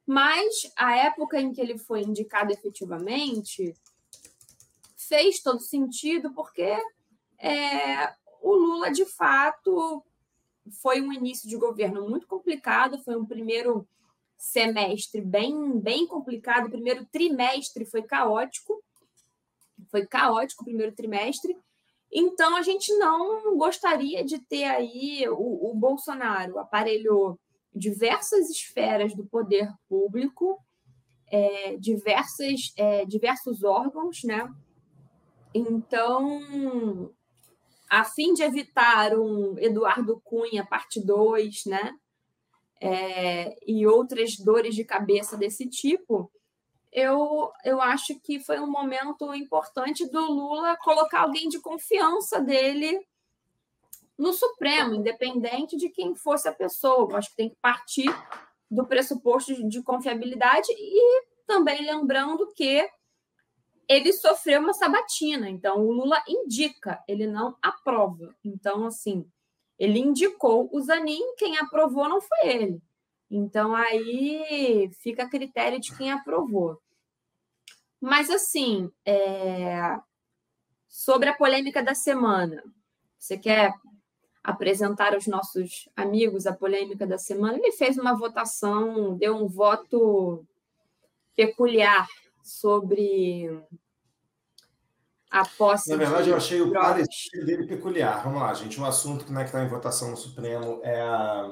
Mas 0.09 0.67
a 0.75 0.95
época 0.97 1.39
em 1.39 1.53
que 1.53 1.61
ele 1.61 1.77
foi 1.77 2.01
indicado 2.01 2.51
efetivamente 2.51 3.75
fez 4.97 5.39
todo 5.39 5.59
sentido, 5.59 6.33
porque 6.33 6.75
é, 7.37 8.11
o 8.41 8.55
Lula, 8.55 8.89
de 8.89 9.05
fato, 9.05 10.03
foi 10.81 10.99
um 10.99 11.13
início 11.13 11.47
de 11.47 11.55
governo 11.57 12.09
muito 12.09 12.25
complicado, 12.25 12.97
foi 13.03 13.15
um 13.15 13.23
primeiro 13.23 13.87
semestre 14.35 15.21
bem, 15.21 15.79
bem 15.79 16.07
complicado, 16.07 16.65
o 16.65 16.71
primeiro 16.71 17.05
trimestre 17.11 17.85
foi 17.85 18.01
caótico, 18.01 18.83
foi 19.91 20.07
caótico 20.07 20.63
o 20.63 20.65
primeiro 20.65 20.91
trimestre, 20.91 21.55
então 22.11 22.55
a 22.55 22.63
gente 22.63 22.91
não 22.97 23.55
gostaria 23.55 24.25
de 24.25 24.39
ter 24.39 24.63
aí 24.63 25.29
o, 25.29 25.69
o 25.69 25.75
Bolsonaro 25.75 26.57
aparelhou 26.57 27.39
diversas 27.73 28.49
esferas 28.49 29.15
do 29.15 29.25
poder 29.25 29.69
público, 29.87 30.57
é, 31.31 31.77
diversas, 31.77 32.73
é, 32.75 33.05
diversos 33.05 33.63
órgãos, 33.63 34.23
né? 34.23 34.47
Então, 35.53 37.11
a 37.89 38.03
fim 38.03 38.33
de 38.33 38.43
evitar 38.43 39.17
um 39.17 39.57
Eduardo 39.57 40.19
Cunha 40.23 40.65
parte 40.65 41.03
2, 41.03 41.65
né? 41.65 41.93
É, 42.81 43.57
e 43.67 43.85
outras 43.85 44.37
dores 44.37 44.73
de 44.73 44.85
cabeça 44.85 45.35
desse 45.35 45.67
tipo, 45.67 46.31
eu, 46.91 47.51
eu 47.63 47.81
acho 47.81 48.19
que 48.21 48.39
foi 48.39 48.59
um 48.59 48.69
momento 48.69 49.33
importante 49.35 50.09
do 50.09 50.21
Lula 50.21 50.77
colocar 50.77 51.21
alguém 51.21 51.49
de 51.49 51.59
confiança 51.59 52.39
dele 52.39 52.99
no 54.19 54.33
Supremo, 54.33 54.93
independente 54.93 55.77
de 55.77 55.89
quem 55.89 56.13
fosse 56.13 56.49
a 56.49 56.53
pessoa. 56.53 57.09
Eu 57.09 57.15
acho 57.15 57.29
que 57.29 57.37
tem 57.37 57.49
que 57.49 57.55
partir 57.61 58.09
do 58.69 58.85
pressuposto 58.85 59.67
de 59.67 59.81
confiabilidade 59.81 60.67
e 60.77 61.23
também 61.47 61.83
lembrando 61.85 62.51
que 62.53 62.85
ele 63.87 64.13
sofreu 64.13 64.59
uma 64.59 64.73
sabatina, 64.73 65.49
então 65.49 65.83
o 65.83 65.91
Lula 65.91 66.21
indica, 66.27 67.03
ele 67.07 67.25
não 67.25 67.57
aprova. 67.59 68.35
Então, 68.43 68.85
assim, 68.85 69.25
ele 69.79 69.97
indicou 69.97 70.69
o 70.71 70.79
Zanin, 70.81 71.33
quem 71.37 71.57
aprovou 71.57 72.07
não 72.07 72.21
foi 72.21 72.39
ele. 72.43 72.83
Então, 73.31 73.73
aí 73.75 74.91
fica 75.01 75.23
a 75.23 75.29
critério 75.29 75.79
de 75.79 75.95
quem 75.97 76.11
aprovou. 76.11 76.79
Mas, 77.99 78.29
assim, 78.29 78.91
é... 79.03 79.97
sobre 80.87 81.29
a 81.29 81.35
polêmica 81.35 81.81
da 81.81 81.95
semana, 81.95 82.63
você 83.17 83.37
quer 83.37 83.73
apresentar 84.49 85.13
aos 85.13 85.27
nossos 85.27 85.87
amigos 85.95 86.47
a 86.47 86.53
polêmica 86.53 87.05
da 87.05 87.17
semana, 87.17 87.57
ele 87.57 87.71
fez 87.71 87.97
uma 87.97 88.17
votação, 88.17 89.15
deu 89.15 89.35
um 89.35 89.47
voto 89.47 90.45
peculiar 91.35 92.07
sobre 92.43 93.63
a 95.29 95.45
posse. 95.45 95.89
Na 95.91 95.97
verdade, 95.97 96.29
eu 96.29 96.35
achei 96.35 96.61
o 96.61 96.73
parecer 96.73 97.45
dele 97.45 97.67
peculiar. 97.67 98.23
Vamos 98.23 98.41
lá, 98.41 98.53
gente. 98.55 98.79
O 98.79 98.85
assunto 98.85 99.23
que 99.23 99.31
né, 99.31 99.45
está 99.45 99.63
em 99.63 99.69
votação 99.69 100.09
no 100.09 100.17
Supremo 100.17 100.81
é 100.83 100.99
a, 100.99 101.51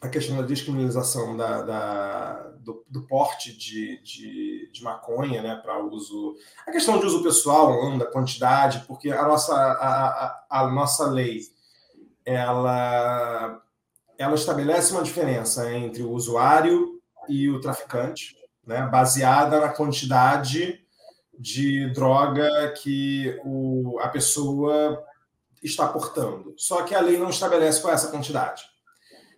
a 0.00 0.08
questão 0.08 0.36
da 0.36 0.42
descriminalização 0.42 1.36
da, 1.36 1.62
da 1.62 2.42
do, 2.60 2.82
do, 2.88 3.06
porte 3.06 3.56
de, 3.56 4.02
de, 4.02 4.70
de 4.72 4.82
maconha 4.82 5.42
né, 5.42 5.56
para 5.56 5.84
uso. 5.84 6.34
A 6.66 6.72
questão 6.72 6.98
de 6.98 7.04
uso 7.04 7.22
pessoal, 7.22 7.98
da 7.98 8.06
quantidade, 8.06 8.84
porque 8.86 9.10
a 9.10 9.28
nossa, 9.28 9.54
a, 9.54 10.08
a, 10.08 10.46
a 10.62 10.68
nossa 10.68 11.06
lei 11.10 11.42
ela, 12.26 13.62
ela 14.18 14.34
estabelece 14.34 14.92
uma 14.92 15.02
diferença 15.04 15.72
entre 15.72 16.02
o 16.02 16.10
usuário 16.10 17.00
e 17.28 17.48
o 17.48 17.60
traficante, 17.60 18.36
né, 18.66 18.82
baseada 18.82 19.60
na 19.60 19.68
quantidade 19.68 20.84
de 21.38 21.88
droga 21.92 22.72
que 22.72 23.40
o, 23.44 23.98
a 24.00 24.08
pessoa 24.08 25.02
está 25.62 25.86
portando. 25.86 26.54
Só 26.56 26.82
que 26.82 26.94
a 26.94 27.00
lei 27.00 27.16
não 27.16 27.30
estabelece 27.30 27.80
qual 27.80 27.92
é 27.92 27.94
essa 27.94 28.10
quantidade. 28.10 28.64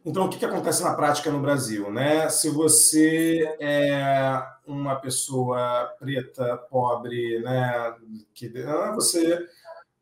Então, 0.05 0.24
o 0.24 0.28
que, 0.30 0.39
que 0.39 0.45
acontece 0.45 0.82
na 0.82 0.95
prática 0.95 1.30
no 1.30 1.43
Brasil? 1.43 1.91
Né? 1.91 2.28
Se 2.30 2.49
você 2.49 3.57
é 3.61 4.43
uma 4.66 4.97
pessoa 4.97 5.93
preta, 5.99 6.57
pobre, 6.70 7.41
né, 7.41 7.95
que, 8.32 8.51
ah, 8.62 8.93
você 8.93 9.47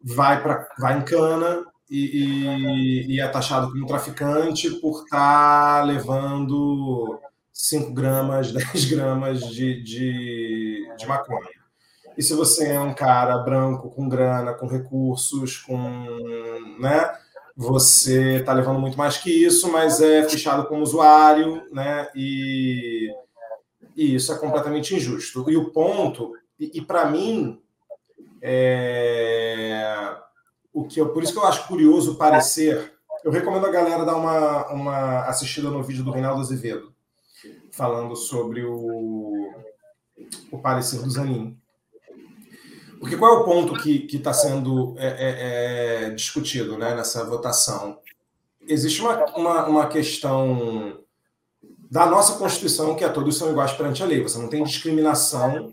vai, 0.00 0.40
pra, 0.40 0.68
vai 0.78 0.98
em 0.98 1.02
cana, 1.02 1.66
e, 1.88 1.98
e, 1.98 3.14
e, 3.14 3.20
é 3.20 3.28
taxado 3.28 3.70
como 3.70 3.86
traficante 3.86 4.70
por 4.80 5.04
estar 5.04 5.78
tá 5.78 5.82
levando 5.84 7.20
5 7.52 7.92
gramas, 7.92 8.50
10 8.52 8.84
gramas 8.86 9.40
de, 9.48 9.82
de, 9.82 10.94
de, 10.96 11.06
maconha. 11.06 11.48
E 12.16 12.22
se 12.22 12.34
você 12.34 12.68
é 12.68 12.80
um 12.80 12.94
cara 12.94 13.38
branco, 13.38 13.90
com 13.90 14.08
grana, 14.08 14.54
com 14.54 14.66
recursos, 14.66 15.58
com. 15.58 15.78
Né, 16.80 17.08
você 17.56 18.36
está 18.36 18.52
levando 18.52 18.80
muito 18.80 18.98
mais 18.98 19.18
que 19.18 19.30
isso, 19.30 19.70
mas 19.70 20.00
é 20.00 20.28
fechado 20.28 20.66
como 20.66 20.82
usuário, 20.82 21.62
né? 21.72 22.08
E, 22.14 23.10
e 23.94 24.14
isso 24.14 24.32
é 24.32 24.38
completamente 24.38 24.94
injusto. 24.94 25.48
E 25.50 25.56
o 25.56 25.70
ponto, 25.70 26.32
e, 26.58 26.78
e 26.78 26.82
para 26.82 27.06
mim, 27.06 27.60
é 28.42 30.16
o 30.76 30.84
que 30.84 31.00
eu, 31.00 31.08
por 31.08 31.22
isso 31.22 31.32
que 31.32 31.38
eu 31.38 31.46
acho 31.46 31.66
curioso 31.66 32.16
parecer. 32.16 32.92
Eu 33.24 33.32
recomendo 33.32 33.64
a 33.64 33.70
galera 33.70 34.04
dar 34.04 34.14
uma, 34.14 34.70
uma 34.70 35.20
assistida 35.20 35.70
no 35.70 35.82
vídeo 35.82 36.04
do 36.04 36.10
Reinaldo 36.10 36.42
Azevedo, 36.42 36.92
falando 37.72 38.14
sobre 38.14 38.62
o, 38.62 39.54
o 40.52 40.58
parecer 40.58 41.00
do 41.00 41.10
Zanin. 41.10 41.56
Porque 43.00 43.16
qual 43.16 43.36
é 43.36 43.38
o 43.38 43.44
ponto 43.44 43.82
que 43.82 44.06
está 44.12 44.34
sendo 44.34 44.94
é, 44.98 45.06
é, 45.06 46.08
é, 46.08 46.10
discutido 46.10 46.76
né, 46.76 46.94
nessa 46.94 47.24
votação? 47.24 47.98
Existe 48.68 49.00
uma, 49.00 49.24
uma, 49.34 49.66
uma 49.66 49.86
questão 49.86 51.00
da 51.90 52.04
nossa 52.04 52.36
Constituição 52.36 52.94
que 52.94 53.04
é 53.04 53.08
todos 53.08 53.38
são 53.38 53.50
iguais 53.50 53.72
perante 53.72 54.02
a 54.02 54.06
lei. 54.06 54.22
Você 54.22 54.36
não 54.38 54.48
tem 54.48 54.62
discriminação 54.62 55.72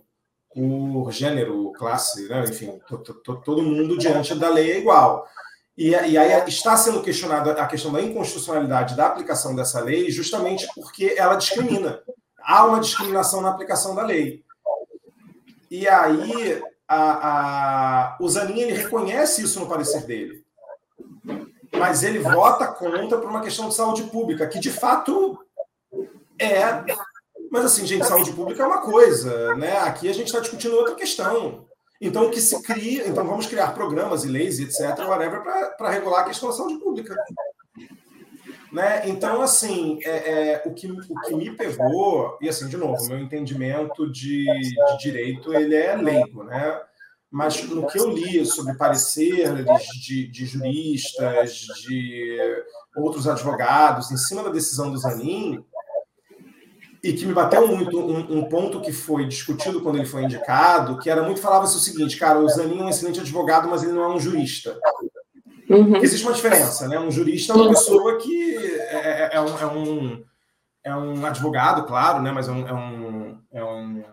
por 0.53 1.11
gênero, 1.11 1.71
classe, 1.73 2.27
né? 2.27 2.43
enfim, 2.43 2.79
todo 3.43 3.63
mundo 3.63 3.97
diante 3.97 4.35
da 4.35 4.49
lei 4.49 4.71
é 4.71 4.79
igual. 4.79 5.27
E, 5.77 5.89
e 5.89 6.17
aí 6.17 6.47
está 6.47 6.77
sendo 6.77 7.01
questionada 7.01 7.51
a 7.53 7.65
questão 7.65 7.91
da 7.91 8.01
inconstitucionalidade 8.01 8.95
da 8.95 9.07
aplicação 9.07 9.55
dessa 9.55 9.79
lei 9.79 10.11
justamente 10.11 10.67
porque 10.75 11.15
ela 11.17 11.35
discrimina. 11.35 12.01
Há 12.39 12.65
uma 12.65 12.79
discriminação 12.79 13.41
na 13.41 13.49
aplicação 13.49 13.95
da 13.95 14.03
lei. 14.03 14.43
E 15.71 15.87
aí 15.87 16.61
a, 16.87 18.13
a, 18.13 18.17
o 18.19 18.29
Zanin 18.29 18.59
ele 18.59 18.73
reconhece 18.73 19.43
isso 19.43 19.59
no 19.59 19.67
parecer 19.67 20.05
dele. 20.05 20.43
Mas 21.75 22.03
ele 22.03 22.19
vota 22.19 22.67
contra 22.67 23.17
por 23.17 23.29
uma 23.29 23.41
questão 23.41 23.67
de 23.67 23.73
saúde 23.73 24.03
pública, 24.03 24.45
que 24.45 24.59
de 24.59 24.69
fato 24.69 25.39
é 26.37 26.83
mas 27.53 27.65
assim, 27.65 27.85
gente, 27.85 28.03
saúde 28.03 28.33
pública 28.33 28.63
é 28.63 28.65
uma 28.65 28.81
coisa, 28.81 29.55
né? 29.55 29.77
Aqui 29.77 30.09
a 30.09 30.11
gente 30.11 30.25
está 30.25 30.39
discutindo 30.39 30.75
outra 30.75 30.95
questão. 30.95 31.67
Então, 32.01 32.31
que 32.31 32.41
se 32.41 32.59
cria, 32.63 33.07
então 33.07 33.23
vamos 33.23 33.45
criar 33.45 33.75
programas 33.75 34.23
e 34.23 34.27
leis, 34.27 34.59
etc., 34.59 34.97
whatever, 35.07 35.43
para 35.77 35.91
regular 35.91 36.21
a 36.21 36.23
questão 36.23 36.49
da 36.49 36.55
saúde 36.55 36.79
pública. 36.79 37.15
Né? 38.71 39.07
Então, 39.07 39.39
assim, 39.43 39.99
é, 40.03 40.31
é, 40.31 40.63
o, 40.65 40.73
que, 40.73 40.91
o 40.91 41.21
que 41.27 41.35
me 41.35 41.55
pegou, 41.55 42.39
e 42.41 42.49
assim, 42.49 42.67
de 42.67 42.75
novo, 42.75 43.05
meu 43.05 43.19
entendimento 43.19 44.11
de, 44.11 44.45
de 44.45 44.97
direito 44.99 45.53
ele 45.53 45.75
é 45.75 45.95
leigo, 45.95 46.43
né? 46.45 46.81
Mas 47.29 47.63
no 47.69 47.85
que 47.85 47.99
eu 47.99 48.09
li 48.09 48.43
sobre 48.47 48.73
pareceres 48.73 49.63
de, 50.03 50.27
de 50.27 50.45
juristas, 50.47 51.67
de 51.85 52.35
outros 52.95 53.27
advogados, 53.27 54.11
em 54.11 54.17
cima 54.17 54.41
da 54.41 54.49
decisão 54.49 54.91
do 54.91 54.97
Zanin, 54.97 55.63
e 57.03 57.11
que 57.11 57.25
me 57.25 57.33
bateu 57.33 57.67
muito 57.67 57.99
um, 57.99 58.39
um, 58.39 58.43
ponto 58.45 58.79
que 58.79 58.93
foi 58.93 59.25
discutido 59.25 59.81
quando 59.81 59.97
ele 59.97 60.05
foi 60.05 60.23
indicado, 60.23 60.97
que 60.99 61.09
era 61.09 61.21
muito 61.21 61.41
falava-se 61.41 61.75
o 61.75 61.79
seguinte, 61.79 62.15
cara, 62.15 62.39
o 62.39 62.47
Zanin 62.47 62.79
é 62.79 62.83
um 62.83 62.89
excelente 62.89 63.19
advogado, 63.19 63.67
mas 63.67 63.83
ele 63.83 63.91
não 63.91 64.03
é 64.03 64.07
um 64.07 64.19
jurista. 64.19 64.79
Uhum. 65.69 65.97
Existe 65.97 66.25
uma 66.25 66.33
diferença, 66.33 66.87
né? 66.87 66.97
Um 66.97 67.11
jurista 67.11 67.51
é 67.51 67.55
uma 67.57 67.69
pessoa 67.69 68.17
que 68.19 68.55
é, 68.55 68.95
é, 68.95 69.29
é, 69.33 69.41
um, 69.41 69.59
é, 69.59 69.65
um, 69.65 70.23
é 70.85 70.95
um 70.95 71.25
advogado, 71.25 71.85
claro, 71.85 72.21
né? 72.21 72.31
Mas 72.31 72.47
é 72.47 72.51
um, 72.51 72.67
é 72.67 72.73
um, 72.73 73.37
é 73.51 73.63
um 73.63 74.03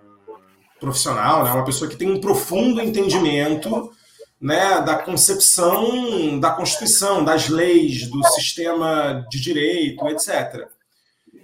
profissional, 0.81 1.45
né? 1.45 1.53
Uma 1.53 1.65
pessoa 1.65 1.89
que 1.89 1.97
tem 1.97 2.11
um 2.11 2.21
profundo 2.21 2.81
entendimento 2.81 3.93
né, 4.41 4.81
da 4.81 4.97
concepção 4.97 6.41
da 6.41 6.51
Constituição, 6.51 7.23
das 7.23 7.49
leis, 7.49 8.09
do 8.09 8.25
sistema 8.25 9.25
de 9.31 9.41
direito, 9.41 10.09
etc. 10.09 10.67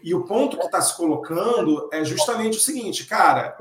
E 0.07 0.15
o 0.15 0.25
ponto 0.25 0.57
que 0.57 0.65
está 0.65 0.81
se 0.81 0.97
colocando 0.97 1.91
é 1.93 2.05
justamente 2.05 2.59
o 2.59 2.61
seguinte, 2.61 3.05
cara, 3.07 3.59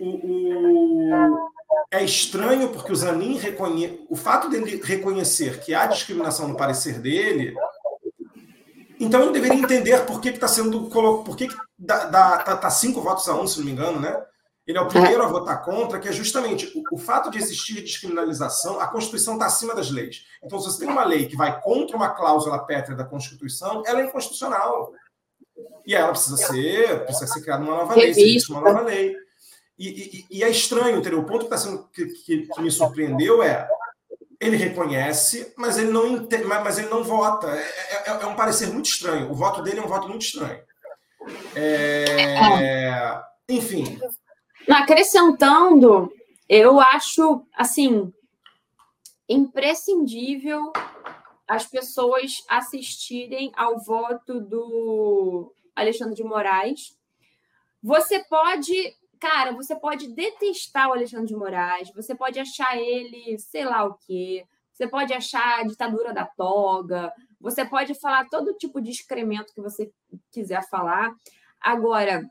o, 0.00 0.06
o, 0.06 1.50
é 1.90 2.02
estranho 2.02 2.70
porque 2.70 2.90
o 2.90 2.96
Zanin 2.96 3.36
reconhece. 3.36 4.06
O 4.08 4.16
fato 4.16 4.48
dele 4.48 4.80
reconhecer 4.82 5.60
que 5.60 5.74
há 5.74 5.84
discriminação 5.84 6.48
no 6.48 6.56
parecer 6.56 6.98
dele, 6.98 7.54
então 8.98 9.20
ele 9.20 9.32
deveria 9.32 9.62
entender 9.62 10.06
por 10.06 10.22
que 10.22 10.30
está 10.30 10.48
sendo. 10.48 10.88
Por 10.88 11.36
que, 11.36 11.48
que 11.48 11.56
dá, 11.78 12.06
dá, 12.06 12.38
tá, 12.38 12.56
tá, 12.56 12.70
cinco 12.70 13.02
votos 13.02 13.28
a 13.28 13.34
um, 13.34 13.46
se 13.46 13.58
não 13.58 13.66
me 13.66 13.72
engano, 13.72 14.00
né? 14.00 14.18
Ele 14.66 14.78
é 14.78 14.80
o 14.80 14.88
primeiro 14.88 15.22
a 15.22 15.26
votar 15.26 15.62
contra, 15.62 15.98
que 15.98 16.08
é 16.08 16.12
justamente 16.12 16.72
o, 16.74 16.94
o 16.94 16.98
fato 16.98 17.30
de 17.30 17.36
existir 17.36 17.82
descriminalização, 17.82 18.80
a 18.80 18.86
Constituição 18.86 19.34
está 19.34 19.44
acima 19.44 19.74
das 19.74 19.90
leis. 19.90 20.24
Então, 20.42 20.58
se 20.58 20.70
você 20.70 20.78
tem 20.78 20.88
uma 20.88 21.04
lei 21.04 21.26
que 21.26 21.36
vai 21.36 21.60
contra 21.60 21.94
uma 21.94 22.08
cláusula 22.14 22.64
pétrea 22.64 22.96
da 22.96 23.04
Constituição, 23.04 23.82
ela 23.84 24.00
é 24.00 24.06
inconstitucional. 24.06 24.94
E 25.86 25.94
ela 25.94 26.10
precisa 26.10 26.36
ser, 26.36 27.04
precisa 27.04 27.26
ser 27.26 27.40
criada 27.42 27.64
uma 27.64 27.76
nova 27.76 27.94
lei, 27.94 28.38
uma 28.48 28.60
nova 28.60 28.80
lei. 28.82 29.16
E, 29.78 29.88
e, 29.88 30.38
e, 30.38 30.44
é 30.44 30.50
estranho, 30.50 30.98
entendeu? 30.98 31.20
O 31.20 31.24
ponto 31.24 31.44
que, 31.44 31.50
tá 31.50 31.56
sendo, 31.56 31.88
que, 31.88 32.04
que, 32.06 32.46
que, 32.46 32.60
me 32.60 32.70
surpreendeu 32.70 33.42
é 33.42 33.66
ele 34.38 34.56
reconhece, 34.56 35.52
mas 35.56 35.78
ele 35.78 35.90
não, 35.90 36.06
entende, 36.06 36.44
mas 36.44 36.78
ele 36.78 36.88
não 36.88 37.02
vota. 37.02 37.48
É, 37.48 38.10
é, 38.10 38.22
é, 38.22 38.26
um 38.26 38.36
parecer 38.36 38.68
muito 38.68 38.86
estranho. 38.86 39.30
O 39.30 39.34
voto 39.34 39.62
dele 39.62 39.80
é 39.80 39.82
um 39.82 39.88
voto 39.88 40.08
muito 40.08 40.22
estranho. 40.22 40.60
É, 41.54 43.20
enfim. 43.48 43.98
Acrescentando, 44.68 46.10
eu 46.48 46.80
acho 46.80 47.44
assim 47.54 48.12
imprescindível 49.28 50.72
as 51.50 51.66
pessoas 51.66 52.44
assistirem 52.48 53.50
ao 53.56 53.76
voto 53.80 54.40
do 54.40 55.52
Alexandre 55.74 56.14
de 56.14 56.22
Moraes. 56.22 56.96
Você 57.82 58.22
pode, 58.22 58.72
cara, 59.18 59.50
você 59.50 59.74
pode 59.74 60.06
detestar 60.14 60.88
o 60.88 60.92
Alexandre 60.92 61.26
de 61.26 61.34
Moraes, 61.34 61.92
você 61.92 62.14
pode 62.14 62.38
achar 62.38 62.76
ele, 62.78 63.36
sei 63.40 63.64
lá 63.64 63.84
o 63.84 63.94
quê, 63.94 64.46
você 64.72 64.86
pode 64.86 65.12
achar 65.12 65.58
a 65.58 65.64
ditadura 65.64 66.14
da 66.14 66.24
toga, 66.24 67.12
você 67.40 67.64
pode 67.64 67.94
falar 67.94 68.28
todo 68.28 68.54
tipo 68.56 68.80
de 68.80 68.92
excremento 68.92 69.52
que 69.52 69.60
você 69.60 69.90
quiser 70.30 70.62
falar. 70.70 71.12
Agora, 71.60 72.30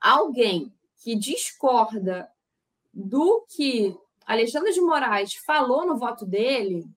alguém 0.00 0.72
que 1.02 1.16
discorda 1.16 2.30
do 2.94 3.44
que 3.56 3.98
Alexandre 4.24 4.72
de 4.72 4.80
Moraes 4.80 5.34
falou 5.34 5.84
no 5.84 5.98
voto 5.98 6.24
dele, 6.24 6.88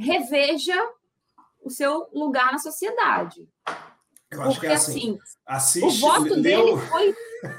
reveja 0.00 0.76
o 1.62 1.70
seu 1.70 2.08
lugar 2.12 2.52
na 2.52 2.58
sociedade. 2.58 3.46
Eu 4.30 4.42
acho 4.42 4.52
Porque, 4.52 4.66
que 4.66 4.72
é 4.72 4.76
assim. 4.76 5.18
assim 5.44 5.84
o 5.84 5.90
voto 5.90 6.34
leu... 6.34 6.42
dele 6.42 6.76
foi 6.88 7.14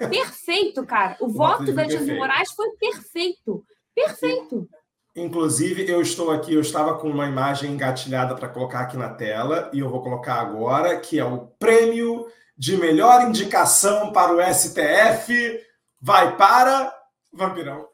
perfeito, 0.10 0.86
cara. 0.86 1.18
O, 1.20 1.26
o 1.26 1.30
voto 1.30 1.64
Alexandre 1.64 2.06
de 2.06 2.16
Moraes 2.16 2.52
foi 2.52 2.70
perfeito. 2.72 3.64
Perfeito. 3.94 4.70
Inclusive, 5.14 5.90
eu 5.90 6.02
estou 6.02 6.32
aqui, 6.32 6.54
eu 6.54 6.62
estava 6.62 6.98
com 6.98 7.10
uma 7.10 7.28
imagem 7.28 7.74
engatilhada 7.74 8.34
para 8.34 8.48
colocar 8.48 8.80
aqui 8.82 8.96
na 8.96 9.10
tela, 9.10 9.70
e 9.74 9.80
eu 9.80 9.90
vou 9.90 10.02
colocar 10.02 10.36
agora, 10.36 10.98
que 11.02 11.20
é 11.20 11.26
o 11.26 11.48
prêmio 11.60 12.28
de 12.58 12.78
melhor 12.78 13.22
indicação 13.28 14.14
para 14.14 14.34
o 14.34 14.54
STF. 14.54 15.60
Vai 16.00 16.38
para 16.38 16.96
Vampirão. 17.34 17.90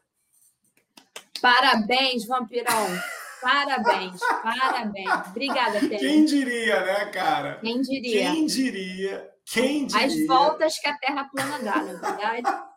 Parabéns, 1.42 2.24
Vampirão. 2.24 2.86
Parabéns, 3.40 4.20
parabéns. 4.42 5.28
Obrigada, 5.28 5.80
Tênis. 5.80 6.00
Quem 6.00 6.24
diria, 6.24 6.84
né, 6.84 7.06
cara? 7.06 7.58
Quem 7.60 7.80
diria? 7.80 8.32
Quem 8.32 8.46
diria? 8.46 9.34
Quem 9.44 9.86
diria? 9.86 10.06
As 10.06 10.26
voltas 10.26 10.78
que 10.78 10.88
a 10.88 10.98
Terra 10.98 11.24
plana 11.24 11.58
dá, 11.60 11.76
na 11.76 11.92
verdade. 11.92 12.68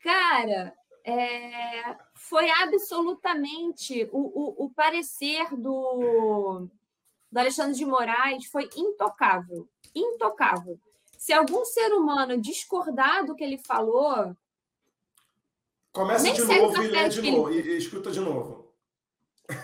Cara, 0.00 0.74
é, 1.04 1.96
foi 2.14 2.48
absolutamente 2.48 4.08
o, 4.12 4.18
o, 4.18 4.66
o 4.66 4.70
parecer 4.70 5.48
do, 5.56 6.68
do 7.30 7.38
Alexandre 7.38 7.76
de 7.76 7.84
Moraes 7.84 8.46
foi 8.46 8.68
intocável, 8.76 9.68
intocável. 9.94 10.80
Se 11.18 11.32
algum 11.32 11.64
ser 11.64 11.92
humano 11.92 12.40
discordar 12.40 13.24
do 13.26 13.34
que 13.34 13.42
ele 13.42 13.58
falou, 13.58 14.36
começa 15.92 16.32
de 16.32 16.44
novo 16.44 16.82
e 16.82 16.86
lê 16.86 17.08
de 17.08 17.30
novo 17.30 17.52
e 17.52 17.76
escuta 17.76 18.10
de 18.10 18.20
novo. 18.20 18.55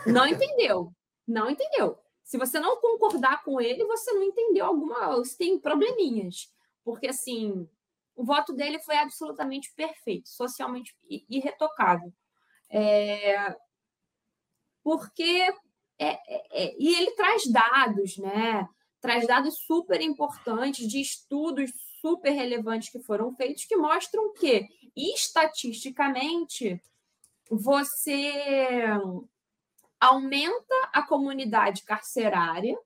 Não 0.06 0.26
entendeu. 0.26 0.92
Não 1.26 1.50
entendeu. 1.50 1.98
Se 2.24 2.38
você 2.38 2.58
não 2.58 2.80
concordar 2.80 3.42
com 3.44 3.60
ele, 3.60 3.84
você 3.84 4.12
não 4.12 4.22
entendeu 4.22 4.66
alguma. 4.66 5.16
Você 5.16 5.36
tem 5.36 5.58
probleminhas. 5.58 6.52
Porque, 6.84 7.08
assim, 7.08 7.68
o 8.14 8.24
voto 8.24 8.52
dele 8.52 8.78
foi 8.80 8.96
absolutamente 8.96 9.72
perfeito, 9.74 10.28
socialmente 10.28 10.94
irretocável. 11.28 12.12
É... 12.70 13.56
Porque. 14.82 15.52
É, 15.98 16.08
é, 16.08 16.64
é, 16.64 16.76
e 16.78 16.94
ele 16.96 17.12
traz 17.12 17.46
dados, 17.46 18.16
né? 18.18 18.68
Traz 19.00 19.26
dados 19.26 19.58
super 19.58 20.00
importantes 20.00 20.88
de 20.88 21.00
estudos 21.00 21.70
super 22.00 22.30
relevantes 22.30 22.90
que 22.90 22.98
foram 22.98 23.30
feitos 23.32 23.64
que 23.64 23.76
mostram 23.76 24.32
que, 24.34 24.66
estatisticamente, 24.96 26.82
você 27.48 28.84
aumenta 30.02 30.74
a 30.92 31.00
comunidade 31.06 31.84
carcerária, 31.84 32.76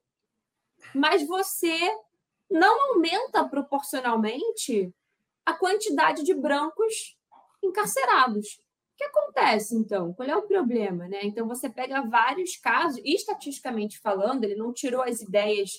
mas 0.93 1.25
você 1.27 1.75
não 2.47 2.91
aumenta 2.91 3.43
proporcionalmente 3.49 4.93
a 5.43 5.53
quantidade 5.53 6.21
de 6.21 6.35
brancos 6.35 7.17
encarcerados. 7.63 8.59
O 8.93 8.97
que 8.97 9.03
acontece, 9.03 9.75
então? 9.75 10.13
Qual 10.13 10.29
é 10.29 10.35
o 10.37 10.47
problema? 10.47 11.07
Né? 11.07 11.21
Então, 11.23 11.47
você 11.47 11.67
pega 11.67 12.03
vários 12.03 12.55
casos, 12.55 13.01
e 13.03 13.15
estatisticamente 13.15 13.97
falando, 13.97 14.43
ele 14.43 14.55
não 14.55 14.71
tirou 14.71 15.01
as 15.01 15.19
ideias 15.19 15.71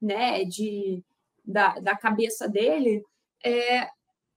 né, 0.00 0.44
de, 0.44 1.02
da, 1.44 1.80
da 1.80 1.96
cabeça 1.96 2.48
dele, 2.48 3.04
é, 3.44 3.90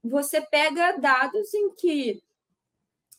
você 0.03 0.41
pega 0.41 0.97
dados 0.97 1.53
em 1.53 1.75
que, 1.75 2.23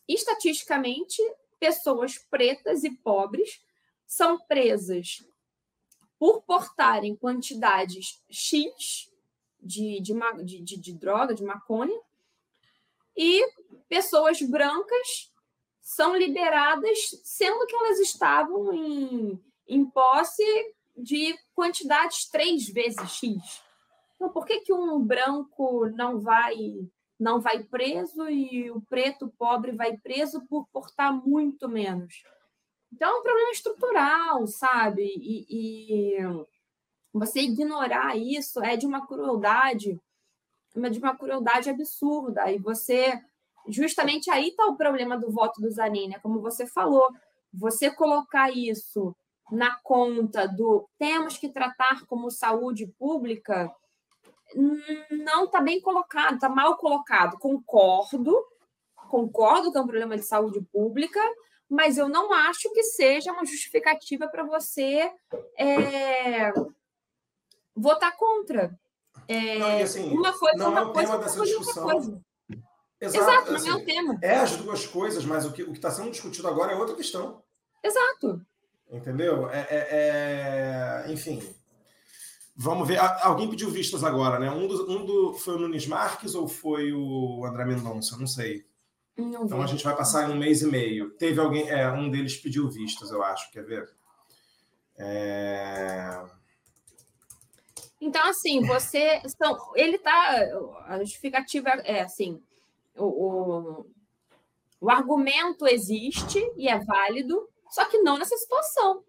estatisticamente, 0.09 1.23
pessoas 1.61 2.19
pretas 2.19 2.83
e 2.83 2.91
pobres 2.91 3.63
são 4.07 4.39
presas 4.39 5.25
por 6.19 6.43
portarem 6.43 7.15
quantidades 7.15 8.23
X 8.29 9.11
de, 9.61 10.01
de, 10.01 10.15
de, 10.63 10.77
de 10.77 10.93
droga, 10.93 11.35
de 11.35 11.45
maconha, 11.45 11.99
e 13.17 13.47
pessoas 13.89 14.41
brancas 14.41 15.33
são 15.81 16.17
liberadas, 16.17 17.21
sendo 17.23 17.67
que 17.67 17.75
elas 17.75 17.99
estavam 17.99 18.73
em, 18.73 19.45
em 19.69 19.85
posse 19.85 20.45
de 20.97 21.39
quantidades 21.55 22.27
três 22.27 22.69
vezes 22.69 23.11
X. 23.11 23.63
Então, 24.17 24.31
por 24.31 24.47
que, 24.47 24.61
que 24.61 24.73
um 24.73 25.03
branco 25.03 25.87
não 25.91 26.21
vai 26.21 26.57
não 27.21 27.39
vai 27.39 27.63
preso 27.63 28.31
e 28.31 28.71
o 28.71 28.81
preto 28.81 29.33
pobre 29.39 29.73
vai 29.73 29.99
preso 29.99 30.41
por 30.47 30.67
portar 30.73 31.13
muito 31.13 31.69
menos. 31.69 32.25
Então, 32.91 33.15
é 33.15 33.21
um 33.21 33.23
problema 33.23 33.51
estrutural, 33.51 34.47
sabe? 34.47 35.03
E, 35.03 35.47
e 35.51 36.19
você 37.13 37.41
ignorar 37.43 38.17
isso 38.17 38.65
é 38.65 38.75
de 38.75 38.87
uma 38.87 39.07
crueldade, 39.07 40.01
de 40.75 40.99
uma 40.99 41.15
crueldade 41.15 41.69
absurda. 41.69 42.51
E 42.51 42.59
você, 42.59 43.21
justamente 43.69 44.31
aí 44.31 44.49
está 44.49 44.65
o 44.67 44.77
problema 44.77 45.19
do 45.19 45.31
voto 45.31 45.61
do 45.61 45.71
Zanin, 45.71 46.09
né? 46.09 46.19
Como 46.21 46.41
você 46.41 46.67
falou, 46.67 47.07
você 47.53 47.91
colocar 47.91 48.51
isso 48.51 49.15
na 49.53 49.77
conta 49.83 50.49
do 50.49 50.89
temos 50.99 51.37
que 51.37 51.51
tratar 51.51 52.07
como 52.07 52.31
saúde 52.31 52.87
pública, 52.99 53.71
não 55.11 55.45
está 55.45 55.61
bem 55.61 55.81
colocado, 55.81 56.35
está 56.35 56.49
mal 56.49 56.77
colocado. 56.77 57.39
Concordo, 57.39 58.45
concordo 59.09 59.73
que 59.73 59.79
é 59.79 59.81
um 59.81 59.87
problema 59.87 60.17
de 60.17 60.23
saúde 60.23 60.61
pública, 60.73 61.21
mas 61.69 61.99
eu 61.99 62.09
não 62.09 62.33
acho 62.33 62.73
que 62.73 62.83
seja 62.83 63.33
uma 63.33 63.45
justificativa 63.45 64.29
para 64.29 64.43
você 64.43 65.11
é, 65.57 66.53
votar 67.75 68.17
contra. 68.17 68.79
É, 69.29 69.59
não, 69.59 69.79
assim, 69.79 70.11
uma 70.11 70.37
coisa 70.37 70.57
não 70.57 70.71
uma 70.71 70.81
é 70.81 70.83
o 70.83 70.93
coisa, 70.93 71.13
tema 71.13 71.23
dessa 71.23 71.43
discussão. 71.45 71.85
Coisa. 71.85 72.21
Exato, 73.01 73.31
Exato 73.31 73.55
assim, 73.55 73.69
não 73.69 73.75
é 73.75 73.79
o 73.79 73.83
assim, 73.83 73.87
tema. 73.87 74.19
É 74.21 74.35
as 74.37 74.57
duas 74.57 74.87
coisas, 74.87 75.25
mas 75.25 75.47
o 75.47 75.53
que 75.53 75.63
o 75.63 75.73
está 75.73 75.91
sendo 75.91 76.11
discutido 76.11 76.49
agora 76.49 76.73
é 76.73 76.77
outra 76.77 76.97
questão. 76.97 77.43
Exato. 77.83 78.45
Entendeu? 78.91 79.49
É, 79.51 79.61
é, 79.71 79.89
é... 81.09 81.13
Enfim. 81.13 81.41
Vamos 82.63 82.87
ver. 82.87 82.99
Alguém 83.23 83.49
pediu 83.49 83.71
vistas 83.71 84.05
agora, 84.05 84.39
né? 84.39 84.51
Um 84.51 84.67
do, 84.67 84.93
um 84.93 85.07
do 85.07 85.33
foi 85.33 85.55
o 85.55 85.59
Nunes 85.59 85.87
Marques 85.87 86.35
ou 86.35 86.47
foi 86.47 86.93
o 86.93 87.43
André 87.47 87.65
Mendonça? 87.65 88.19
Não 88.19 88.27
sei. 88.27 88.67
Não 89.17 89.47
então 89.47 89.63
a 89.63 89.67
gente 89.67 89.83
vai 89.83 89.97
passar 89.97 90.29
em 90.29 90.33
um 90.35 90.37
mês 90.37 90.61
e 90.61 90.67
meio. 90.67 91.09
Teve 91.13 91.41
alguém, 91.41 91.71
é, 91.71 91.91
um 91.91 92.11
deles 92.11 92.37
pediu 92.37 92.69
vistas, 92.69 93.11
eu 93.11 93.23
acho. 93.23 93.51
Quer 93.51 93.65
ver? 93.65 93.91
É... 94.99 96.23
Então, 97.99 98.29
assim, 98.29 98.63
você. 98.67 99.23
Então, 99.25 99.59
ele 99.75 99.97
tá. 99.97 100.47
A 100.85 100.99
justificativa 100.99 101.71
é 101.71 102.03
assim: 102.03 102.43
o, 102.95 103.07
o, 103.07 103.87
o 104.83 104.91
argumento 104.91 105.67
existe 105.67 106.39
e 106.59 106.69
é 106.69 106.79
válido, 106.79 107.49
só 107.71 107.87
que 107.87 108.03
não 108.03 108.19
nessa 108.19 108.37
situação. 108.37 109.03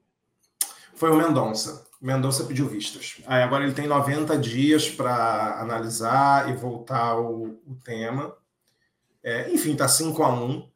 Foi 1.02 1.10
o 1.10 1.16
Mendonça. 1.16 1.84
Mendonça 2.00 2.44
pediu 2.44 2.68
vistas. 2.68 3.24
Aí 3.26 3.42
agora 3.42 3.64
ele 3.64 3.74
tem 3.74 3.88
90 3.88 4.38
dias 4.38 4.88
para 4.88 5.60
analisar 5.60 6.48
e 6.48 6.54
voltar 6.56 7.08
ao, 7.08 7.26
o 7.26 7.76
tema. 7.84 8.36
É, 9.24 9.52
enfim, 9.52 9.72
está 9.72 9.88
5 9.88 10.22
a 10.22 10.32
1 10.32 10.70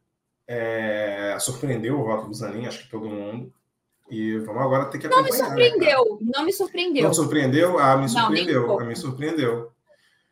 é, 0.48 1.36
Surpreendeu 1.38 2.00
o 2.00 2.04
voto 2.04 2.26
do 2.26 2.34
Zanin, 2.34 2.66
acho 2.66 2.82
que 2.82 2.90
todo 2.90 3.08
mundo. 3.08 3.52
E 4.10 4.36
vamos 4.38 4.62
agora 4.62 4.86
ter 4.86 4.98
que 4.98 5.06
acompanhar. 5.06 5.50
Não 5.50 5.54
me 5.54 5.62
né, 5.62 5.70
surpreendeu, 5.70 6.18
né, 6.20 6.32
não 6.34 6.44
me 6.44 6.52
surpreendeu. 6.52 7.02
Não 7.04 7.14
surpreendeu? 7.14 7.78
Ah, 7.78 7.96
me 7.96 8.08
surpreendeu. 8.08 8.66
Não, 8.66 8.84
me 8.84 8.96
surpreendeu. 8.96 9.72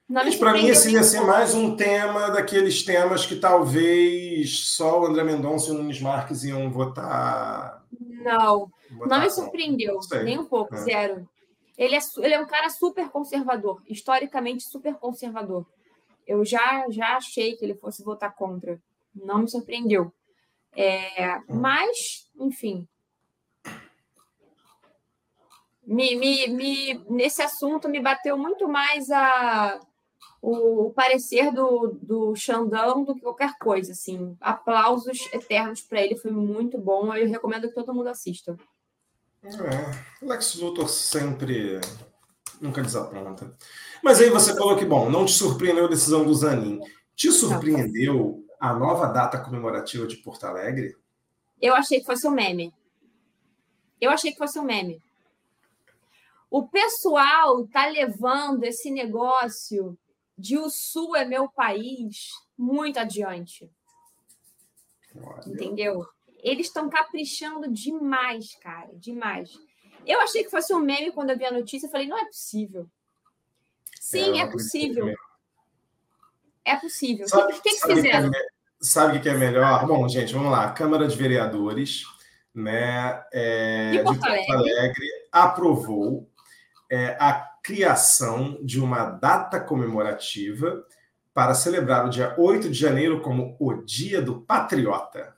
Mas 0.08 0.34
para 0.34 0.54
mim, 0.54 0.70
assim, 0.70 0.94
ia 0.94 1.04
ser 1.04 1.20
mais 1.20 1.54
um 1.54 1.76
tema 1.76 2.30
daqueles 2.32 2.82
temas 2.82 3.24
que 3.24 3.36
talvez 3.36 4.66
só 4.70 5.02
o 5.02 5.06
André 5.06 5.22
Mendonça 5.22 5.68
e 5.68 5.70
o 5.70 5.74
Nunes 5.74 6.00
Marques 6.00 6.42
iam 6.42 6.68
votar. 6.68 7.84
Não, 8.24 8.68
não 8.90 9.20
me 9.20 9.30
surpreendeu, 9.30 9.98
nem 10.24 10.38
um 10.38 10.44
pouco, 10.44 10.74
é. 10.74 10.78
zero. 10.78 11.28
Ele 11.76 11.96
é, 11.96 11.98
ele 12.18 12.34
é 12.34 12.40
um 12.40 12.46
cara 12.46 12.68
super 12.70 13.08
conservador, 13.08 13.82
historicamente 13.88 14.64
super 14.68 14.94
conservador. 14.94 15.66
Eu 16.26 16.44
já, 16.44 16.86
já 16.90 17.16
achei 17.16 17.56
que 17.56 17.64
ele 17.64 17.74
fosse 17.74 18.02
votar 18.02 18.34
contra. 18.34 18.80
Não 19.14 19.38
me 19.38 19.50
surpreendeu. 19.50 20.12
É, 20.76 21.38
mas, 21.48 22.28
enfim. 22.38 22.88
Me, 25.86 26.16
me, 26.16 26.48
me, 26.48 26.94
nesse 27.10 27.42
assunto 27.42 27.88
me 27.88 28.00
bateu 28.00 28.38
muito 28.38 28.66
mais 28.66 29.10
a, 29.10 29.78
o 30.46 30.90
parecer 30.90 31.50
do, 31.50 31.98
do 32.02 32.36
Xandão 32.36 33.02
do 33.02 33.14
que 33.14 33.22
qualquer 33.22 33.56
coisa, 33.58 33.92
assim. 33.92 34.36
Aplausos 34.38 35.26
eternos 35.32 35.80
para 35.80 36.02
ele, 36.02 36.16
foi 36.16 36.30
muito 36.30 36.76
bom. 36.76 37.14
Eu 37.14 37.26
recomendo 37.26 37.66
que 37.68 37.74
todo 37.74 37.94
mundo 37.94 38.08
assista. 38.08 38.54
É, 39.42 40.24
Lex 40.24 40.56
Luthor 40.56 40.88
sempre 40.88 41.80
nunca 42.60 42.82
desaponta. 42.82 43.56
Mas 44.02 44.20
aí 44.20 44.28
você 44.28 44.54
falou 44.54 44.76
que, 44.76 44.84
bom, 44.84 45.08
não 45.08 45.24
te 45.24 45.32
surpreendeu 45.32 45.86
a 45.86 45.88
decisão 45.88 46.26
do 46.26 46.34
Zanin. 46.34 46.78
Te 47.16 47.32
surpreendeu 47.32 48.44
a 48.60 48.74
nova 48.74 49.06
data 49.06 49.38
comemorativa 49.38 50.06
de 50.06 50.16
Porto 50.16 50.44
Alegre? 50.44 50.94
Eu 51.60 51.74
achei 51.74 52.00
que 52.00 52.06
fosse 52.06 52.26
um 52.26 52.32
meme. 52.32 52.70
Eu 53.98 54.10
achei 54.10 54.30
que 54.30 54.38
fosse 54.38 54.58
um 54.58 54.64
meme. 54.64 55.02
O 56.50 56.68
pessoal 56.68 57.66
tá 57.66 57.86
levando 57.86 58.64
esse 58.64 58.90
negócio 58.90 59.96
de 60.36 60.58
o 60.58 60.68
Sul 60.68 61.16
é 61.16 61.24
meu 61.24 61.48
país 61.48 62.30
muito 62.56 62.98
adiante. 62.98 63.70
Olha. 65.16 65.48
Entendeu? 65.48 66.06
Eles 66.42 66.66
estão 66.66 66.90
caprichando 66.90 67.70
demais, 67.72 68.54
cara, 68.56 68.90
demais. 68.94 69.50
Eu 70.06 70.20
achei 70.20 70.44
que 70.44 70.50
fosse 70.50 70.74
um 70.74 70.80
meme 70.80 71.12
quando 71.12 71.30
eu 71.30 71.38
vi 71.38 71.46
a 71.46 71.52
notícia, 71.52 71.86
eu 71.86 71.90
falei, 71.90 72.06
não 72.06 72.18
é 72.18 72.26
possível. 72.26 72.86
Sim, 74.00 74.38
é, 74.38 74.42
é 74.42 74.46
possível. 74.46 75.14
É 76.64 76.76
possível. 76.76 77.28
Sabe, 77.28 77.52
o 77.52 77.62
que, 77.62 77.70
que, 77.70 77.80
que 77.80 77.94
fizeram? 77.94 78.30
Que 78.30 78.36
é, 78.36 78.46
sabe 78.80 79.18
o 79.18 79.22
que 79.22 79.28
é 79.28 79.34
melhor? 79.34 79.86
Bom, 79.86 80.06
gente, 80.08 80.34
vamos 80.34 80.50
lá. 80.50 80.70
Câmara 80.72 81.06
de 81.08 81.16
Vereadores 81.16 82.04
né, 82.54 83.24
é, 83.32 83.90
de 83.92 84.02
Porto 84.02 84.24
Alegre, 84.24 84.46
Porto 84.46 84.58
Alegre 84.58 85.08
aprovou 85.32 86.30
é, 86.90 87.16
a 87.18 87.53
criação 87.64 88.56
de 88.62 88.78
uma 88.78 89.06
data 89.06 89.58
comemorativa 89.58 90.84
para 91.32 91.54
celebrar 91.54 92.04
o 92.04 92.10
dia 92.10 92.34
8 92.38 92.68
de 92.68 92.78
janeiro 92.78 93.22
como 93.22 93.56
o 93.58 93.72
Dia 93.72 94.20
do 94.20 94.42
Patriota. 94.42 95.34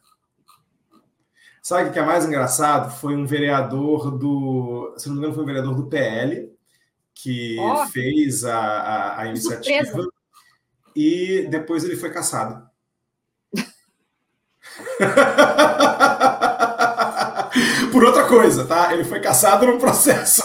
Sabe 1.63 1.89
o 1.89 1.93
que 1.93 2.01
é 2.01 2.05
mais 2.05 2.27
engraçado? 2.27 2.93
Foi 2.99 3.15
um 3.15 3.25
vereador 3.25 4.11
do. 4.11 4.93
Se 4.99 5.07
não 5.07 5.15
me 5.15 5.21
engano, 5.21 5.35
foi 5.35 5.45
um 5.45 5.47
vereador 5.47 5.77
do 5.77 5.87
PL 5.87 6.53
que 7.15 7.57
oh, 7.59 7.87
fez 7.87 8.45
a, 8.45 8.59
a, 8.59 9.23
a 9.23 9.29
iniciativa 9.29 9.85
surpresa. 9.85 10.11
e 10.95 11.47
depois 11.49 11.83
ele 11.85 11.97
foi 11.97 12.11
caçado. 12.11 12.69
Por 17.91 18.05
outra 18.05 18.29
coisa, 18.29 18.67
tá? 18.67 18.93
Ele 18.93 19.05
foi 19.05 19.21
caçado 19.21 19.67
no 19.67 19.79
processo. 19.79 20.43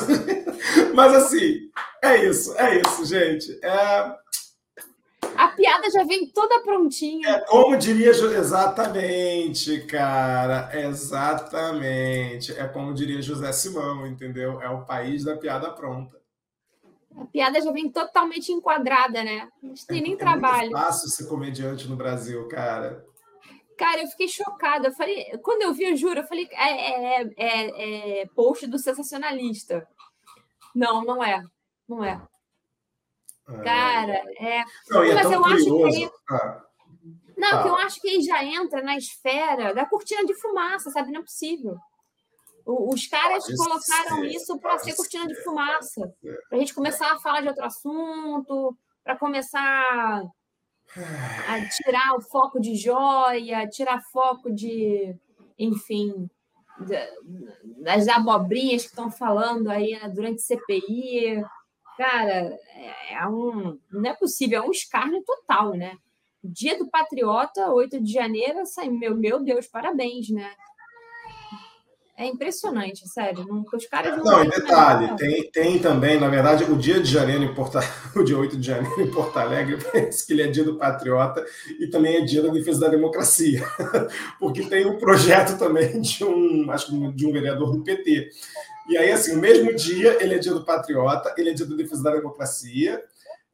Mas 0.93 1.13
assim, 1.13 1.69
é 2.03 2.25
isso, 2.25 2.57
é 2.57 2.81
isso, 2.81 3.05
gente. 3.05 3.59
É... 3.63 4.21
A 5.35 5.47
piada 5.49 5.89
já 5.89 6.03
vem 6.03 6.27
toda 6.27 6.61
prontinha. 6.61 7.27
É, 7.27 7.39
como 7.41 7.77
diria 7.77 8.09
exatamente, 8.09 9.81
cara, 9.81 10.69
exatamente. 10.73 12.51
É 12.51 12.67
como 12.67 12.93
diria 12.93 13.21
José 13.21 13.51
Simão, 13.51 14.05
entendeu? 14.05 14.61
É 14.61 14.69
o 14.69 14.85
país 14.85 15.23
da 15.23 15.37
piada 15.37 15.71
pronta. 15.71 16.19
A 17.15 17.25
piada 17.25 17.61
já 17.61 17.71
vem 17.71 17.89
totalmente 17.89 18.51
enquadrada, 18.51 19.23
né? 19.23 19.47
A 19.63 19.67
gente 19.67 19.85
tem 19.85 19.99
é, 19.99 20.01
nem 20.01 20.13
é 20.13 20.17
trabalho. 20.17 20.75
É 20.75 20.79
fácil 20.79 21.09
ser 21.09 21.27
comediante 21.27 21.87
no 21.87 21.95
Brasil, 21.95 22.47
cara. 22.47 23.05
Cara, 23.77 24.01
eu 24.01 24.07
fiquei 24.07 24.27
chocada. 24.27 24.89
Eu 24.89 24.93
falei, 24.93 25.25
quando 25.41 25.63
eu 25.63 25.73
vi, 25.73 25.85
eu 25.85 25.95
juro, 25.95 26.19
eu 26.19 26.27
falei, 26.27 26.47
é, 26.51 27.21
é, 27.21 27.29
é, 27.37 28.21
é 28.21 28.25
post 28.35 28.67
do 28.67 28.77
sensacionalista. 28.77 29.87
Não, 30.75 31.03
não 31.03 31.23
é. 31.23 31.43
Não 31.87 32.03
é. 32.03 32.21
é. 33.49 33.63
Cara, 33.63 34.23
é. 34.37 34.63
Não, 34.89 35.03
é 35.03 35.13
mas 35.13 35.31
eu 35.31 35.41
curioso. 35.41 35.85
acho 35.85 35.97
que. 35.97 36.11
Ah. 36.29 36.65
Não, 37.37 37.49
ah. 37.49 37.63
que 37.63 37.67
eu 37.69 37.75
acho 37.75 38.01
que 38.01 38.07
ele 38.07 38.23
já 38.23 38.43
entra 38.43 38.81
na 38.81 38.97
esfera 38.97 39.73
da 39.73 39.85
cortina 39.85 40.25
de 40.25 40.33
fumaça, 40.35 40.91
sabe? 40.91 41.11
Não 41.11 41.21
é 41.21 41.23
possível. 41.23 41.77
Os 42.65 43.07
caras 43.07 43.43
pode 43.45 43.57
colocaram 43.57 44.21
ser, 44.21 44.27
isso 44.27 44.59
para 44.59 44.77
ser 44.77 44.95
cortina 44.95 45.27
de 45.27 45.35
fumaça. 45.43 46.13
Para 46.21 46.57
a 46.57 46.59
gente 46.59 46.73
começar 46.73 47.11
a 47.11 47.19
falar 47.19 47.41
de 47.41 47.47
outro 47.47 47.65
assunto, 47.65 48.77
para 49.03 49.17
começar 49.17 50.23
a 51.47 51.69
tirar 51.69 52.15
o 52.17 52.21
foco 52.21 52.59
de 52.59 52.75
joia, 52.75 53.67
tirar 53.67 54.01
foco 54.11 54.51
de, 54.51 55.15
enfim, 55.57 56.29
das 57.77 58.07
abobrinhas 58.07 58.83
que 58.83 58.89
estão 58.89 59.11
falando 59.11 59.69
aí 59.69 59.91
né, 59.91 60.09
durante 60.09 60.41
CPI. 60.41 61.43
Cara, 61.97 62.57
é, 62.75 63.13
é 63.13 63.27
um, 63.27 63.79
não 63.91 64.09
é 64.09 64.13
possível, 64.13 64.63
é 64.63 64.65
um 64.67 64.71
escárnio 64.71 65.23
total, 65.23 65.73
né? 65.73 65.97
Dia 66.43 66.77
do 66.77 66.89
Patriota, 66.89 67.71
8 67.71 68.01
de 68.01 68.11
janeiro, 68.11 68.59
assim, 68.59 68.89
meu, 68.89 69.15
meu 69.15 69.43
Deus, 69.43 69.67
parabéns, 69.67 70.29
né? 70.29 70.51
É 72.21 72.27
impressionante, 72.27 73.09
sério. 73.09 73.47
Não, 73.47 73.65
os 73.73 73.85
caras 73.87 74.15
não. 74.15 74.23
Não, 74.23 74.43
e 74.43 74.47
detalhe, 74.47 75.17
tem, 75.17 75.49
tem 75.49 75.79
também, 75.79 76.19
na 76.19 76.29
verdade, 76.29 76.65
o 76.65 76.77
dia 76.77 76.99
de 76.99 77.11
janeiro 77.11 77.43
em 77.43 77.51
Porto 77.51 77.79
o 78.15 78.23
dia 78.23 78.37
8 78.37 78.57
de 78.57 78.67
janeiro 78.67 79.01
em 79.01 79.09
Porto 79.09 79.37
Alegre, 79.37 79.79
parece 79.91 80.27
que 80.27 80.33
ele 80.33 80.43
é 80.43 80.47
dia 80.47 80.63
do 80.63 80.75
patriota 80.75 81.43
e 81.79 81.87
também 81.87 82.17
é 82.17 82.21
dia 82.21 82.43
da 82.43 82.49
defesa 82.49 82.81
da 82.81 82.89
democracia. 82.89 83.63
Porque 84.39 84.61
tem 84.61 84.85
um 84.85 84.99
projeto 84.99 85.57
também 85.57 85.99
de 85.99 86.23
um, 86.23 86.69
acho 86.69 86.91
que 86.91 87.11
de 87.11 87.25
um 87.25 87.31
vereador 87.31 87.71
do 87.71 87.83
PT. 87.83 88.29
E 88.87 88.97
aí, 88.99 89.11
assim, 89.11 89.35
o 89.35 89.39
mesmo 89.39 89.73
dia 89.73 90.23
ele 90.23 90.35
é 90.35 90.37
dia 90.37 90.53
do 90.53 90.63
patriota, 90.63 91.33
ele 91.35 91.49
é 91.49 91.53
dia 91.53 91.65
da 91.65 91.75
defesa 91.75 92.03
da 92.03 92.11
democracia. 92.11 93.03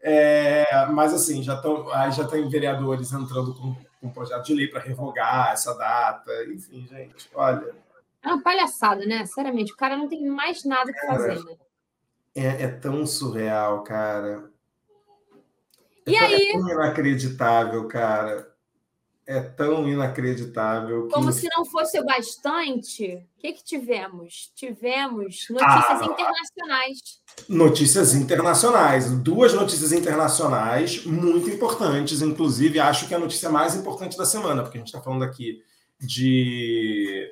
É, 0.01 0.85
mas 0.91 1.13
assim, 1.13 1.41
já 1.41 1.53
estão 1.55 1.89
aí 1.93 2.11
já 2.11 2.25
tem 2.25 2.49
vereadores 2.49 3.13
entrando 3.13 3.55
com, 3.55 3.73
com 4.01 4.07
um 4.07 4.11
projeto 4.11 4.43
de 4.43 4.53
lei 4.53 4.67
para 4.67 4.81
revogar 4.81 5.53
essa 5.53 5.73
data, 5.73 6.31
enfim, 6.53 6.85
gente, 6.85 7.29
olha. 7.33 7.86
É 8.27 8.33
uma 8.33 8.43
palhaçada, 8.43 9.05
né? 9.05 9.25
Seriamente, 9.25 9.71
o 9.71 9.77
cara 9.77 9.95
não 9.95 10.07
tem 10.07 10.25
mais 10.25 10.65
nada 10.65 10.91
que 10.91 11.05
fazer, 11.05 11.43
né? 11.43 11.55
É, 12.35 12.63
é 12.63 12.67
tão 12.67 13.05
surreal, 13.05 13.83
cara. 13.83 14.51
E 16.05 16.15
é, 16.15 16.19
aí? 16.19 16.49
É 16.49 16.51
tão 16.53 16.69
inacreditável, 16.69 17.87
cara. 17.87 18.53
É 19.25 19.41
tão 19.41 19.87
inacreditável. 19.87 21.07
Que... 21.07 21.13
Como 21.13 21.31
se 21.31 21.49
não 21.55 21.65
fosse 21.65 21.99
o 21.99 22.05
bastante, 22.05 23.27
o 23.37 23.41
que, 23.41 23.53
que 23.53 23.63
tivemos? 23.63 24.51
Tivemos 24.55 25.47
notícias 25.49 26.01
ah, 26.01 26.05
internacionais. 26.05 26.99
Notícias 27.49 28.13
internacionais. 28.13 29.11
Duas 29.19 29.53
notícias 29.53 29.91
internacionais 29.91 31.05
muito 31.05 31.49
importantes. 31.49 32.21
Inclusive, 32.21 32.79
acho 32.79 33.07
que 33.07 33.13
é 33.13 33.17
a 33.17 33.19
notícia 33.19 33.49
mais 33.49 33.75
importante 33.75 34.17
da 34.17 34.25
semana, 34.25 34.63
porque 34.63 34.77
a 34.77 34.81
gente 34.81 34.87
está 34.87 35.01
falando 35.01 35.23
aqui 35.23 35.61
de, 35.99 37.29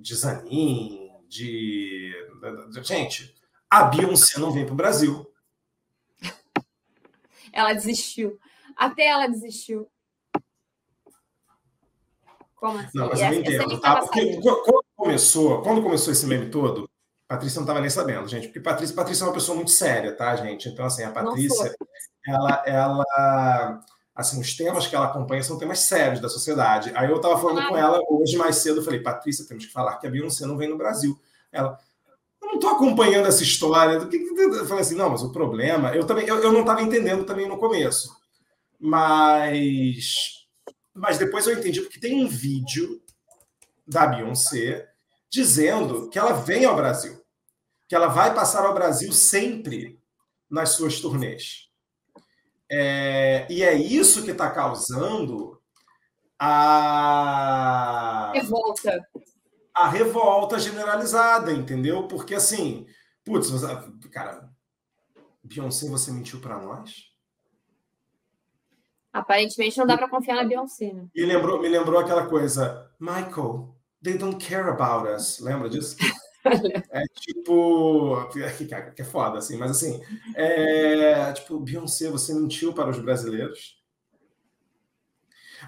de 0.00 0.14
Zanin, 0.14 1.10
de. 1.28 2.12
Gente, 2.82 3.34
a 3.70 3.84
Beyoncé 3.84 4.38
não 4.38 4.50
vem 4.50 4.64
para 4.64 4.72
o 4.72 4.76
Brasil. 4.76 5.30
Ela 7.52 7.72
desistiu. 7.72 8.38
Até 8.76 9.06
ela 9.06 9.26
desistiu. 9.26 9.90
Como 12.54 12.78
assim? 12.78 12.90
Não, 12.94 13.08
mas 13.08 13.20
eu 13.20 13.32
entendo. 13.34 13.80
Tá? 13.80 14.00
Porque 14.00 14.40
quando 14.40 14.84
começou, 14.96 15.62
quando 15.62 15.82
começou 15.82 16.12
esse 16.12 16.26
meme 16.26 16.50
todo, 16.50 16.88
Patrícia 17.26 17.58
não 17.58 17.64
estava 17.64 17.80
nem 17.80 17.90
sabendo, 17.90 18.26
gente. 18.26 18.48
Porque 18.48 18.60
Patrícia, 18.60 18.96
Patrícia 18.96 19.24
é 19.24 19.26
uma 19.26 19.34
pessoa 19.34 19.54
muito 19.54 19.70
séria, 19.70 20.16
tá, 20.16 20.34
gente? 20.36 20.68
Então, 20.68 20.84
assim, 20.84 21.02
a 21.02 21.10
Patrícia, 21.10 21.74
ela, 22.26 22.64
ela, 22.66 23.84
assim, 24.18 24.40
os 24.40 24.56
temas 24.56 24.88
que 24.88 24.96
ela 24.96 25.06
acompanha 25.06 25.44
são 25.44 25.56
temas 25.56 25.78
sérios 25.78 26.18
da 26.18 26.28
sociedade. 26.28 26.90
Aí 26.96 27.08
eu 27.08 27.16
estava 27.16 27.40
falando 27.40 27.60
ah. 27.60 27.68
com 27.68 27.76
ela 27.76 28.02
hoje 28.08 28.36
mais 28.36 28.56
cedo, 28.56 28.80
eu 28.80 28.84
falei, 28.84 28.98
Patrícia, 28.98 29.46
temos 29.46 29.64
que 29.64 29.72
falar 29.72 29.96
que 29.98 30.08
a 30.08 30.10
Beyoncé 30.10 30.44
não 30.44 30.56
vem 30.56 30.68
no 30.68 30.76
Brasil. 30.76 31.16
Ela, 31.52 31.78
eu 32.42 32.48
não 32.48 32.54
estou 32.56 32.70
acompanhando 32.70 33.28
essa 33.28 33.44
história. 33.44 33.92
Eu 33.92 34.66
falei 34.66 34.82
assim, 34.82 34.96
não, 34.96 35.08
mas 35.08 35.22
o 35.22 35.30
problema, 35.30 35.94
eu 35.94 36.04
também, 36.04 36.26
eu, 36.26 36.36
eu 36.38 36.50
não 36.50 36.62
estava 36.62 36.82
entendendo 36.82 37.24
também 37.24 37.46
no 37.46 37.58
começo, 37.58 38.12
mas, 38.80 40.48
mas 40.92 41.16
depois 41.16 41.46
eu 41.46 41.56
entendi 41.56 41.80
porque 41.80 42.00
tem 42.00 42.20
um 42.20 42.26
vídeo 42.26 43.00
da 43.86 44.04
Beyoncé 44.04 44.88
dizendo 45.30 46.10
que 46.10 46.18
ela 46.18 46.32
vem 46.32 46.64
ao 46.64 46.74
Brasil, 46.74 47.22
que 47.86 47.94
ela 47.94 48.08
vai 48.08 48.34
passar 48.34 48.64
ao 48.66 48.74
Brasil 48.74 49.12
sempre 49.12 49.96
nas 50.50 50.70
suas 50.70 51.00
turnês. 51.00 51.67
É, 52.70 53.46
e 53.50 53.62
é 53.62 53.74
isso 53.74 54.24
que 54.24 54.30
está 54.30 54.50
causando 54.50 55.58
a 56.38 58.30
revolta 58.34 59.08
a 59.74 59.88
revolta 59.88 60.58
generalizada, 60.58 61.52
entendeu? 61.52 62.08
Porque 62.08 62.34
assim, 62.34 62.86
putz, 63.24 63.48
você, 63.48 63.66
cara, 64.10 64.48
Beyoncé, 65.42 65.88
você 65.88 66.10
mentiu 66.10 66.40
para 66.40 66.58
nós? 66.58 67.08
Aparentemente 69.12 69.78
não 69.78 69.86
dá 69.86 69.96
para 69.96 70.08
confiar 70.08 70.36
na 70.36 70.44
Beyoncé, 70.44 70.92
né? 70.92 71.06
E 71.14 71.24
lembrou, 71.24 71.60
me 71.60 71.68
lembrou 71.68 72.00
aquela 72.00 72.26
coisa, 72.26 72.90
Michael, 72.98 73.74
they 74.02 74.18
don't 74.18 74.44
care 74.44 74.68
about 74.68 75.08
us. 75.08 75.38
Lembra 75.40 75.68
disso? 75.68 75.96
É 76.44 77.02
tipo. 77.14 78.28
Que, 78.28 78.64
que 78.94 79.02
é 79.02 79.04
foda, 79.04 79.38
assim, 79.38 79.56
mas 79.56 79.70
assim. 79.70 80.02
É, 80.34 81.32
tipo, 81.32 81.58
Beyoncé, 81.58 82.10
você 82.10 82.34
mentiu 82.34 82.72
para 82.72 82.90
os 82.90 82.98
brasileiros. 82.98 83.78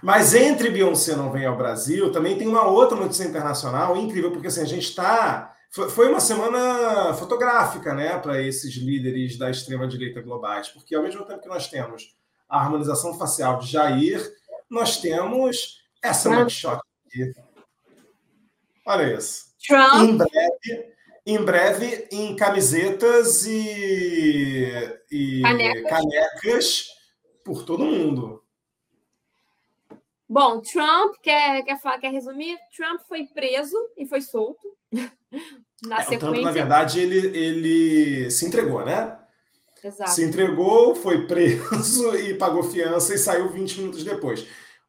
Mas 0.02 0.34
entre 0.34 0.70
Beyoncé 0.70 1.16
não 1.16 1.32
vem 1.32 1.44
ao 1.44 1.56
Brasil, 1.56 2.12
também 2.12 2.38
tem 2.38 2.46
uma 2.46 2.66
outra 2.66 2.96
notícia 2.96 3.24
internacional 3.24 3.96
incrível, 3.96 4.30
porque 4.30 4.46
assim, 4.46 4.62
a 4.62 4.66
gente 4.66 4.88
está. 4.88 5.54
Foi 5.70 6.08
uma 6.08 6.20
semana 6.20 7.14
fotográfica 7.14 7.94
né, 7.94 8.18
para 8.18 8.42
esses 8.42 8.74
líderes 8.74 9.38
da 9.38 9.50
extrema-direita 9.50 10.20
globais, 10.20 10.68
porque 10.68 10.96
ao 10.96 11.02
mesmo 11.02 11.24
tempo 11.24 11.40
que 11.40 11.48
nós 11.48 11.68
temos 11.68 12.16
a 12.48 12.58
harmonização 12.58 13.16
facial 13.16 13.60
de 13.60 13.70
Jair, 13.70 14.20
nós 14.68 14.96
temos 14.96 15.84
essa 16.02 16.28
mugshot 16.28 16.80
aqui. 17.06 17.32
Olha 18.90 19.16
isso. 19.16 19.44
Trump. 19.64 20.02
Em 20.02 20.16
breve, 20.16 20.94
em 21.24 21.44
breve, 21.44 22.08
em 22.10 22.34
camisetas 22.34 23.46
e, 23.46 24.68
e 25.08 25.42
canecas. 25.42 25.90
canecas 25.90 26.86
por 27.44 27.64
todo 27.64 27.84
mundo. 27.84 28.42
Bom, 30.28 30.60
Trump, 30.60 31.14
quer, 31.22 31.62
quer, 31.62 31.80
falar, 31.80 32.00
quer 32.00 32.10
resumir? 32.10 32.58
Trump 32.76 33.00
foi 33.06 33.26
preso 33.26 33.76
e 33.96 34.04
foi 34.06 34.22
solto. 34.22 34.76
na 35.86 36.00
é, 36.00 36.02
sequência. 36.02 36.16
O 36.16 36.18
Trump, 36.18 36.42
na 36.42 36.50
verdade, 36.50 36.98
ele, 36.98 37.38
ele 37.38 38.30
se 38.32 38.44
entregou, 38.44 38.84
né? 38.84 39.16
Exato. 39.84 40.10
Se 40.10 40.24
entregou, 40.24 40.96
foi 40.96 41.28
preso 41.28 42.12
e 42.18 42.34
pagou 42.34 42.64
fiança 42.64 43.14
e 43.14 43.18
saiu 43.18 43.50
20 43.50 43.82
minutos 43.82 44.02
depois. 44.02 44.44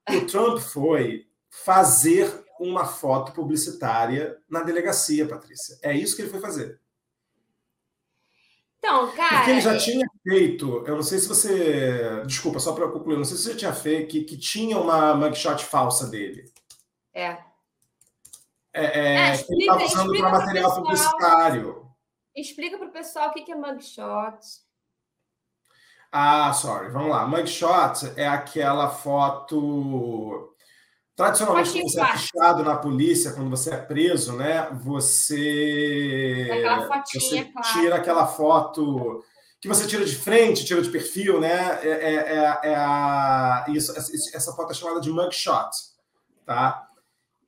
O 0.09 0.25
Trump 0.25 0.57
foi 0.57 1.27
fazer 1.51 2.40
uma 2.61 2.85
foto 2.85 3.31
publicitária 3.31 4.37
na 4.47 4.61
delegacia, 4.61 5.27
Patrícia. 5.27 5.77
É 5.81 5.95
isso 5.95 6.15
que 6.15 6.21
ele 6.21 6.29
foi 6.29 6.39
fazer. 6.39 6.79
Então, 8.77 9.11
cara. 9.11 9.37
Porque 9.37 9.51
ele 9.51 9.61
já 9.61 9.77
tinha 9.77 10.07
feito, 10.23 10.83
eu 10.87 10.95
não 10.95 11.03
sei 11.03 11.19
se 11.19 11.27
você. 11.27 12.23
Desculpa, 12.25 12.59
só 12.59 12.73
para 12.73 12.87
concluir, 12.87 13.17
não 13.17 13.25
sei 13.25 13.37
se 13.37 13.43
você 13.43 13.55
tinha 13.55 13.73
feito, 13.73 14.09
que, 14.09 14.23
que 14.23 14.37
tinha 14.37 14.77
uma 14.77 15.15
mugshot 15.15 15.63
falsa 15.63 16.07
dele. 16.07 16.51
É. 17.13 17.37
É, 18.73 18.85
é, 18.85 19.15
é 19.29 19.33
explica, 19.33 19.53
ele 19.53 19.63
estava 19.63 19.85
usando 19.85 20.17
para 20.17 20.31
material 20.31 20.69
pessoal, 20.69 20.83
publicitário. 20.83 21.91
Explica 22.35 22.77
para 22.77 22.87
o 22.87 22.91
pessoal 22.91 23.29
o 23.29 23.33
que 23.33 23.51
é 23.51 23.55
mugshot. 23.55 24.39
Ah, 26.11 26.51
sorry, 26.53 26.89
vamos 26.89 27.09
lá. 27.09 27.25
Mugshot 27.27 28.13
é 28.17 28.27
aquela 28.27 28.89
foto 28.89 30.50
Tradicionalmente, 31.15 31.71
quando 31.71 31.83
você 31.91 32.01
é 32.01 32.17
fichado 32.17 32.63
na 32.63 32.77
polícia, 32.77 33.33
quando 33.33 33.49
você 33.49 33.71
é 33.71 33.77
preso, 33.77 34.35
né? 34.37 34.69
Você, 34.81 36.47
fotinha, 36.87 37.21
você 37.21 37.43
claro. 37.45 37.67
tira 37.73 37.95
aquela 37.95 38.25
foto 38.25 39.23
que 39.59 39.67
você 39.67 39.85
tira 39.85 40.03
de 40.03 40.15
frente, 40.15 40.65
tira 40.65 40.81
de 40.81 40.89
perfil, 40.89 41.39
né? 41.39 41.79
É, 41.83 41.89
é, 41.89 42.15
é, 42.15 42.59
é 42.71 42.75
a, 42.75 43.65
isso, 43.67 43.91
essa 43.95 44.53
foto 44.53 44.71
é 44.71 44.73
chamada 44.73 44.99
de 44.99 45.11
mugshot, 45.11 45.69
tá? 46.45 46.87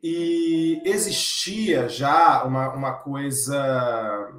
E 0.02 0.82
existia 0.86 1.88
já 1.88 2.44
uma, 2.44 2.70
uma 2.74 2.94
coisa, 2.94 4.30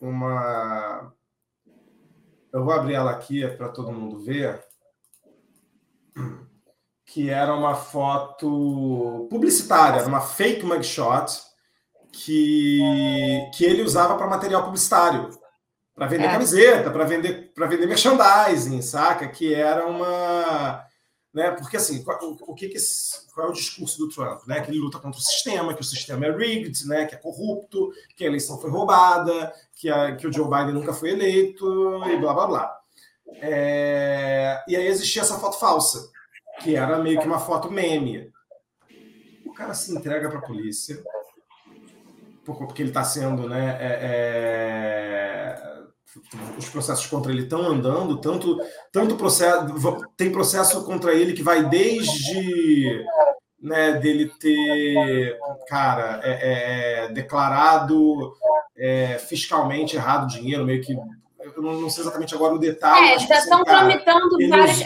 uma... 0.00 1.12
Eu 2.52 2.64
vou 2.64 2.72
abrir 2.72 2.94
ela 2.94 3.10
aqui 3.10 3.46
para 3.56 3.68
todo 3.68 3.92
mundo 3.92 4.18
ver 4.24 4.64
que 7.12 7.28
era 7.28 7.52
uma 7.52 7.74
foto 7.74 9.26
publicitária, 9.28 10.06
uma 10.06 10.20
fake 10.20 10.64
mugshot 10.64 11.42
que, 12.12 12.80
que 13.52 13.64
ele 13.64 13.82
usava 13.82 14.16
para 14.16 14.28
material 14.28 14.62
publicitário, 14.62 15.28
para 15.92 16.06
vender 16.06 16.26
é. 16.26 16.30
camiseta, 16.30 16.88
para 16.88 17.04
vender 17.04 17.52
para 17.52 17.66
vender 17.66 17.86
merchandising, 17.86 18.80
saca? 18.80 19.26
Que 19.26 19.52
era 19.52 19.88
uma, 19.88 20.84
né? 21.34 21.50
Porque 21.50 21.76
assim, 21.76 22.04
o, 22.22 22.52
o 22.52 22.54
que, 22.54 22.68
que 22.68 22.78
qual 23.34 23.48
é 23.48 23.50
o 23.50 23.54
discurso 23.54 23.98
do 23.98 24.08
Trump, 24.08 24.46
né? 24.46 24.60
Que 24.60 24.70
ele 24.70 24.78
luta 24.78 25.00
contra 25.00 25.18
o 25.18 25.22
sistema, 25.22 25.74
que 25.74 25.80
o 25.80 25.84
sistema 25.84 26.26
é 26.26 26.30
rigged, 26.30 26.86
né? 26.86 27.06
Que 27.06 27.16
é 27.16 27.18
corrupto, 27.18 27.90
que 28.16 28.22
a 28.22 28.28
eleição 28.28 28.60
foi 28.60 28.70
roubada, 28.70 29.52
que, 29.74 29.90
a, 29.90 30.14
que 30.14 30.28
o 30.28 30.32
Joe 30.32 30.48
Biden 30.48 30.74
nunca 30.74 30.92
foi 30.92 31.10
eleito 31.10 32.04
e 32.06 32.16
blá 32.18 32.32
blá 32.34 32.46
blá. 32.46 32.76
É, 33.42 34.62
e 34.68 34.76
aí 34.76 34.86
existia 34.86 35.22
essa 35.22 35.38
foto 35.38 35.58
falsa 35.58 36.08
que 36.60 36.76
era 36.76 36.98
meio 36.98 37.20
que 37.20 37.26
uma 37.26 37.38
foto 37.38 37.70
meme. 37.70 38.30
O 39.44 39.52
cara 39.52 39.74
se 39.74 39.94
entrega 39.94 40.28
para 40.28 40.38
a 40.38 40.42
polícia, 40.42 41.02
porque 42.44 42.82
ele 42.82 42.90
está 42.90 43.02
sendo, 43.04 43.48
né? 43.48 43.78
É, 43.80 43.98
é, 44.02 45.80
os 46.58 46.68
processos 46.68 47.06
contra 47.06 47.30
ele 47.32 47.42
estão 47.42 47.62
andando, 47.62 48.20
tanto, 48.20 48.58
tanto 48.92 49.16
processo, 49.16 49.66
tem 50.16 50.32
processo 50.32 50.84
contra 50.84 51.14
ele 51.14 51.32
que 51.32 51.42
vai 51.42 51.68
desde 51.68 53.04
né, 53.60 53.92
dele 53.92 54.32
ter, 54.40 55.38
cara, 55.68 56.20
é, 56.22 56.30
é, 56.30 57.04
é 57.04 57.08
declarado 57.08 58.34
é, 58.76 59.18
fiscalmente 59.18 59.96
errado 59.96 60.26
dinheiro, 60.26 60.64
meio 60.64 60.82
que 60.82 60.96
eu 61.56 61.62
não, 61.62 61.88
sei 61.88 62.02
exatamente 62.02 62.34
agora 62.34 62.54
o 62.54 62.58
detalhe. 62.58 63.14
É, 63.14 63.18
já 63.18 63.38
estão 63.38 63.58
assim, 63.58 63.64
tramitando 63.64 64.48
vários. 64.48 64.80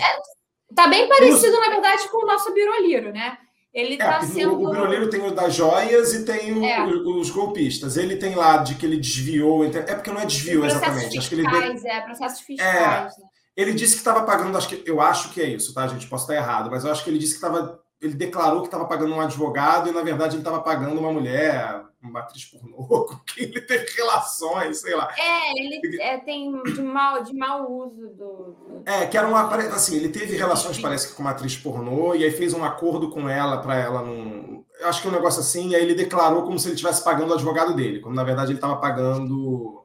Tá 0.75 0.89
bem 0.89 1.09
parecido, 1.09 1.59
na 1.61 1.68
verdade, 1.68 2.09
com 2.09 2.25
o 2.25 2.27
nosso 2.27 2.53
Biroliro, 2.53 3.12
né? 3.12 3.39
Ele 3.75 3.95
está 3.95 4.18
é, 4.18 4.22
sendo. 4.22 4.55
O, 4.55 4.68
o 4.68 4.70
Biroliro 4.70 5.11
tem 5.11 5.20
o 5.27 5.35
das 5.35 5.53
joias 5.53 6.14
e 6.14 6.25
tem 6.25 6.53
o, 6.53 6.64
é. 6.64 6.85
os, 6.87 7.29
golpistas. 7.31 7.97
Ele 7.97 8.16
tem 8.16 8.35
lá 8.35 8.59
de 8.59 8.77
que 8.77 8.87
ele 8.87 8.97
desviou. 8.97 9.64
É 9.64 9.95
porque 9.95 10.12
não 10.12 10.20
é 10.20 10.27
desvio 10.27 10.64
exatamente. 10.64 11.18
Acho 11.18 11.29
que 11.29 11.35
ele 11.35 11.47
é, 11.47 12.01
processos 12.03 12.41
fiscais. 12.41 13.14
É, 13.16 13.20
né? 13.20 13.27
Ele 13.57 13.72
disse 13.72 13.95
que 13.95 13.99
estava 13.99 14.22
pagando, 14.22 14.57
acho 14.57 14.68
que, 14.68 14.83
eu 14.89 15.01
acho 15.01 15.31
que 15.31 15.41
é 15.41 15.47
isso, 15.47 15.75
tá, 15.75 15.87
gente? 15.89 16.09
Posso 16.09 16.25
estar 16.25 16.35
errado, 16.35 16.70
mas 16.70 16.85
eu 16.85 16.91
acho 16.91 17.03
que 17.03 17.11
ele 17.11 17.18
disse 17.18 17.33
que 17.33 17.45
estava. 17.45 17.81
Ele 18.01 18.14
declarou 18.14 18.61
que 18.61 18.68
estava 18.68 18.85
pagando 18.85 19.14
um 19.14 19.20
advogado 19.20 19.89
e, 19.89 19.93
na 19.93 20.03
verdade, 20.03 20.35
ele 20.35 20.43
estava 20.43 20.61
pagando 20.61 20.99
uma 21.01 21.12
mulher, 21.12 21.83
uma 22.09 22.21
atriz 22.21 22.45
pornô 22.45 22.77
com 23.07 23.17
quem 23.27 23.45
ele 23.45 23.61
teve 23.61 23.91
relações, 23.93 24.79
sei 24.79 24.95
lá. 24.95 25.13
É, 25.19 25.51
ele 25.59 26.01
é, 26.01 26.19
tem 26.19 26.63
de 26.63 26.83
mau, 26.83 27.23
de 27.23 27.35
mau 27.35 27.71
uso 27.71 28.09
do, 28.09 28.83
É, 28.87 29.07
que 29.07 29.17
era 29.17 29.27
uma. 29.27 29.55
Assim, 29.55 29.97
ele 29.97 30.09
teve 30.09 30.37
relações, 30.37 30.79
parece 30.79 31.09
que 31.09 31.15
com 31.15 31.23
uma 31.23 31.31
atriz 31.31 31.57
pornô, 31.57 32.15
e 32.15 32.25
aí 32.25 32.31
fez 32.31 32.55
um 32.55 32.65
acordo 32.65 33.11
com 33.11 33.29
ela 33.29 33.59
para 33.59 33.77
ela 33.77 34.03
não. 34.03 34.65
Acho 34.83 35.01
que 35.01 35.09
é 35.09 35.11
um 35.11 35.15
negócio 35.15 35.41
assim, 35.41 35.71
e 35.71 35.77
aí 35.77 35.83
ele 35.83 35.95
declarou 35.95 36.43
como 36.43 36.59
se 36.59 36.67
ele 36.67 36.75
estivesse 36.75 37.03
pagando 37.03 37.31
o 37.31 37.35
advogado 37.35 37.75
dele, 37.75 38.01
quando 38.01 38.17
na 38.17 38.25
verdade 38.25 38.51
ele 38.51 38.59
estava 38.59 38.77
pagando. 38.77 39.85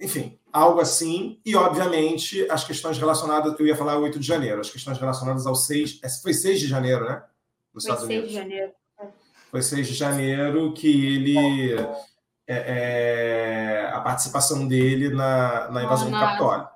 Enfim, 0.00 0.38
algo 0.52 0.80
assim, 0.80 1.38
e 1.44 1.54
obviamente 1.54 2.46
as 2.50 2.64
questões 2.64 2.98
relacionadas, 2.98 3.58
eu 3.58 3.66
ia 3.66 3.76
falar 3.76 3.98
8 3.98 4.18
de 4.18 4.26
janeiro, 4.26 4.60
as 4.60 4.70
questões 4.70 4.98
relacionadas 4.98 5.46
ao 5.46 5.54
6, 5.54 6.00
foi 6.22 6.34
6 6.34 6.60
de 6.60 6.66
janeiro, 6.66 7.04
né? 7.04 7.22
Nos 7.72 7.84
foi 7.84 7.92
Estados 7.92 8.06
6 8.06 8.18
Unidos. 8.18 8.28
de 8.30 8.34
janeiro. 8.34 8.72
Foi 9.50 9.62
6 9.62 9.88
de 9.88 9.94
janeiro 9.94 10.72
que 10.72 11.14
ele. 11.14 11.74
É, 12.46 13.86
é, 13.86 13.90
a 13.92 14.00
participação 14.00 14.66
dele 14.66 15.10
na, 15.10 15.70
na 15.70 15.84
invasão 15.84 16.10
do 16.10 16.18
Capitólio. 16.18 16.68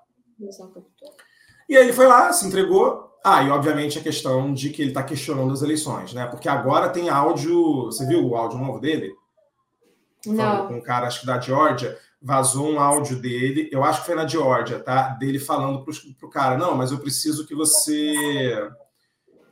E 1.69 1.77
aí 1.77 1.83
ele 1.83 1.93
foi 1.93 2.07
lá, 2.07 2.33
se 2.33 2.47
entregou. 2.47 3.11
Ah, 3.25 3.43
e 3.43 3.51
obviamente 3.51 3.99
a 3.99 4.03
questão 4.03 4.53
de 4.53 4.71
que 4.71 4.83
ele 4.83 4.91
está 4.91 5.03
questionando 5.03 5.53
as 5.53 5.63
eleições, 5.63 6.13
né? 6.13 6.27
Porque 6.27 6.49
agora 6.49 6.91
tem 6.91 7.09
áudio. 7.09 7.87
Você 7.87 8.07
viu 8.07 8.25
o 8.25 8.37
áudio 8.37 8.59
novo 8.59 8.79
dele? 8.79 9.15
Não. 10.27 10.69
Com 10.69 10.75
um 10.75 10.81
cara, 10.81 11.07
acho 11.07 11.21
que 11.21 11.27
da 11.27 11.41
Georgia 11.41 11.99
vazou 12.25 12.71
um 12.71 12.81
áudio 12.81 13.21
dele, 13.21 13.69
eu 13.71 13.85
acho 13.85 14.01
que 14.01 14.07
foi 14.07 14.15
na 14.15 14.27
Georgia, 14.27 14.81
tá? 14.81 15.09
Dele 15.11 15.39
falando 15.39 15.85
pro, 15.85 15.93
pro 16.19 16.31
cara, 16.31 16.57
não, 16.57 16.75
mas 16.75 16.91
eu 16.91 16.99
preciso 16.99 17.47
que 17.47 17.55
você 17.55 18.57